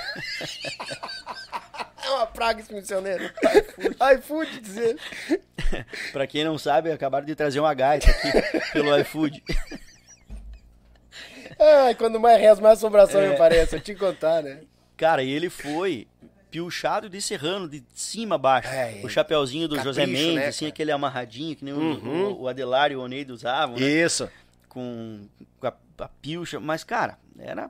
[2.03, 3.31] É uma praga esse missioneiro.
[4.17, 4.97] iFood, dizer.
[6.11, 9.41] pra quem não sabe, acabaram de trazer uma gaita aqui pelo iFood.
[11.85, 13.29] Ai, quando mais reza, mais assombração É.
[13.29, 13.75] me parece.
[13.75, 14.61] Eu te contar, né?
[14.97, 16.07] Cara, e ele foi
[16.49, 18.67] piochado de serrano, de cima a baixo.
[18.69, 22.23] É, o chapeuzinho do José capricho, Mendes, né, assim, aquele amarradinho, que nem o- Uhum.
[22.33, 23.85] o, o Adelário e o Oneida usavam, né?
[23.85, 24.29] Isso.
[24.67, 25.27] Com,
[25.61, 26.59] a, a pilcha.
[26.59, 27.69] Mas, cara, era.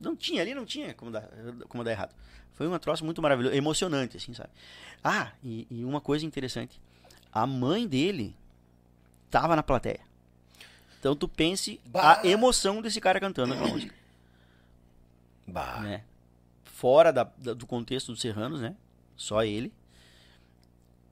[0.00, 1.28] Não tinha ali, não tinha como dar,
[1.68, 2.14] como dar errado.
[2.54, 4.50] Foi um troço muito maravilhoso, emocionante, assim, sabe?
[5.02, 6.80] Ah, e, e uma coisa interessante.
[7.32, 8.34] A mãe dele
[9.30, 10.00] tava na plateia.
[11.00, 12.20] Então tu pense Bah!
[12.22, 13.94] a emoção desse cara cantando aquela música,
[15.46, 15.80] Bah.
[15.80, 16.02] né?
[16.64, 18.74] Fora da- da- do contexto dos serranos, né?
[19.16, 19.72] Só ele.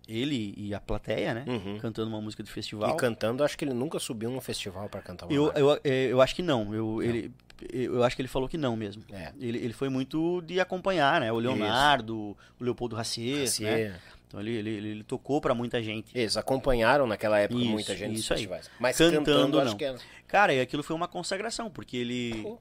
[0.06, 1.44] ele e a plateia, né?
[1.46, 1.78] Uhum.
[1.78, 2.88] Cantando uma música do festival.
[2.90, 5.58] E cantando, acho que ele nunca subiu num festival pra cantar uma Eu, marcha.
[5.60, 6.74] eu, é, eu acho que não.
[6.74, 7.30] Eu, Ele,
[7.70, 9.02] eu acho que ele falou que não mesmo.
[9.12, 9.32] É.
[9.38, 11.30] Ele, ele foi muito de acompanhar, né?
[11.30, 14.00] O Leonardo, o Leopoldo Racier, Assim, né?
[14.28, 16.16] Então ele, ele, ele, tocou pra muita gente.
[16.16, 18.40] Eles acompanharam naquela época Isso, muita gente isso aí.
[18.40, 18.70] festivais.
[18.78, 19.78] Mas Cantando, cantando, acho não.
[19.78, 20.04] que.
[20.26, 22.42] Cara, e aquilo foi uma consagração, porque ele.
[22.42, 22.58] Pô.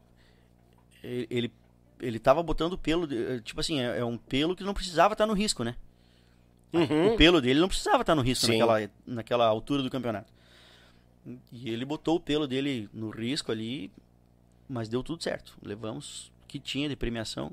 [1.04, 1.54] Ele, ele,
[2.00, 3.06] ele tava botando pelo.
[3.06, 5.76] de- Tipo assim, é, é um pelo que não precisava estar no risco, né?
[6.72, 7.14] Uhum.
[7.14, 8.60] O pelo dele não precisava estar no risco Sim.
[8.60, 10.32] naquela, naquela altura do campeonato.
[11.52, 13.92] E ele botou o pelo dele no risco ali,
[14.70, 15.58] mas deu tudo certo.
[15.62, 17.52] Levamos o que tinha de premiação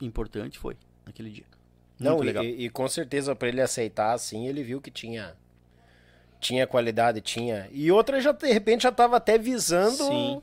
[0.00, 0.76] importante foi
[1.06, 1.44] naquele dia.
[1.98, 2.44] Não, e, legal.
[2.44, 5.34] e- com certeza pra ele aceitar assim, ele viu que tinha
[6.40, 7.68] tinha qualidade, tinha.
[7.72, 10.40] E outra já de repente já tava até visando Sim.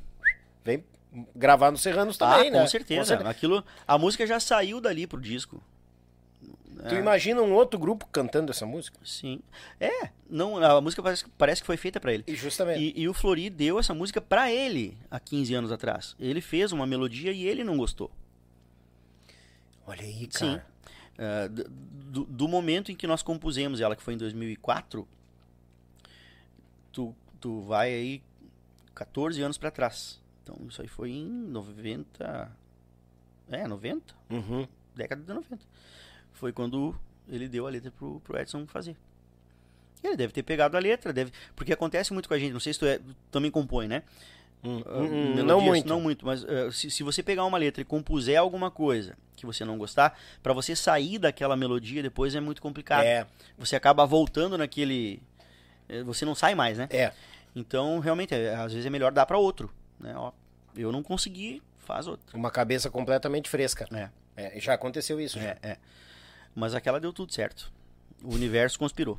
[0.63, 0.83] vem
[1.33, 2.67] gravar no Serranos Ah, também, com né?
[2.67, 3.15] certeza.
[3.29, 5.63] Aquilo, a música já saiu dali pro disco.
[6.89, 6.99] Tu É.
[6.99, 8.99] imagina um outro grupo cantando essa música?
[9.05, 9.39] Sim.
[9.79, 12.25] É, não, a música parece, parece que foi feita pra ele.
[12.27, 12.93] E justamente.
[12.93, 16.13] E, e o Flori deu essa música pra ele há 15 anos atrás.
[16.19, 18.11] Ele fez uma melodia e ele não gostou.
[19.87, 20.29] Olha aí, Sim.
[20.29, 20.53] cara.
[20.57, 20.74] É,
[21.49, 25.07] d- do, do momento em que nós compusemos ela, que foi em 2004,
[26.91, 28.21] tu, tu vai aí
[28.93, 30.21] 14 anos pra trás.
[30.43, 32.51] Então isso aí foi em 90.
[33.49, 34.13] É, 90?
[34.29, 34.67] Uhum.
[34.95, 35.59] década de 90.
[36.33, 36.95] Foi quando
[37.27, 38.95] ele deu a letra pro, pro Edson fazer.
[40.03, 41.31] Ele deve ter pegado a letra, deve.
[41.55, 44.03] Porque acontece muito com a gente, não sei se tu, é, tu também compõe, né?
[44.65, 45.05] Hum, Ah, hum,
[45.39, 45.87] hum, não muito.
[45.87, 49.45] Não muito, mas ah, se, se você pegar uma letra e compuser alguma coisa que
[49.45, 53.03] você não gostar, pra você sair daquela melodia depois é muito complicado.
[53.05, 53.27] É,
[53.57, 55.21] Você acaba voltando naquele.
[55.89, 56.87] eh, Você não sai mais, né?
[56.91, 57.11] é.
[57.55, 59.71] Então, realmente, é- às vezes é melhor dar pra outro.
[59.99, 60.13] Né?
[60.17, 60.31] Ó,
[60.75, 62.35] eu não consegui, faz outro.
[62.37, 63.87] Uma cabeça completamente fresca.
[63.93, 64.09] É.
[64.35, 65.39] É, já aconteceu isso.
[65.39, 65.49] já.
[65.49, 65.77] É, é.
[66.53, 67.71] Mas aquela deu tudo certo.
[68.23, 69.17] O universo conspirou.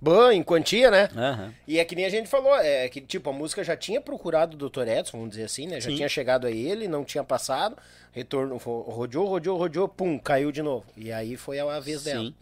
[0.00, 1.08] Bom, em quantia, né?
[1.16, 1.54] Aham.
[1.66, 4.54] E é que nem a gente falou, é que tipo, a música já tinha procurado
[4.54, 4.86] o Dr.
[4.86, 5.80] Edson, vamos dizer assim, né?
[5.80, 5.96] Já Sim.
[5.96, 7.76] tinha chegado a ele, não tinha passado,
[8.12, 10.84] retorno, rodeou, rodeou, rodeou, pum, caiu de novo.
[10.96, 12.24] E aí foi a vez dela.
[12.26, 12.34] Sim.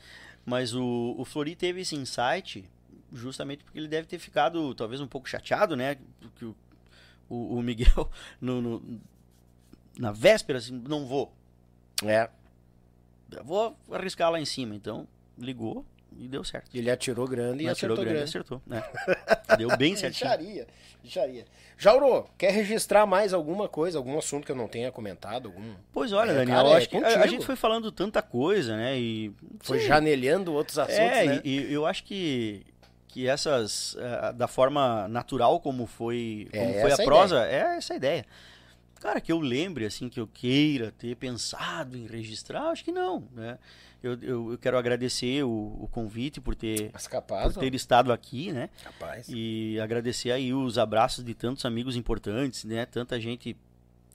[0.45, 2.65] Mas o, o Flori teve esse insight
[3.13, 5.97] justamente porque ele deve ter ficado talvez um pouco chateado, né?
[6.21, 6.55] Porque o,
[7.29, 8.11] o, o Miguel,
[8.41, 9.01] no, no-
[9.97, 11.33] na véspera, assim, não vou.
[12.05, 12.29] É,
[13.45, 14.75] Vou arriscar lá em cima.
[14.75, 15.07] Então,
[15.39, 15.85] ligou
[16.19, 16.71] e deu certo.
[16.75, 18.31] ele atirou grande e Atirou acertou grande, grande.
[18.31, 18.63] acertou.
[18.67, 18.83] né?
[19.59, 20.31] Deu bem certinho.
[20.31, 20.67] Bicharia,
[21.03, 21.45] bicharia.
[21.77, 25.47] Jauro, quer registrar mais alguma coisa, algum assunto que eu não tenha comentado?
[25.49, 25.75] Algum...
[25.93, 28.77] Pois olha, É, Daniel, cara, eu é acho que a- gente foi falando tanta coisa,
[28.77, 28.97] né?
[28.99, 29.87] E Foi Sim.
[29.89, 31.41] janelhando outros assuntos, É, né?
[31.45, 32.65] e, eu acho que,
[33.09, 37.45] que essas, eh, da forma natural como foi, É como foi essa a a prosa,
[37.47, 38.25] é essa a ideia.
[39.05, 43.29] Cara, que eu lembre, assim, que eu queira ter pensado em registrar, acho que não,
[43.35, 43.59] né?
[44.03, 48.51] Eu, eu, eu quero agradecer o, o convite por ter, capaz, por ter estado aqui,
[48.51, 48.71] né?
[48.83, 49.27] capaz.
[49.29, 52.87] E agradecer aí os abraços de tantos amigos importantes, né?
[52.87, 53.55] Tanta gente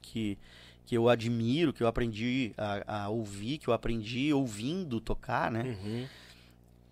[0.02, 0.40] que,
[0.88, 5.78] que eu admiro, que eu aprendi a, a ouvir, que eu aprendi ouvindo tocar, né?
[5.84, 6.08] Uhum.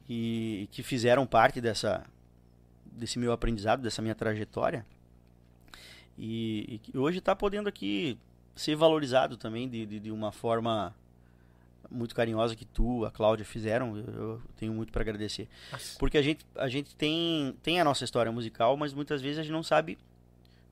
[0.07, 2.05] e que fizeram parte dessa
[2.85, 4.85] desse meu aprendizado, dessa minha trajetória.
[6.17, 8.17] E, e hoje está podendo aqui
[8.55, 10.95] ser valorizado também de, de, de uma forma
[11.89, 13.97] muito carinhosa que tu, a Cláudia fizeram.
[13.97, 15.47] Eu, tenho muito para agradecer.
[15.99, 19.43] Porque a gente, a gente tem, tem a nossa história musical, mas muitas vezes a
[19.43, 19.97] gente não sabe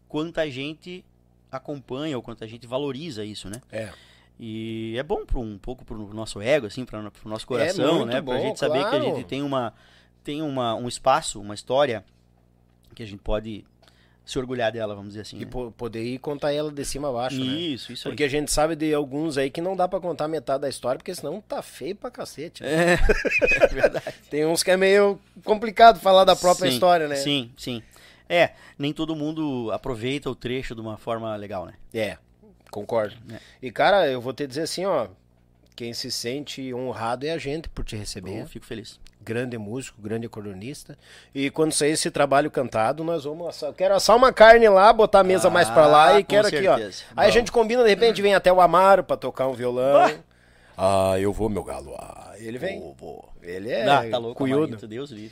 [0.08, 1.04] quanta gente
[1.52, 3.62] acompanha ou quanta gente valoriza isso, né?
[3.72, 3.92] É.
[4.38, 8.06] E é bom para um pouco pro nosso ego, assim, para o nosso coração, É
[8.06, 8.12] né?
[8.14, 9.04] Pra bom, gente saber que a claro.
[9.04, 9.74] gente tem uma
[10.24, 12.04] tem uma, um espaço, uma história
[12.96, 13.64] que a gente pode
[14.26, 15.38] se orgulhar dela, vamos dizer assim.
[15.38, 15.52] E né?
[15.52, 17.54] po- poder ir contar ela de cima a baixo, né?
[17.54, 20.62] Isso, isso Porque a gente sabe de alguns aí que não dá pra contar metade
[20.62, 22.64] da história, porque senão tá feio pra cacete.
[22.64, 22.70] né?
[22.70, 22.76] aí.
[22.76, 22.94] É,
[23.64, 24.16] é verdade.
[24.30, 27.16] Tem uns que é meio complicado falar da própria Sim, história, né?
[27.16, 27.84] Sim, sim.
[28.28, 31.74] É, nem todo mundo aproveita o trecho de uma forma legal, né?
[31.94, 32.18] É,
[32.72, 33.16] concordo.
[33.32, 33.38] É.
[33.62, 35.08] E, cara, eu vou te dizer assim, ó.
[35.76, 38.40] Quem se sente honrado é a gente por te receber.
[38.42, 38.98] Eu fico feliz.
[39.24, 40.98] Grande músico, grande cordonista.
[41.34, 43.70] E quando sair esse trabalho cantado, nós vamos assar.
[43.70, 46.48] Eu quero assar uma carne lá, botar a mesa mais pra lá Ah, e quero
[46.48, 46.76] aqui, ó.
[46.78, 47.04] certeza.
[47.16, 50.12] Aí a gente combina, de repente vem até o Amaro pra tocar um violão.
[50.78, 51.96] Ah, eu vou, meu galo.
[51.98, 52.82] Ah, ele vem.
[52.82, 53.30] Vou, vou.
[53.42, 54.44] Ele é ah, tá louco.
[54.44, 55.32] Amarito, Deus livre.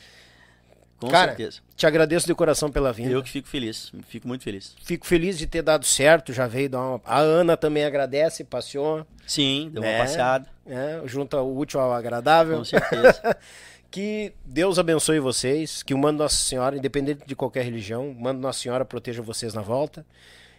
[0.97, 1.59] Com Cara, certeza.
[1.75, 3.11] te agradeço de coração pela vinda.
[3.11, 4.73] Eu que fico feliz, fico muito feliz.
[4.85, 7.01] Fico feliz de ter dado certo, já veio dar uma...
[7.03, 9.97] A Ana também agradece, passeou, Sim, deu Né?
[9.97, 11.01] uma passeada, né?
[11.03, 12.59] junta o útil ao agradável.
[12.59, 13.35] com certeza.
[13.93, 18.41] Que Deus abençoe vocês, que o Mando Nossa Senhora, independente de qualquer religião, o Mando
[18.41, 20.03] Nossa Senhora proteja vocês na volta.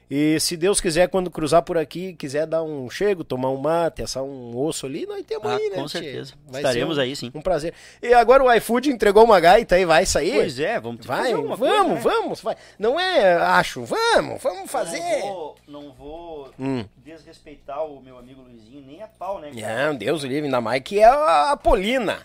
[0.09, 4.05] E se Deus quiser, quando cruzar por aqui, quiser dar um chego, tomar um mate,
[4.05, 5.77] assar um osso ali, nós temos Ah, aí, né?
[5.77, 6.35] com certeza.
[6.47, 7.33] Vai Estaremos um, aí, sim.
[7.35, 7.75] Um prazer.
[8.01, 10.35] E agora o iFood entregou uma gaita aí, vai sair?
[10.37, 12.01] Pois é, vamos ter que Vai, vamos, coisa, né?
[12.01, 12.57] vamos, vai.
[12.79, 15.01] Não é, acho, vamos, vamos fazer.
[15.01, 16.85] Não vou, não vou Hum.
[16.99, 19.51] desrespeitar o meu amigo Luizinho, nem a pau, né?
[19.59, 19.87] cara?
[19.89, 22.21] Não, Deus livre, ainda mais que é a a Polina.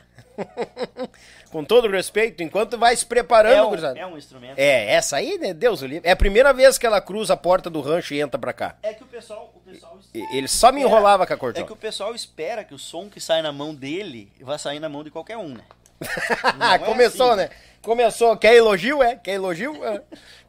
[1.51, 3.99] Com todo respeito, enquanto vai se preparando, É, um, gurizada.
[3.99, 4.57] é um instrumento.
[4.59, 5.53] É, essa aí, né?
[5.53, 6.07] Deus o livre.
[6.07, 8.75] É a primeira vez que ela cruza a porta do rancho e entra pra cá.
[8.83, 11.65] É que o pessoal, o pessoal Ele só me enrolava com a É cortona.
[11.65, 14.87] que o pessoal espera que o som que sai na mão dele vai sair na
[14.89, 15.63] mão de qualquer um, né?
[16.59, 17.37] Ah, é começou, assim.
[17.41, 17.49] né?
[17.81, 18.37] Começou.
[18.37, 19.15] Quer elogio, é?
[19.15, 19.83] Quer elogio?
[19.83, 20.01] É.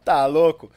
[0.05, 0.71] Tá louco.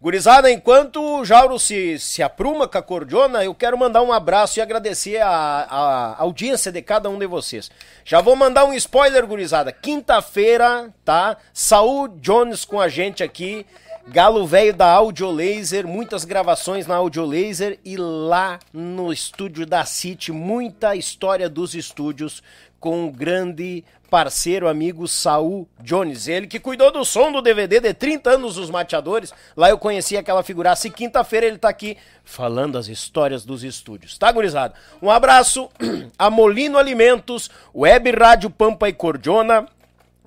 [0.00, 4.56] Gurizada, enquanto o Jauro se, se apruma com a cordiona, eu quero mandar um abraço
[4.56, 7.68] e agradecer a, a audiência de cada um de vocês.
[8.04, 9.72] Já vou mandar um spoiler, gurizada.
[9.72, 11.36] Quinta-feira, tá?
[11.52, 13.66] Saul Jones com a gente aqui.
[14.06, 19.84] Galo Velho da Audio Laser, muitas gravações na Audio Laser e lá no estúdio da
[19.84, 22.42] City, muita história dos estúdios
[22.80, 26.28] com o grande parceiro, amigo Saul Jones.
[26.28, 29.32] Ele que cuidou do som do DVD de 30 anos dos mateadores.
[29.56, 34.18] Lá eu conheci aquela figuraça e quinta-feira ele tá aqui falando as histórias dos estúdios.
[34.18, 34.74] Tá, gurizada?
[35.00, 35.68] Um abraço
[36.18, 39.66] a Molino Alimentos, Web Rádio Pampa e Cordiona,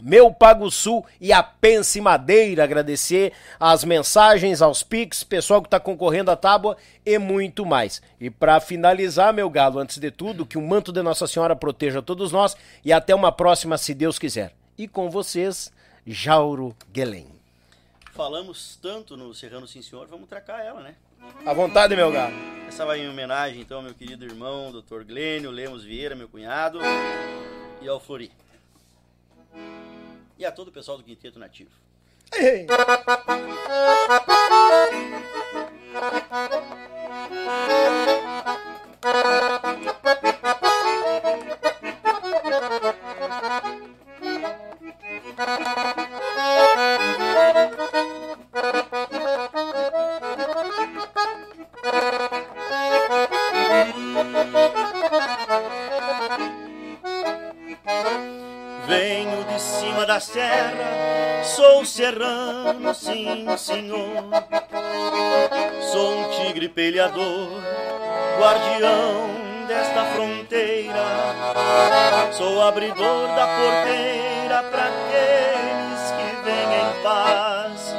[0.01, 2.63] meu Pago Sul e a Pense Madeira.
[2.63, 8.01] Agradecer as mensagens, aos Pix, pessoal que está concorrendo à tábua e muito mais.
[8.19, 12.01] E para finalizar, meu galo, antes de tudo, que o manto de Nossa Senhora proteja
[12.01, 14.53] todos nós e até uma próxima, se Deus quiser.
[14.77, 15.71] E com vocês,
[16.05, 17.27] Jauro Guelém.
[18.13, 20.95] Falamos tanto no Serrano Sim Senhor, vamos tracar ela, né?
[21.45, 22.33] À vontade, meu galo.
[22.67, 25.03] Essa vai em homenagem, então, ao meu querido irmão, Dr.
[25.03, 26.80] Glênio Lemos Vieira, meu cunhado,
[27.81, 28.31] e ao Flori.
[30.42, 31.70] E a todo o pessoal do Quinteto Nativo.
[32.34, 32.66] Ei.
[39.03, 39.41] Venho
[60.22, 64.24] serra, sou serrano, sim senhor.
[65.91, 67.59] Sou um tigre peleador,
[68.40, 69.32] guardião
[69.67, 71.03] desta fronteira.
[72.32, 77.95] Sou abridor da porteira para aqueles que vêm em paz.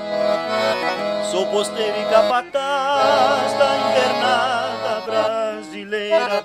[1.33, 6.45] Sou posteiro e capataz da invernada brasileira.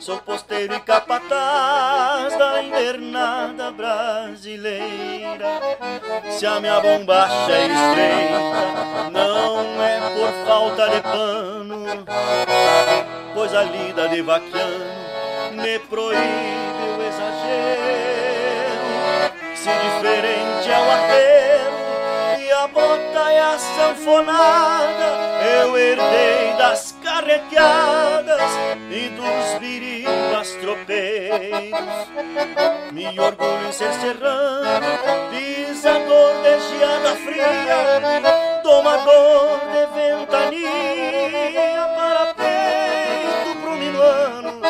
[0.00, 5.60] Sou posteiro e capataz da invernada brasileira.
[6.28, 12.04] Se a minha bombacha é estreita, não é por falta de pano,
[13.32, 14.84] pois a lida de vaquiano
[15.52, 16.18] me proíbe
[16.98, 18.16] o exagero.
[19.54, 21.45] Se diferente é o apelo
[22.76, 25.08] bota é a sanfonada,
[25.62, 28.52] eu herdei das carreteadas
[28.90, 32.08] e dos birimbas tropeiros.
[32.92, 34.86] Me orgulho em ser serrano,
[35.30, 44.60] pisador de geada fria, domador de ventania para peito pro minuano.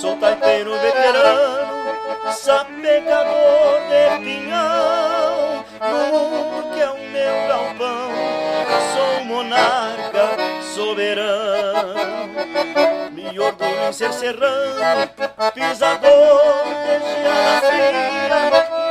[0.00, 5.27] Sou taipeiro veterano, sapecador de pinhão,
[5.80, 8.10] no mundo que é o meu galpão,
[8.94, 10.36] sou monarca
[10.74, 11.94] soberano.
[13.12, 15.08] Me orgulho em ser serrano,
[15.54, 18.38] pisador de geada fria,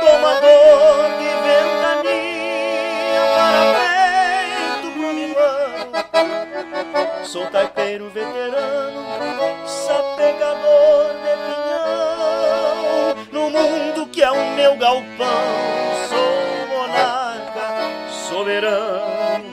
[0.00, 4.88] domador de ventania para peito.
[7.24, 9.04] Sou taipeiro veterano,
[9.66, 13.14] sapegador de pinhão.
[13.32, 15.87] No mundo que é o meu galpão,
[18.48, 19.44] soberano.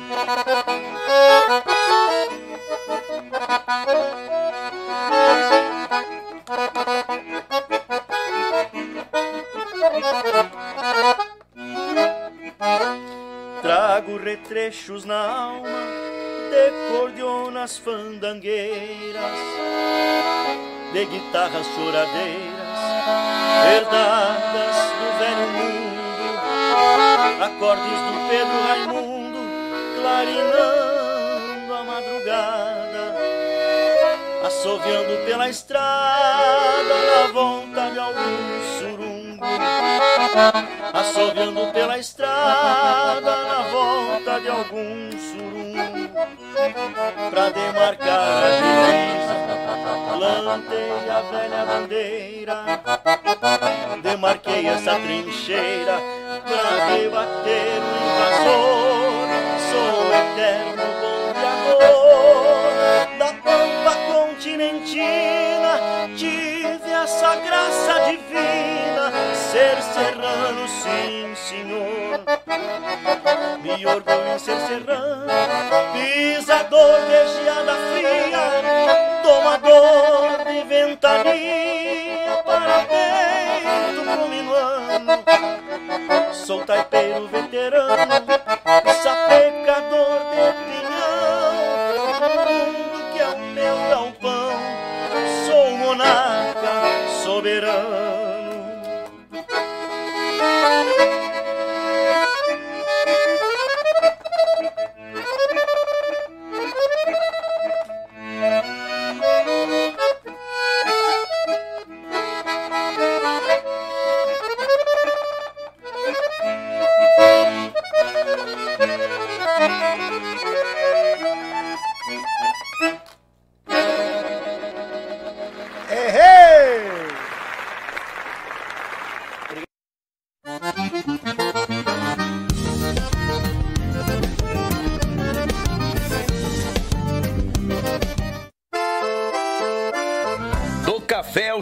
[13.61, 15.69] Trago retrechos na alma
[16.49, 19.39] de cordionas fandangueiras,
[20.93, 22.79] de guitarras choradeiras,
[23.73, 25.84] herdadas do velho mundo,
[27.41, 29.39] acordes do Pedro Raimundo,
[29.99, 33.15] clarinando a madrugada,
[34.45, 39.45] assoviando pela estrada na vontade algum surungo.
[40.93, 46.09] assoviando pela estrada na volta de algum surum,
[47.29, 49.35] pra demarcar a divisa,
[50.17, 52.65] plantei a velha bandeira,
[54.01, 55.99] demarquei essa trincheira
[56.45, 59.27] pra debater o invasor,
[59.71, 62.69] sou eterno bombeador
[63.17, 65.73] da pampa continentina,
[66.15, 72.21] tive essa graça divina, ser serrano, sim, senhor.
[73.61, 75.25] Me orgulho em ser serrano,
[75.93, 78.45] pisador de geada fria,
[79.23, 83.34] domador de ventania, parabéns
[83.95, 85.23] do minuano.
[86.33, 88.25] Sou taipeiro veterano,
[89.03, 91.53] sapecador de pinhão,
[92.47, 94.51] mundo que é o meu galpão,
[95.45, 96.73] sou monarca
[97.23, 98.04] soberano.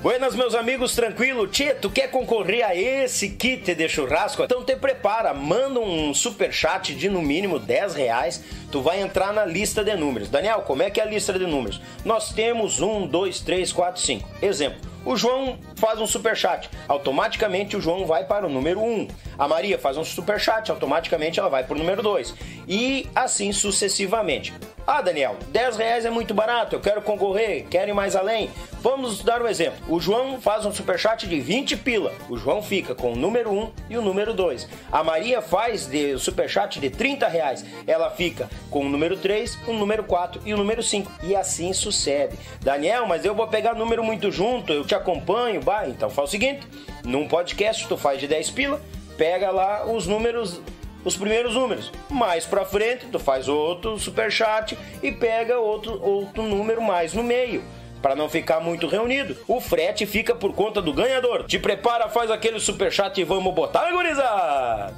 [0.00, 1.48] Buenas, meus amigos, tranquilo?
[1.80, 4.44] Tu quer concorrer a esse kit de churrasco?
[4.44, 9.32] Então te prepara, manda um super chat de no mínimo 10 reais, tu vai entrar
[9.32, 10.28] na lista de números.
[10.28, 11.80] Daniel, como é que é a lista de números?
[12.04, 14.28] Nós temos 1, 2, 3, 4, 5.
[14.40, 19.08] Exemplo, o João faz um super chat, automaticamente o João vai para o número 1.
[19.38, 22.34] A Maria faz um super chat, automaticamente ela vai para o número 2.
[22.66, 24.52] E assim sucessivamente.
[24.86, 28.50] Ah, Daniel, 10 reais é muito barato, eu quero concorrer, quero ir mais além.
[28.80, 29.78] Vamos dar um exemplo.
[29.88, 32.14] O João faz um superchat de 20 pila.
[32.28, 34.68] O João fica com o número 1 e o número 2.
[34.90, 37.66] A Maria faz de superchat de 30 reais.
[37.88, 41.10] Ela fica com o número 3, o número 4 e o número 5.
[41.24, 42.38] E assim sucede.
[42.60, 45.60] Daniel, mas eu vou pegar número muito junto, eu te acompanho.
[45.60, 46.66] Bah, então faz o seguinte:
[47.04, 48.80] num podcast tu faz de 10 pila,
[49.16, 50.60] pega lá os números
[51.04, 51.92] os primeiros números.
[52.10, 57.62] Mais pra frente, tu faz outro superchat e pega outro, outro número mais no meio.
[58.02, 61.44] Para não ficar muito reunido, o frete fica por conta do ganhador.
[61.44, 64.94] Te prepara, faz aquele superchat e vamos botar, gurizada!